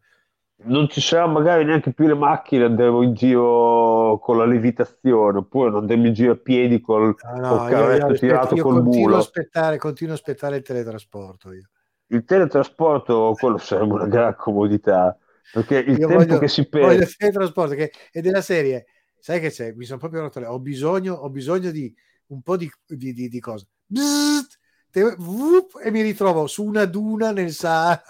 [0.64, 5.76] non ci saranno magari neanche più le macchine, andremo in giro con la levitazione, oppure
[5.76, 8.64] andremo in giro a piedi col, No, no, col io, io carretto aspetto- tirato io
[8.64, 9.18] col continuo a mulo.
[9.18, 11.52] aspettare, continuo a aspettare il teletrasporto.
[11.52, 11.70] Io,
[12.12, 15.18] Il teletrasporto, quello sarebbe una gran comodità,
[15.54, 17.04] perché il Io tempo voglio, che si voglio perde...
[17.04, 18.86] il teletrasporto che è della serie.
[19.18, 19.72] Sai che c'è?
[19.74, 20.40] Mi sono proprio rotto.
[20.42, 21.94] Ho bisogno, ho bisogno di
[22.28, 23.66] un po' di, di, di, di cosa.
[23.86, 24.60] Bzzzt,
[24.90, 28.04] te- vup, e mi ritrovo su una duna nel Sahara.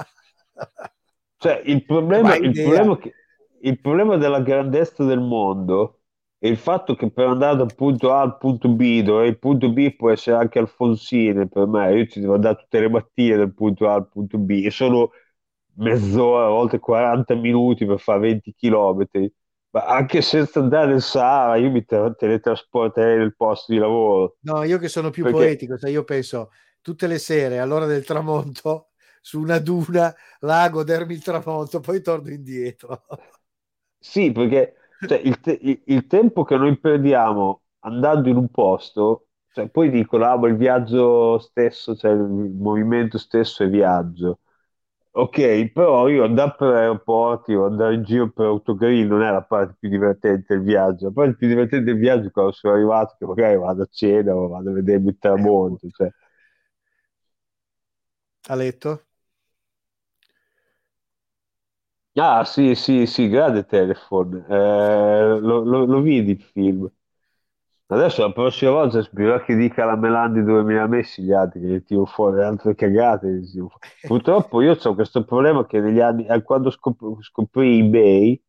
[1.37, 3.13] Cioè, il problema, il problema che-
[3.61, 6.00] il problema della grandezza del mondo
[6.43, 9.95] il fatto che per andare dal punto A al punto B, dove il punto B
[9.95, 13.87] può essere anche Alfonsine per me, io ci devo andare tutte le mattine dal punto
[13.89, 15.11] A al punto B e sono
[15.75, 19.33] mezz'ora, a volte 40 minuti per fare 20 km.
[19.71, 24.37] Ma anche senza andare nel Sahara, io mi te- teletrasporterei nel posto di lavoro.
[24.43, 26.51] No, io che sono più Perché- poetico, sai, io penso
[26.81, 28.89] tutte le sere all'ora del tramonto
[29.21, 33.05] su una duna là a godermi il tramonto, poi torno indietro.
[33.99, 34.75] Sì, perché
[35.05, 40.25] cioè, il, te- il- tempo che noi perdiamo andando in un posto, cioè, poi dicono,
[40.25, 44.39] ah, ma il viaggio stesso, cioè il movimento stesso è viaggio.
[45.13, 49.43] Ok, però io andare per aeroporti o andare in giro per autogrill non è la
[49.43, 51.07] parte più divertente del viaggio.
[51.07, 54.35] La parte più divertente del viaggio è quando sono arrivato, che magari vado a cena
[54.35, 55.89] o vado a vedermi il tramonto.
[55.89, 56.09] Cioè.
[58.49, 59.07] A letto?
[62.17, 64.45] Ah, sì, sì, sì, grande Telephone.
[64.47, 66.89] Eh, lo, lo- lo vidi il film.
[67.87, 71.33] Adesso la prossima volta spero che dica la Melandi dove me li ha messi gli
[71.33, 73.41] altri, che li tiro fuori, altre cagate.
[74.07, 78.41] Purtroppo io ho questo problema che negli anni, eh, quando scop- scoprì eBay,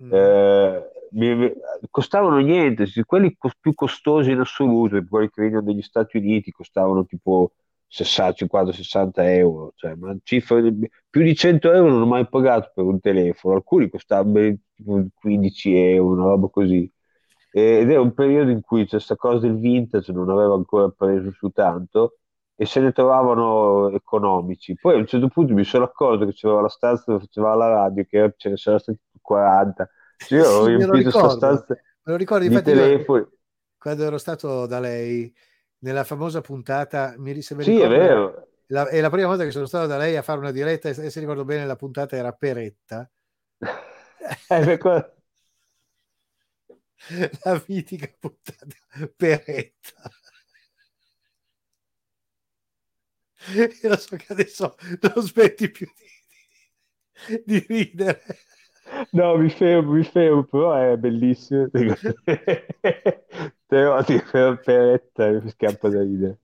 [0.00, 0.10] Mm.
[0.14, 1.52] eh, mi- mi-
[1.90, 7.06] costavano niente, quelli cos- più costosi in assoluto, quelli che venivano dagli Stati Uniti, costavano
[7.06, 7.52] tipo
[7.90, 10.72] 60, 50, 60 euro, cioè, ma cifre,
[11.10, 15.04] più di 100 euro non ho mai pagato per un telefono, alcuni costavano ben tipo
[15.14, 16.90] 15 euro, una roba così.
[17.52, 21.48] Ed è un periodo in cui questa cosa del vintage non aveva ancora preso su
[21.50, 22.18] tanto
[22.54, 24.76] e se ne trovavano economici.
[24.78, 27.68] Poi a un certo punto mi sono accorto che c'era la stanza dove faceva la
[27.68, 29.88] radio, che ce ne sono stati 40.
[30.22, 33.26] Cioè, io ho Sì, lo riempito questa stanza Me lo ricordo, di infatti, telefoni.
[33.78, 35.34] quando ero stato da lei
[35.80, 38.48] nella famosa puntata, mi, se mi Sì, è vero.
[38.66, 40.94] la- è la prima volta che sono stato da lei a fare una diretta e,
[41.10, 43.10] se ricordo bene la puntata era Peretta,
[44.48, 44.78] Eh,
[47.44, 48.76] la mitica puntata
[49.16, 50.10] Peretta.
[53.82, 58.22] E lo so che adesso non smetti più di, di ridere.
[59.12, 61.68] No, mi fermo, mi fermo, però è bellissimo.
[63.66, 66.38] Però ti per peretta mi scappa da ridere.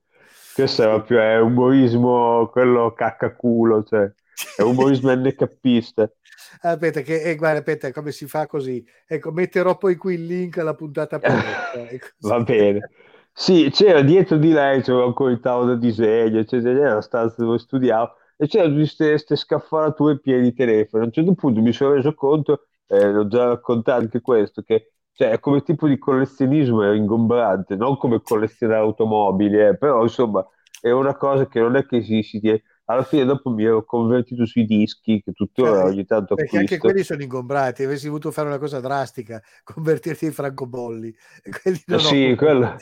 [0.53, 4.09] Questo è proprio è umorismo, quello caccaculo, cioè
[4.55, 6.09] è umorismo NKista.
[6.61, 8.83] Aspetta, che, eh, guarda, aspetta, come si fa così?
[9.05, 12.13] Ecco, metterò poi qui il link alla puntata e così.
[12.19, 12.89] Va bene.
[13.33, 17.59] Sì, c'era dietro di lei, c'era ancora il tavolo da disegno, c'era la stanza dove
[17.59, 21.03] studiavo e c'erano tutte queste scaffalature piene di telefono.
[21.03, 24.93] A un certo punto mi sono reso conto, eh, l'ho già raccontato anche questo, che
[25.13, 30.47] cioè, come tipo di collezionismo è ingombrante, non come collezionare automobili, eh, però insomma
[30.79, 32.63] è una cosa che non è che si, si tiene.
[32.85, 36.75] Alla fine dopo mi ero convertito sui dischi, che tuttora Cioè, ogni tanto perché anche
[36.75, 36.79] acquisto.
[36.79, 41.13] quelli sono ingombrati, avessi voluto fare una cosa drastica, convertirti in francobolli.
[41.61, 42.75] Quelli non sì, quello.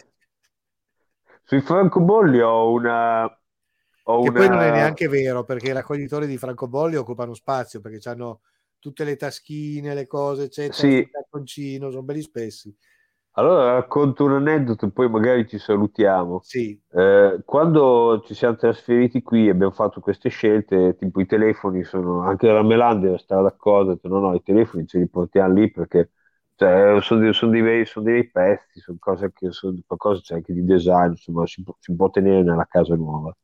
[1.44, 3.30] Sui francobolli ho una...
[4.08, 4.72] Ho Che poi non è una...
[4.72, 8.42] neanche vero, perché i raccoglitori di francobolli occupano spazio, perché hanno
[8.80, 10.92] tutte le taschine, le cose, eccetera, Sì.
[10.92, 12.76] sul cartoncino, sono belli spessi.
[13.38, 16.48] Allora racconto un aneddoto, poi magari ci salutiamo.
[16.50, 21.84] Sì, Eh, quando ci siamo trasferiti qui e abbiamo fatto queste scelte, tipo i telefoni
[21.84, 25.70] sono, anche la Melandia stava d'accordo, detto no, no, i telefoni ce li portiamo lì
[25.70, 26.12] perché
[26.56, 30.54] cioè, sono, dei, sono dei sono dei pezzi, sono cose che sono, qualcosa c'è anche
[30.54, 33.36] di design, insomma, si si può tenere nella casa nuova.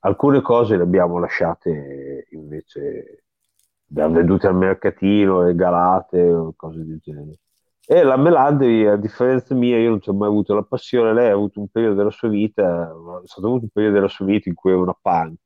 [0.00, 3.24] Alcune cose le abbiamo lasciate invece,
[3.90, 7.38] abbiamo vendute al mercatino, regalate o cose del genere.
[7.86, 11.30] E la Melandri, a differenza mia, io non ci ho mai avuto la passione, lei
[11.30, 12.90] ha avuto un periodo della sua vita,
[13.24, 15.38] è stato avuto un periodo della sua vita in cui era una punk,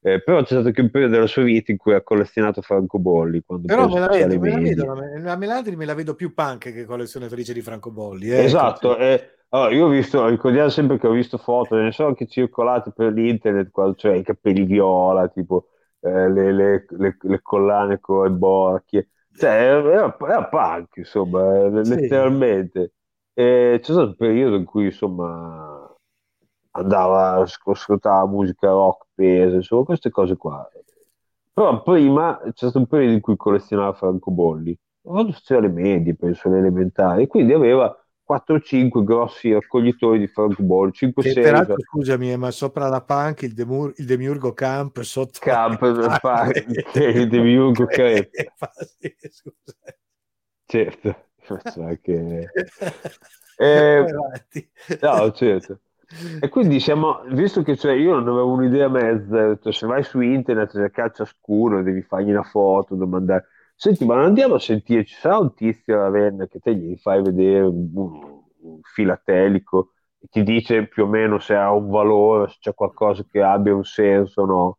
[0.00, 3.42] Eh, però c'è stato anche un periodo della sua vita in cui ha collezionato francobolli,
[3.64, 6.72] però me la vedo, me la vedo, la, la Melandri me la vedo più punk
[6.72, 8.30] che collezionatrice di francobolli.
[8.30, 12.08] eh, Esatto, eh, allora, io ho visto, ricordiamo sempre che ho visto foto, ne sono
[12.08, 15.68] anche circolate per l'internet, quando cioè i capelli viola, tipo
[16.00, 21.70] eh, le, le- le- le collane con le borchie, cioè era, era punk, insomma, eh,
[21.82, 21.84] Sì.
[21.84, 22.94] letteralmente.
[23.32, 25.94] E c'è stato un periodo in cui, insomma,
[26.72, 30.68] andava, asco- ascoltava musica rock pesa, insomma, queste cose qua.
[31.52, 36.48] Però prima c'è stato un periodo in cui collezionava francobolli, quando faceva le medie, penso,
[36.50, 37.94] le elementari, quindi aveva
[38.24, 43.52] 4-5 grossi raccoglitori di francobolli, Che 5-6 peraltro, scusami, eh, ma sopra la punk il,
[43.52, 48.30] Demur- il Demiurgo Camp sotto camp la punk, che il Demiurgo Crep.
[48.98, 49.76] Sì, scusa.
[50.66, 51.16] certo.
[51.76, 52.00] Vai
[53.56, 54.04] Eh,
[55.00, 55.80] no, certo.
[56.40, 60.20] E quindi siamo, visto che cioè, io non avevo un'idea mezza, cioè, se vai su
[60.20, 65.14] internet c'è caccia scuro, devi fargli una foto, domandare, senti, ma andiamo a sentire, ci
[65.14, 68.42] sarà un tizio a Ravenna che te gli fai vedere un, un-
[68.82, 73.42] filatelico e ti dice più o meno se ha un valore, se c'è qualcosa che
[73.42, 74.78] abbia un senso o no,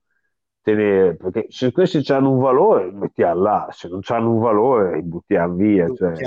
[0.62, 5.04] tenere, perché se questi hanno un valore, mettiamo là, se non hanno un valore, li
[5.04, 6.26] buttiamo via, cioè.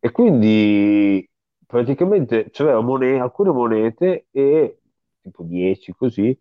[0.00, 1.28] E quindi
[1.66, 4.80] praticamente c'aveva mone- alcune monete e
[5.20, 6.38] tipo 10 così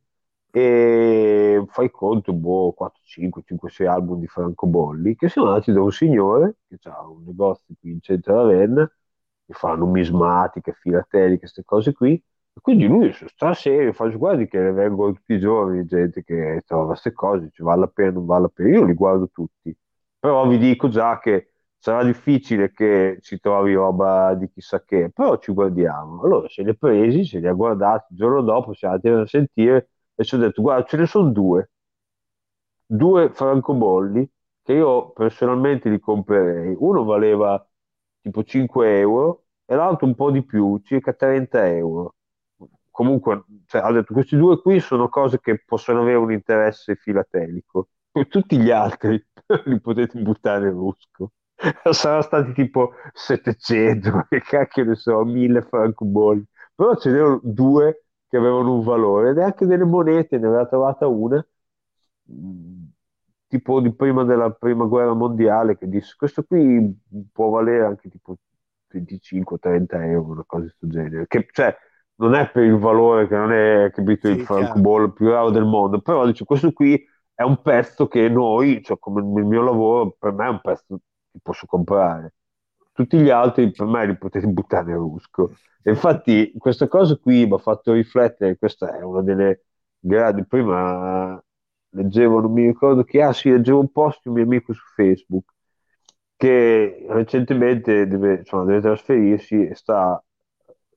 [0.57, 5.81] e fai conto, boh, 4, 5, 5, 6 album di francobolli che sono andati da
[5.81, 8.91] un signore che ha un negozio qui in centro a Ravenna
[9.45, 14.59] che fa numismatiche, filateliche, queste cose qui e quindi lui sta serio, fa guardi che
[14.71, 18.41] vengono tutti i giorni gente che trova queste cose, ci vale la pena, non vale
[18.43, 19.75] la pena, io li guardo tutti
[20.19, 25.38] però vi dico già che sarà difficile che ci trovi roba di chissà che, però
[25.38, 26.21] ci guardiamo.
[26.23, 29.25] Allora se li ha presi, se li ha guardati, il giorno dopo siamo andati a
[29.27, 31.69] sentire e ci ho detto guarda ce ne sono due,
[32.85, 34.30] due francobolli
[34.64, 36.76] che io personalmente li comprerei.
[36.77, 37.65] Uno valeva
[38.22, 42.15] tipo 5 euro e l'altro un po' di più, circa 30 euro.
[42.91, 47.89] Comunque, cioè, ha detto questi due qui sono cose che possono avere un interesse filatelico.
[48.30, 49.23] Tutti gli altri
[49.65, 51.31] li potete buttare nel rusco.
[51.91, 56.44] Saranno stati tipo 700, che cacchio ne so, 1000 francobolli.
[56.76, 61.08] Però ce n'erano due che avevano un valore ed anche delle monete, ne aveva trovata
[61.08, 61.45] una
[62.32, 62.86] mm,
[63.48, 66.94] tipo di prima della prima guerra mondiale che disse questo qui
[67.32, 68.38] può valere anche tipo
[68.90, 71.28] 25-30 euro, una cosa di questo genere.
[71.28, 71.76] Che, cioè,
[72.16, 75.66] non è per il valore che non è capito, il Sì, francobollo più raro del
[75.66, 77.02] mondo, però dice questo qui
[77.34, 80.99] è un pezzo che noi, cioè come il mio lavoro, per me è un pezzo
[81.32, 82.34] che posso comprare.
[82.98, 85.56] Tutti gli altri per me li potete buttare nel rusco.
[85.84, 89.65] E infatti questa cosa qui mi ha fatto riflettere, questa è una delle
[89.99, 91.40] grandi, prima
[91.90, 94.84] leggevo, non mi ricordo chi, ah sì, leggevo un post di un mio amico su
[94.95, 95.53] Facebook
[96.36, 100.22] che recentemente deve, insomma, deve trasferirsi e sta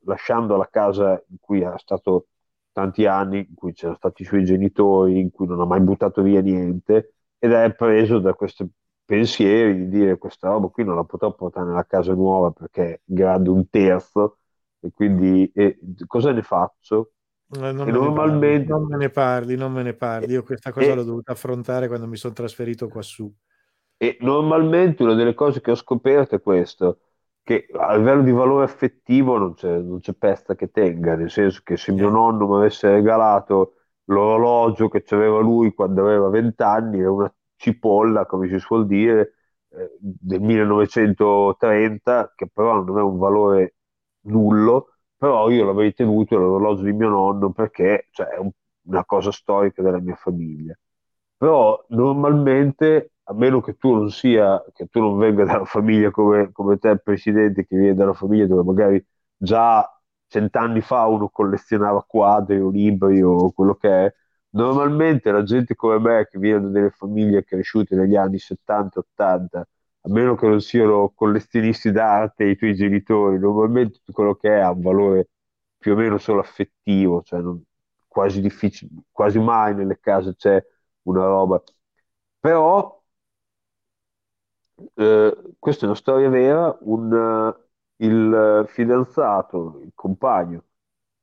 [0.04, 2.28] lasciando la casa in cui è stato
[2.72, 6.22] tanti anni, in cui c'erano stati i suoi genitori, in cui non ha mai buttato
[6.22, 8.66] via niente ed è preso da questi
[9.10, 13.00] pensieri di dire questa roba qui non la potrò portare nella casa nuova perché è
[13.04, 14.38] grande un terzo
[14.80, 17.12] e quindi e cosa ne faccio?
[17.52, 20.32] Eh, Non E me ne parli, normalmente non me ne parli, non me ne parli.
[20.32, 23.32] Io questa cosa e- l'ho dovuta affrontare quando mi sono trasferito qua su.
[23.96, 27.00] E normalmente una delle cose che ho scoperto è questo,
[27.42, 31.60] che a livello di valore affettivo non c'è non c'è pezza che tenga, nel senso
[31.62, 33.74] che se mio Eh, nonno mi avesse regalato
[34.04, 39.34] l'orologio che aveva lui quando aveva 20 anni, una cipolla, come si suol dire,
[39.70, 43.76] eh, del 1930, che però non aveva un valore
[44.22, 48.50] nullo, però io l'avrei tenuto l'orologio di mio nonno perché cioè, è un-
[48.86, 50.74] una cosa storica della mia famiglia.
[51.36, 56.10] Però normalmente, a meno che tu non sia, che tu non venga da una famiglia
[56.10, 59.04] come, come te, presidente, che viene da una famiglia dove magari
[59.36, 59.86] già
[60.26, 64.14] cent'anni fa uno collezionava quadri o libri o quello che è,
[64.50, 70.08] normalmente la gente come me, che viene da delle famiglie cresciute negli anni 70-80, a
[70.10, 74.70] meno che non siano collezionisti d'arte i tuoi genitori, normalmente tutto quello che è ha
[74.70, 75.28] un valore
[75.78, 77.62] più o meno solo affettivo, cioè non-
[78.08, 78.40] quasi
[79.10, 80.62] quasi mai nelle case c'è
[81.02, 81.62] una roba.
[82.40, 83.02] Però,
[84.94, 87.54] eh, questa è una storia vera, un,
[87.96, 90.64] il fidanzato, il compagno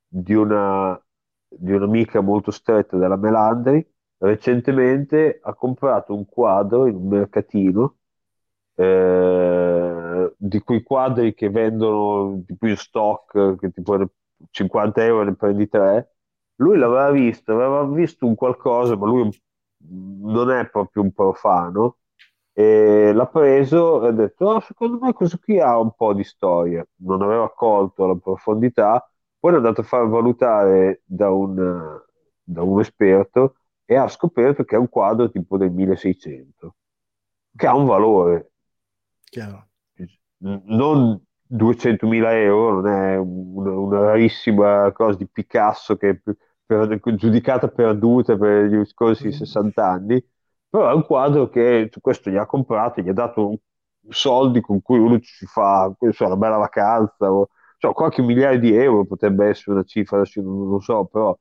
[0.06, 1.00] di una,
[1.48, 3.86] di un'amica molto stretta della Melandri,
[4.18, 7.96] recentemente ha comprato un quadro in un mercatino,
[8.74, 14.08] eh, di quei quadri che vendono tipo in stock, che tipo ne-
[14.50, 16.14] 50 euro ne prendi tre.
[16.56, 19.30] Lui l'aveva visto, aveva visto un qualcosa, ma lui
[20.20, 21.98] non è proprio un profano,
[22.52, 26.24] e l'ha preso e ha detto, "Ah, secondo me questo qui ha un po' di
[26.24, 26.84] storia.
[27.02, 29.07] Non aveva colto la profondità,
[29.38, 32.00] poi è andato a far valutare da un,
[32.42, 36.76] da un esperto e ha scoperto che è un quadro tipo del 1600,
[37.56, 38.50] che ha un valore
[39.30, 39.68] chiaro.
[40.66, 41.20] non
[41.50, 46.20] 200.000 euro, non è una, una rarissima cosa di Picasso che è
[46.66, 50.22] per- giudicata perduta per gli scorsi 60 anni,
[50.68, 53.60] però è un quadro che questo gli ha comprato, gli ha dato
[54.10, 57.48] soldi con cui uno ci fa so, una bella vacanza, o
[57.78, 61.36] so, qualche migliaio di euro potrebbe essere una cifra, adesso non, lo so, però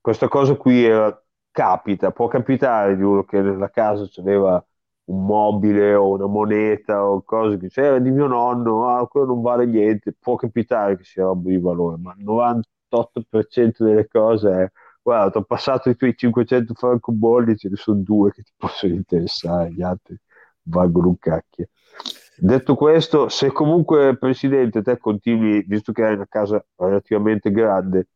[0.00, 1.16] questa cosa qui era-
[1.50, 4.64] capita, può capitare di uno che nella casa c'aveva
[5.04, 9.42] un mobile o una moneta o cose che c'era di mio nonno, ah, quello non
[9.42, 14.70] vale niente, può capitare che sia roba di valore, ma il 98% delle cose è,
[15.02, 18.94] guarda, ti ho passato i tuoi 500 francobolli, ce ne sono due che ti possono
[18.94, 20.16] interessare, gli altri
[20.62, 21.68] valgono un cacchio.
[22.36, 28.08] Detto questo, se comunque, Presidente, te continui, visto che hai una casa relativamente grande,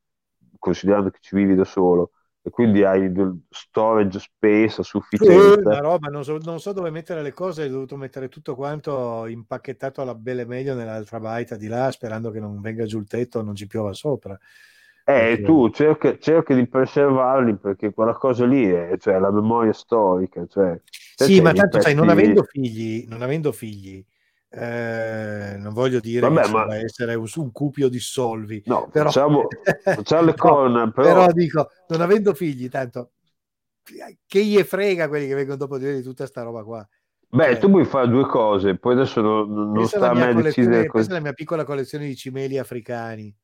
[0.59, 2.10] considerando che ci vivi da solo,
[2.43, 6.72] e quindi hai del storage space a Eh, sufficienza, la roba, non so, non so
[6.72, 11.56] dove mettere le cose, ho dovuto mettere tutto quanto impacchettato alla belle meglio nell'altra baita
[11.56, 14.38] di là, sperando che non venga giù il tetto non ci piova sopra.
[15.09, 20.47] Eh, tu cerca, cerca di preservarli perché quella cosa lì è cioè, la memoria storica.
[20.47, 20.80] Cioè,
[21.16, 24.05] Sì, ma tanto sai, non avendo figli, non avendo figli,
[24.51, 29.05] eh, non voglio dire Vabbè, che ma- essere un, un cupio di solvi, No, però,
[29.05, 29.48] facciamo,
[29.82, 33.12] facciamo le No, però, però dico, non avendo figli, tanto
[34.26, 36.86] che gli frega quelli che vengono dopo di dire di tutta sta roba qua.
[37.28, 40.82] beh, cioè- tu puoi fare due cose, poi adesso non, non sta a me decidere
[40.82, 41.10] pensa cosa.
[41.12, 43.34] alla mia piccola collezione di cimeli africani.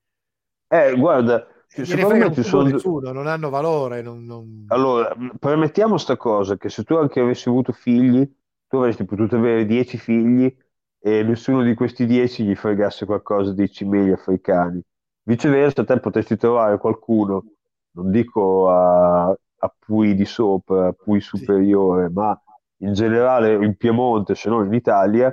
[0.69, 1.47] Eh, guarda,
[1.81, 2.62] Gliene secondo me ci sono...
[2.62, 4.01] nessuno, non hanno valore.
[4.03, 8.27] Non, non- Allora, permettiamo sta cosa, che se tu anche avessi avuto figli,
[8.69, 10.55] tu avresti potuto avere dieci figli
[10.99, 14.81] e nessuno di questi dieci gli fregasse qualcosa dei cimeli africani.
[15.24, 17.44] Viceversa, te potresti trovare qualcuno,
[17.93, 22.40] non dico a, a Pui di sopra, a Pui superiore, ma
[22.78, 25.31] in generale in Piemonte, se non in Italia,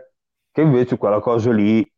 [0.51, 1.89] che invece quella cosa lì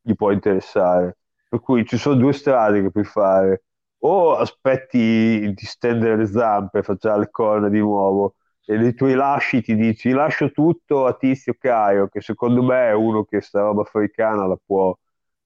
[0.00, 1.18] gli può interessare.
[1.54, 3.64] Per cui ci sono due strade che puoi fare.
[4.04, 4.98] O aspetti
[5.54, 8.34] di stendere le zampe, facciamo le corna di nuovo,
[8.66, 12.92] e nei tuoi lasci ti dici lascio tutto a Tizio Caio, che secondo me è
[12.92, 14.94] uno che sta roba africana la può,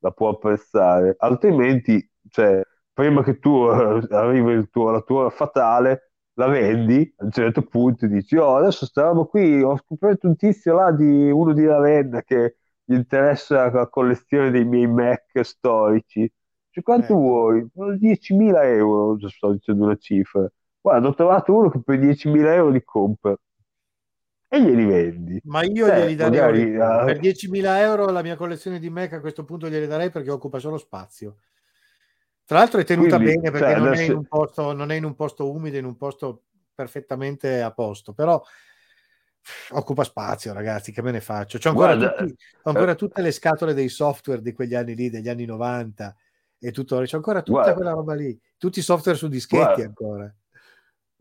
[0.01, 2.61] la può apprezzare, altrimenti, cioè,
[2.93, 8.07] prima che tu eh, arrivi tuo- la tua fatale, la vendi, a un certo punto
[8.07, 12.57] dici, oh, adesso stavamo qui, ho scoperto un tizio là di uno di Ravenna che
[12.89, 16.31] gli interessa la collezione dei miei Mac storici.
[16.71, 17.15] Cioè, quanto Ecco.
[17.21, 17.69] vuoi?
[17.99, 20.51] 10.000 euro, sto dicendo una cifra.
[20.81, 23.37] Guarda, ho trovato uno che per 10.000 euro li compra
[24.49, 25.41] e glieli vendi.
[25.45, 29.13] Ma io Cioè, glieli darei magari, eh, per 10.000 euro la mia collezione di Mac
[29.13, 31.37] a questo punto glieli darei perché occupa solo spazio.
[32.45, 34.91] Tra l'altro è tenuta Quindi, bene perché cioè, non, è adesso- in un posto, non
[34.91, 36.45] è in un posto umido, è in un posto
[36.75, 38.43] perfettamente a posto, però
[39.71, 41.59] occupa spazio, ragazzi, che me ne faccio?
[41.59, 44.95] C'ho ancora, Guarda, tutti- ho ancora eh, tutte le scatole dei software di quegli anni
[44.95, 46.15] lì, degli anni 90
[46.59, 47.75] e tutto, c'ho ancora tutta Guarda.
[47.75, 49.83] quella roba lì, tutti i software su dischetti Guarda.
[49.85, 50.35] ancora.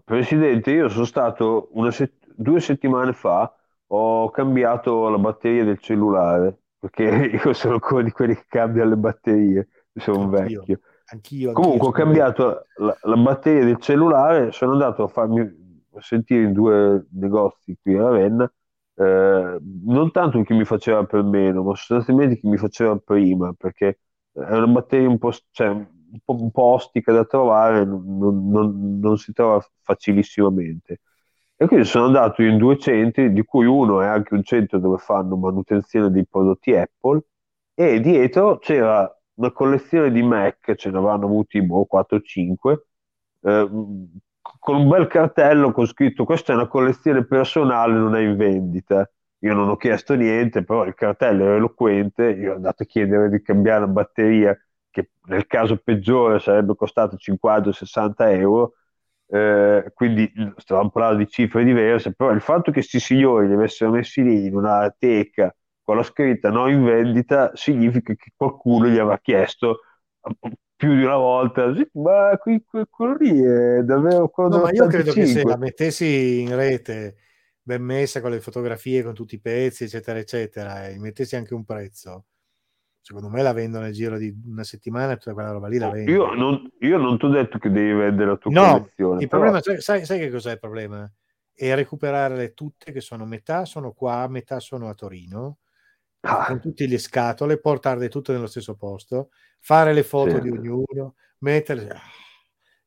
[0.04, 3.54] Presidente, io sono stato una set- due settimane fa,
[3.88, 7.04] ho cambiato la batteria del cellulare, perché
[7.44, 10.38] io sono ancora di quelli che cambiano le batterie, sono Anch'io.
[10.62, 10.80] vecchio.
[11.10, 15.67] Anch'io, anch'io Comunque ho cambiato la, la batteria del cellulare, sono andato a farmi
[16.02, 18.52] sentire in due negozi qui a Ravenna,
[18.96, 24.00] eh, non tanto che mi faceva per meno, ma sostanzialmente che mi faceva prima, perché
[24.32, 25.88] è una batteria un po', cioè, un
[26.24, 28.04] po', un po' ostica da trovare, non,
[28.50, 31.00] non- non- si trova facilissimamente.
[31.60, 34.98] E quindi sono andato in due centri, di cui uno è anche un centro dove
[35.00, 37.22] fanno manutenzione dei prodotti Apple,
[37.74, 42.88] e dietro c'era una collezione di Mac, ce ne avranno avuti boh, 4 o 5,
[43.42, 43.70] eh,
[44.60, 49.10] con un bel cartello con scritto questa è una collezione personale, non è in vendita.
[49.42, 53.30] Io non ho chiesto niente, però il cartello era eloquente, io ho andato a chiedere
[53.30, 54.58] di cambiare la batteria,
[54.90, 58.74] che nel caso peggiore sarebbe costato 50-60 euro,
[59.28, 63.92] eh, quindi stavamo parlando di cifre diverse, però il fatto che questi signori li avessero
[63.92, 65.54] messi lì in una teca
[65.84, 69.82] con la scritta no in vendita significa che qualcuno gli avrà chiesto
[70.78, 74.86] più di una volta, "Sì, ma qui, quello lì è davvero quello No, ma io
[74.88, 77.16] credo che se 85." la mettessi in rete
[77.62, 81.66] ben messa con le fotografie, con tutti i pezzi, eccetera, eccetera, e mettessi anche un
[81.66, 82.26] prezzo,
[83.02, 85.90] secondo me la vendo nel giro di una settimana e tutta quella roba lì la
[85.90, 86.12] vendo.
[86.12, 89.28] Io non, io non ti ho detto che devi vendere la tua No, collezione, il
[89.28, 91.12] però- problema, sai, sai- sai che cos'è il problema?
[91.52, 95.58] È recuperarle tutte, che sono metà sono qua, metà sono a Torino,
[96.30, 96.46] Ah.
[96.48, 99.30] con tutte le scatole, portarle tutte nello stesso posto,
[99.60, 100.42] fare le foto Certo.
[100.42, 101.90] di ognuno, metterle...
[101.90, 102.02] ah,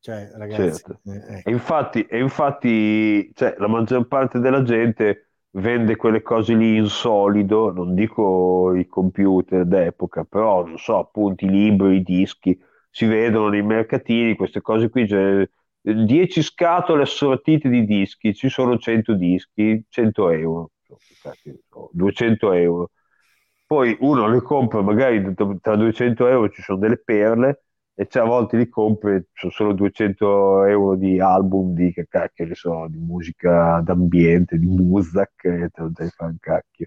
[0.00, 1.00] Cioè, ragazzi, Certo.
[1.06, 1.48] eh, ecco.
[1.48, 6.86] E infatti, e infatti cioè, la maggior parte della gente vende quelle cose lì in
[6.86, 12.58] solido, non dico i computer d'epoca, però non so, appunto i libri, i dischi,
[12.90, 15.48] si vedono nei mercatini, queste cose qui, cioè,
[15.82, 20.70] 10 scatole assortite di dischi, ci sono 100 dischi, 100 euro,
[21.22, 22.90] cacchio ne so, 200 euro.
[23.70, 27.62] Poi uno le compra, magari tra 200 euro ci sono delle perle,
[27.94, 32.54] e a volte li compri, sono solo 200 euro di album di che cacchio ne
[32.56, 36.86] so, di musica d'ambiente, di Muzak, e te lo devi fare un cacchio.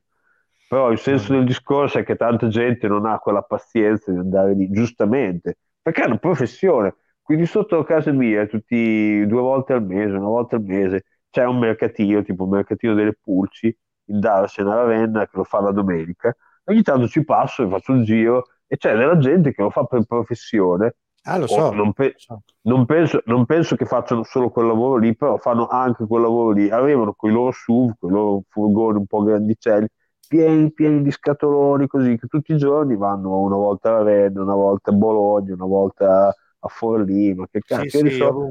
[0.67, 4.53] Però il senso del discorso è che tanta gente non ha quella pazienza di andare
[4.53, 6.95] lì, giustamente, perché è una professione.
[7.21, 11.45] Quindi sotto a casa mia, tutti due volte al mese, una volta al mese, c'è
[11.45, 13.67] un mercatino, tipo il mercatino delle pulci,
[14.07, 16.35] in Darsena a Ravenna, che lo fa la domenica.
[16.65, 19.83] Ogni tanto ci passo e faccio un giro e c'è della gente che lo fa
[19.85, 20.95] per professione.
[21.25, 21.67] Ah, lo so.
[21.69, 22.15] non, pe-
[22.61, 26.51] non penso, non penso che facciano solo quel lavoro lì, però fanno anche quel lavoro
[26.51, 26.69] lì.
[26.69, 29.87] Arrivano con i loro SUV, con i loro furgoni un po' grandicelli,
[30.27, 34.55] pieni, pieni di scatoloni, così che tutti i giorni vanno una volta a Ravenna, una
[34.55, 36.27] volta a Bologna, una volta
[36.59, 38.47] a Forlì, ma che Sì, cazzo, io ne sì, so-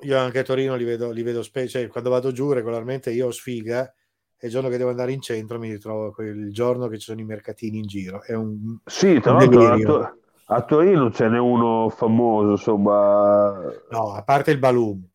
[0.00, 3.26] Io anche a Torino li vedo, li vedo specie, cioè, quando vado giù regolarmente io
[3.26, 3.92] ho sfiga
[4.38, 7.20] e il giorno che devo andare in centro mi ritrovo quel giorno che ci sono
[7.20, 8.22] i mercatini in giro.
[8.22, 10.18] È un, Sì, tra l'altro
[10.48, 13.58] a, Torino ce n'è uno famoso, insomma,
[13.90, 15.08] No, a parte il balloon.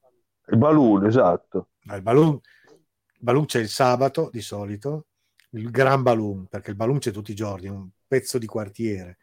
[0.47, 1.69] il Balloon, esatto.
[1.83, 5.05] Il balloon, il balloon c'è il sabato di solito,
[5.51, 9.17] il gran balloon, perché il balloon c'è tutti i giorni, è un pezzo di quartiere.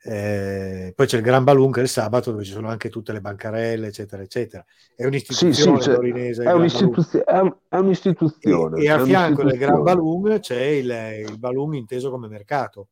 [0.00, 3.12] Eh, poi c'è il gran balloon che è il sabato dove ci sono anche tutte
[3.12, 4.64] le bancarelle, eccetera, eccetera.
[4.94, 6.42] È Sì, un'istituzione sì, c'è- torinese.
[6.42, 8.78] è, un'istituzio- è, un- è un'istituzione.
[8.80, 10.90] E, e a fianco del gran balloon c'è il,
[11.28, 12.90] il balloon inteso come mercato.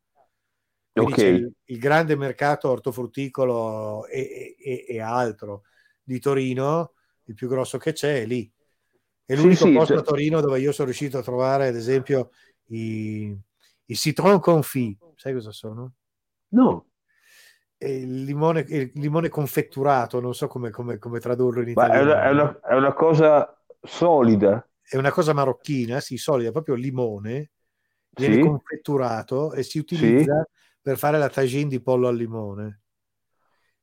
[0.93, 1.17] Quindi Ok.
[1.17, 5.65] c'è il, il grande mercato ortofrutticolo e, e- e altro
[6.03, 8.51] di Torino, il più grosso che c'è è lì.
[9.25, 12.31] È Sì, l'unico sì, posto a Torino dove io sono riuscito a trovare, ad esempio,
[12.69, 13.37] i,
[13.87, 14.99] i citron confit.
[15.17, 15.95] Sai cosa sono?
[16.51, 16.86] No,
[17.79, 22.03] il limone, il limone confetturato, non so come, come- come tradurlo in ma è italiano.
[22.03, 24.67] una, è una- è una cosa solida.
[24.81, 27.51] è una cosa marocchina, sì, solida, proprio limone,
[28.11, 28.41] viene Sì.
[28.41, 30.47] confetturato e si utilizza
[30.81, 32.83] per fare la tagine di pollo al limone.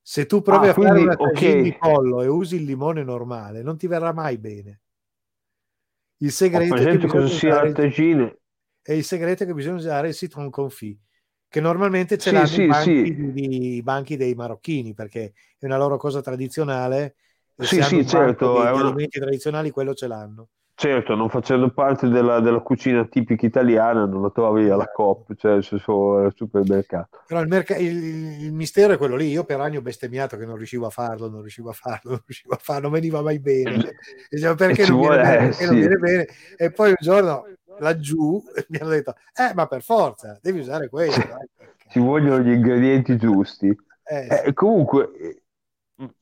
[0.02, 1.62] Se tu provi Ah, a fare quindi, una tagine ok.
[1.62, 4.82] di pollo e usi il limone normale, non ti verrà mai bene.
[6.18, 7.76] Il segreto, è che cosa sia il,
[8.82, 11.00] e il segreto è che bisogna usare il citron confit,
[11.54, 13.32] che normalmente ce Sì, l'hanno sì, i, banchi, sì.
[13.32, 17.16] di- i banchi dei marocchini, perché è una loro cosa tradizionale
[17.60, 20.50] Sì, sì, certo, di, è una- tradizionali, quello ce l'hanno.
[20.76, 24.88] Certo, non facendo parte della, della cucina tipica italiana, non la trovi alla.
[24.88, 27.20] Coop, cioè al supermercato.
[27.26, 29.30] Però il, merca- il- il mistero è quello lì.
[29.30, 32.22] Io per anni ho bestemmiato che non riuscivo a farlo, non riuscivo a farlo, non
[32.26, 33.80] riuscivo a farlo, non veniva mai bene.
[34.30, 35.48] Dicevo, perché E ci non viene bene?
[35.48, 35.80] eh, Perché non sì.
[35.80, 36.28] viene bene?
[36.58, 37.46] E poi un giorno
[37.80, 42.50] laggiù mi hanno detto, eh, ma per forza, devi usare dai, perché- Ci vogliono gli
[42.52, 43.76] ingredienti giusti.
[44.28, 45.44] eh, Eh, comunque, eh,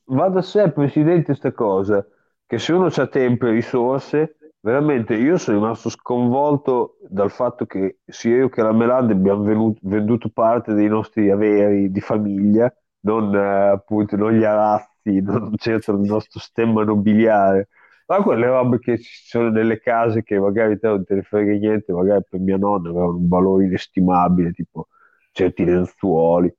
[0.06, 2.06] va da sé, Presidente, sta cosa,
[2.46, 7.98] che se uno ha tempo e risorse, veramente io sono rimasto sconvolto dal fatto che
[8.06, 13.34] sia io che la Melande abbiamo venu- venduto parte dei nostri averi di famiglia, non
[13.34, 17.68] eh, appunto non gli arazzi, non certo il nostro stemma nobiliare,
[18.06, 21.52] ma quelle robe che ci sono nelle case che magari te non te ne frega
[21.58, 24.88] niente, magari per mia nonna avevano un valore inestimabile, tipo
[25.32, 26.54] certi lenzuoli.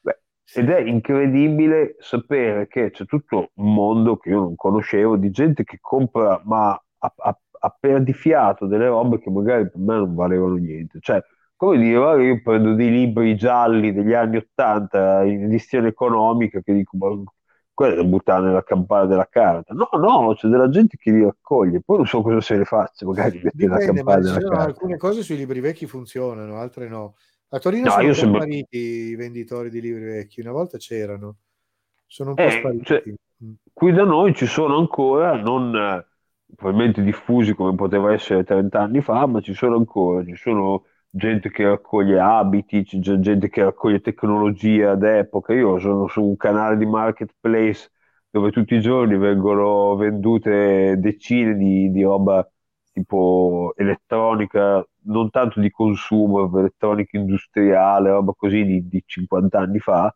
[0.00, 0.20] Beh,
[0.54, 5.64] ed è incredibile sapere che c'è tutto un mondo che io non conoscevo di gente
[5.64, 10.56] che compra, ma a, a, a perdifiato delle robe che magari per me non valevano
[10.56, 10.98] niente.
[11.00, 11.22] Cioè,
[11.56, 16.74] come dire, guarda, io prendo dei libri gialli degli anni Ottanta in edizione economica che
[16.74, 17.08] dico, ma
[17.72, 19.74] quello è da buttare nella campana della carta.
[19.74, 23.06] No, no, c'è della gente che li raccoglie, poi non so cosa se ne faccia,
[23.06, 24.64] magari mette ma campana della carta.
[24.64, 27.16] alcune cose sui libri vecchi funzionano, altre no.
[27.48, 31.36] A Torino No, sono sembra- spariti i venditori di libri vecchi, una volta c'erano,
[32.06, 32.84] sono un po' Eh, spariti.
[32.84, 33.02] cioè,
[33.72, 36.04] qui da noi ci sono ancora, non
[36.54, 41.50] probabilmente diffusi come poteva essere 30 anni fa, ma ci sono ancora, ci sono gente
[41.50, 45.52] che raccoglie abiti, c'è gente che raccoglie tecnologia d'epoca.
[45.54, 47.90] Io sono su un canale di marketplace
[48.30, 52.46] dove tutti i giorni vengono vendute decine di, di roba
[52.92, 60.14] tipo elettronica, non tanto di consumo, elettronica industriale, roba così di, di 50 anni fa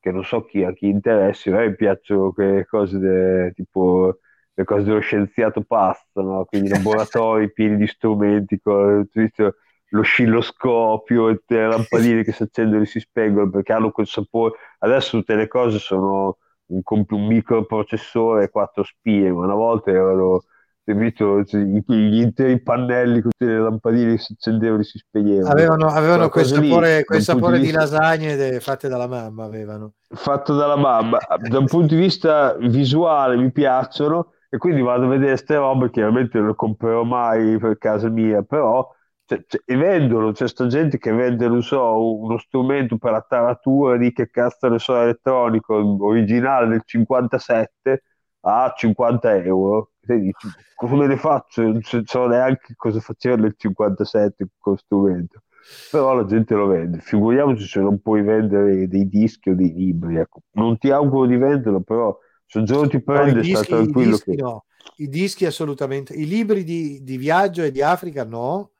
[0.00, 4.18] che non so chi, a chi interessi, a me piacciono quelle cose de- tipo
[4.58, 6.44] le cose dello scienziato pazzo, no?
[6.44, 9.54] Quindi laboratori pieni di strumenti, con tutto
[9.90, 14.56] l'oscilloscopio, e le lampadine che si accendono e si spengono perché hanno quel sapore.
[14.80, 19.92] Adesso tutte le cose sono un, comp- un microprocessore e quattro spie, ma una volta
[19.92, 20.42] erano
[20.84, 25.50] capito, cioè, gli interi pannelli con tutte le lampadine che si accendevano e si spegnevano.
[25.52, 29.06] Avevano, avevano quel lì, sapore, da quel sapore di di vista- lasagne de- fatte dalla
[29.06, 29.92] mamma, avevano.
[30.08, 31.18] fatto dalla mamma.
[31.48, 35.90] Da un punto di vista visuale mi piacciono e quindi vado a vedere queste robe.
[35.90, 38.88] Chiaramente non le comprerò mai per casa mia, però
[39.24, 40.32] cioè, cioè, e vendono.
[40.32, 44.68] C'è sta gente che vende, non so, uno strumento per la taratura di che cazzo
[44.68, 48.02] ne so, elettronico originale del 57
[48.40, 49.92] a 50 euro.
[50.06, 51.62] E dici, come ne faccio?
[51.62, 55.42] Non so so neanche cosa faceva nel 57 con lo strumento
[55.90, 56.98] però la gente lo vende.
[57.00, 60.16] Figuriamoci se non puoi vendere dei dischi o dei libri.
[60.16, 60.40] Ecco.
[60.52, 62.16] Non ti auguro di venderlo, però
[62.48, 64.40] se un giorno ti prende, sta dischi, i tranquillo dischi che...
[64.40, 64.64] no,
[64.96, 66.14] i dischi assolutamente.
[66.14, 68.72] I libri di, di viaggio e di Africa no,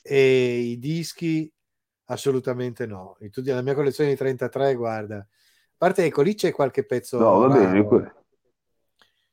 [0.00, 1.52] e i dischi
[2.04, 3.16] assolutamente no.
[3.18, 5.16] In la mia collezione di 33, guarda.
[5.16, 5.26] A
[5.76, 8.14] parte, ecco, lì c'è qualche pezzo No, va bene, que-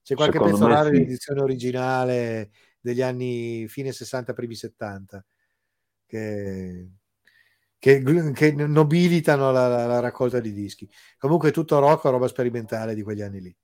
[0.01, 0.95] C'è qualche Secondo pezzo raro sì.
[0.95, 5.23] di edizione originale degli anni fine 60, primi 70,
[6.07, 6.89] che,
[7.80, 8.03] che,
[8.34, 10.89] che nobilitano la, la, la raccolta di dischi.
[11.18, 13.57] Comunque tutto rock roba sperimentale di quegli anni lì.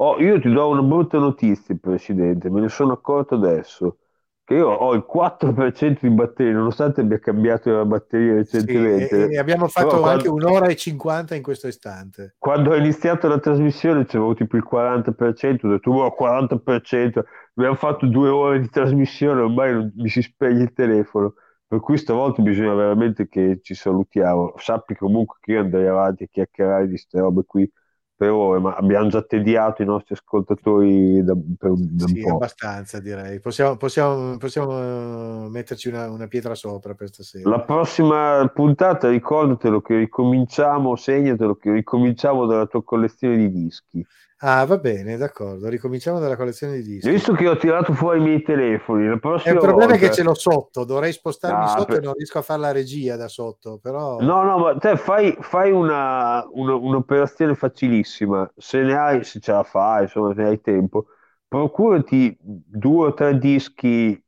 [0.00, 3.98] Oh, io ti do una brutta notizia, Presidente, me ne sono accorto adesso,
[4.44, 9.30] che io ho il 4% di batteria, nonostante abbia cambiato la batteria Sì, e, recentemente.
[9.30, 12.36] e abbiamo fatto Però anche quando, un'ora e 50 in questo istante.
[12.38, 18.06] quando ho iniziato la trasmissione c'avevo tipo il 40%, ho detto, oh, 40%, abbiamo fatto
[18.06, 21.34] due ore di trasmissione, ormai mi si spegne il telefono.
[21.68, 24.54] Per cui stavolta bisogna veramente che ci salutiamo.
[24.56, 27.70] Sappi comunque che io andrei avanti a chiacchierare di queste robe qui
[28.16, 32.30] per ore, ma abbiamo già tediato i nostri ascoltatori da, per- da un Sì, po'.
[32.30, 33.40] abbastanza direi.
[33.40, 37.48] Possiamo, possiamo, possiamo eh, metterci una, una pietra sopra per stasera.
[37.48, 44.06] La prossima puntata ricordatelo che ricominciamo, segnatelo che ricominciamo dalla tua collezione di dischi.
[44.40, 45.68] Ah, va bene, d'accordo.
[45.68, 47.10] Ricominciamo dalla collezione di dischi.
[47.10, 49.04] Visto che ho tirato fuori i miei telefoni,
[49.46, 50.12] il problema è che volta...
[50.12, 53.16] ce l'ho sotto, dovrei spostarmi Ah, sotto per- e non riesco a fare la regia
[53.16, 58.94] da sotto, però No, no, ma te fai, fai una, una- un'operazione facilissima, se ne
[58.96, 61.06] hai, se ce la fai, insomma, se hai tempo,
[61.46, 64.20] procurati due o tre dischi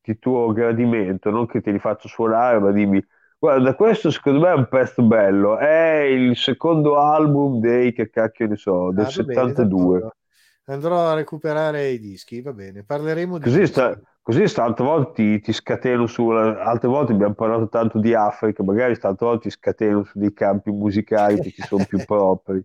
[0.00, 3.04] di tuo gradimento, non che te li faccio suonare, ma dimmi,
[3.42, 8.46] guarda, questo secondo me è un pezzo bello, è il secondo album dei, che cacchio
[8.46, 9.54] ne so, del Ah, va bene, 72.
[9.54, 10.16] d'accordo.
[10.64, 12.84] Andrò a recuperare i dischi, va bene.
[12.84, 17.68] Parleremo di Così, sta, così altre volte ti, ti scateno su, altre volte abbiamo parlato
[17.68, 21.84] tanto di Africa, magari altre volte ti scateno su dei campi musicali che ti sono
[21.84, 22.64] più propri.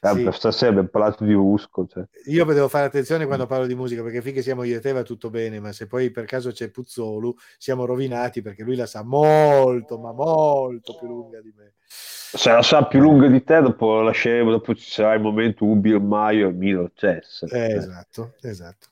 [0.00, 0.28] Eh, Sì.
[0.30, 2.04] stasera abbiamo parlato di Rusco, cioè.
[2.26, 5.02] Io devo fare attenzione quando parlo di musica perché finché siamo io e te va
[5.02, 9.02] tutto bene, ma se poi per caso c'è Puzzolu siamo rovinati perché lui la sa
[9.02, 11.74] molto, ma molto più lunga di me.
[11.90, 15.64] Se la sa più lunga di te, dopo la lasceremo, dopo ci sarà il momento
[15.64, 17.46] Ubi Maio e Milo Cess.
[17.50, 18.88] Eh, esatto, esatto.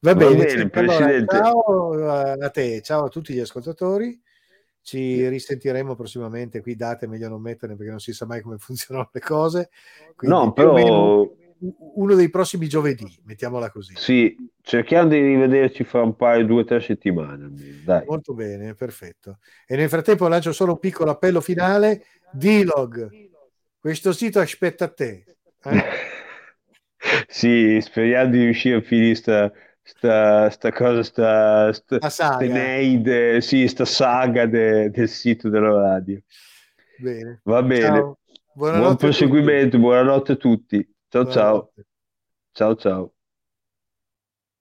[0.00, 1.36] Va Va bene, bene, Cesc, allora, Presidente.
[1.36, 4.20] ciao a te, ciao a tutti gli ascoltatori.
[4.82, 6.60] Ci risentiremo prossimamente.
[6.62, 9.70] Qui date meglio non metterne perché non si sa mai come funzionano le cose.
[10.16, 11.30] Quindi No, o meno però
[11.94, 13.94] uno dei prossimi giovedì, mettiamola così.
[13.96, 17.50] sì, cerchiamo di rivederci fra un paio, due o tre settimane
[17.84, 18.04] dai.
[18.06, 19.38] Molto bene, perfetto.
[19.66, 22.04] E nel frattempo lancio solo un piccolo appello finale.
[22.32, 23.10] D-Log,
[23.78, 25.24] questo sito aspetta te.
[25.64, 25.82] eh?
[27.26, 29.50] Sì, speriamo di riuscire a finire sta,
[29.82, 33.40] sta, sta cosa, sta, sta, saga.
[33.40, 36.20] Sì, sta saga de- del sito della radio.
[36.98, 37.40] Bene.
[37.44, 37.80] Va bene.
[37.80, 38.18] Ciao.
[38.52, 40.86] Buonanotte Buon proseguimento, buonanotte a tutti.
[41.10, 41.72] Ciao ciao.
[41.74, 41.86] Buonanotte.
[42.54, 43.14] Ciao ciao.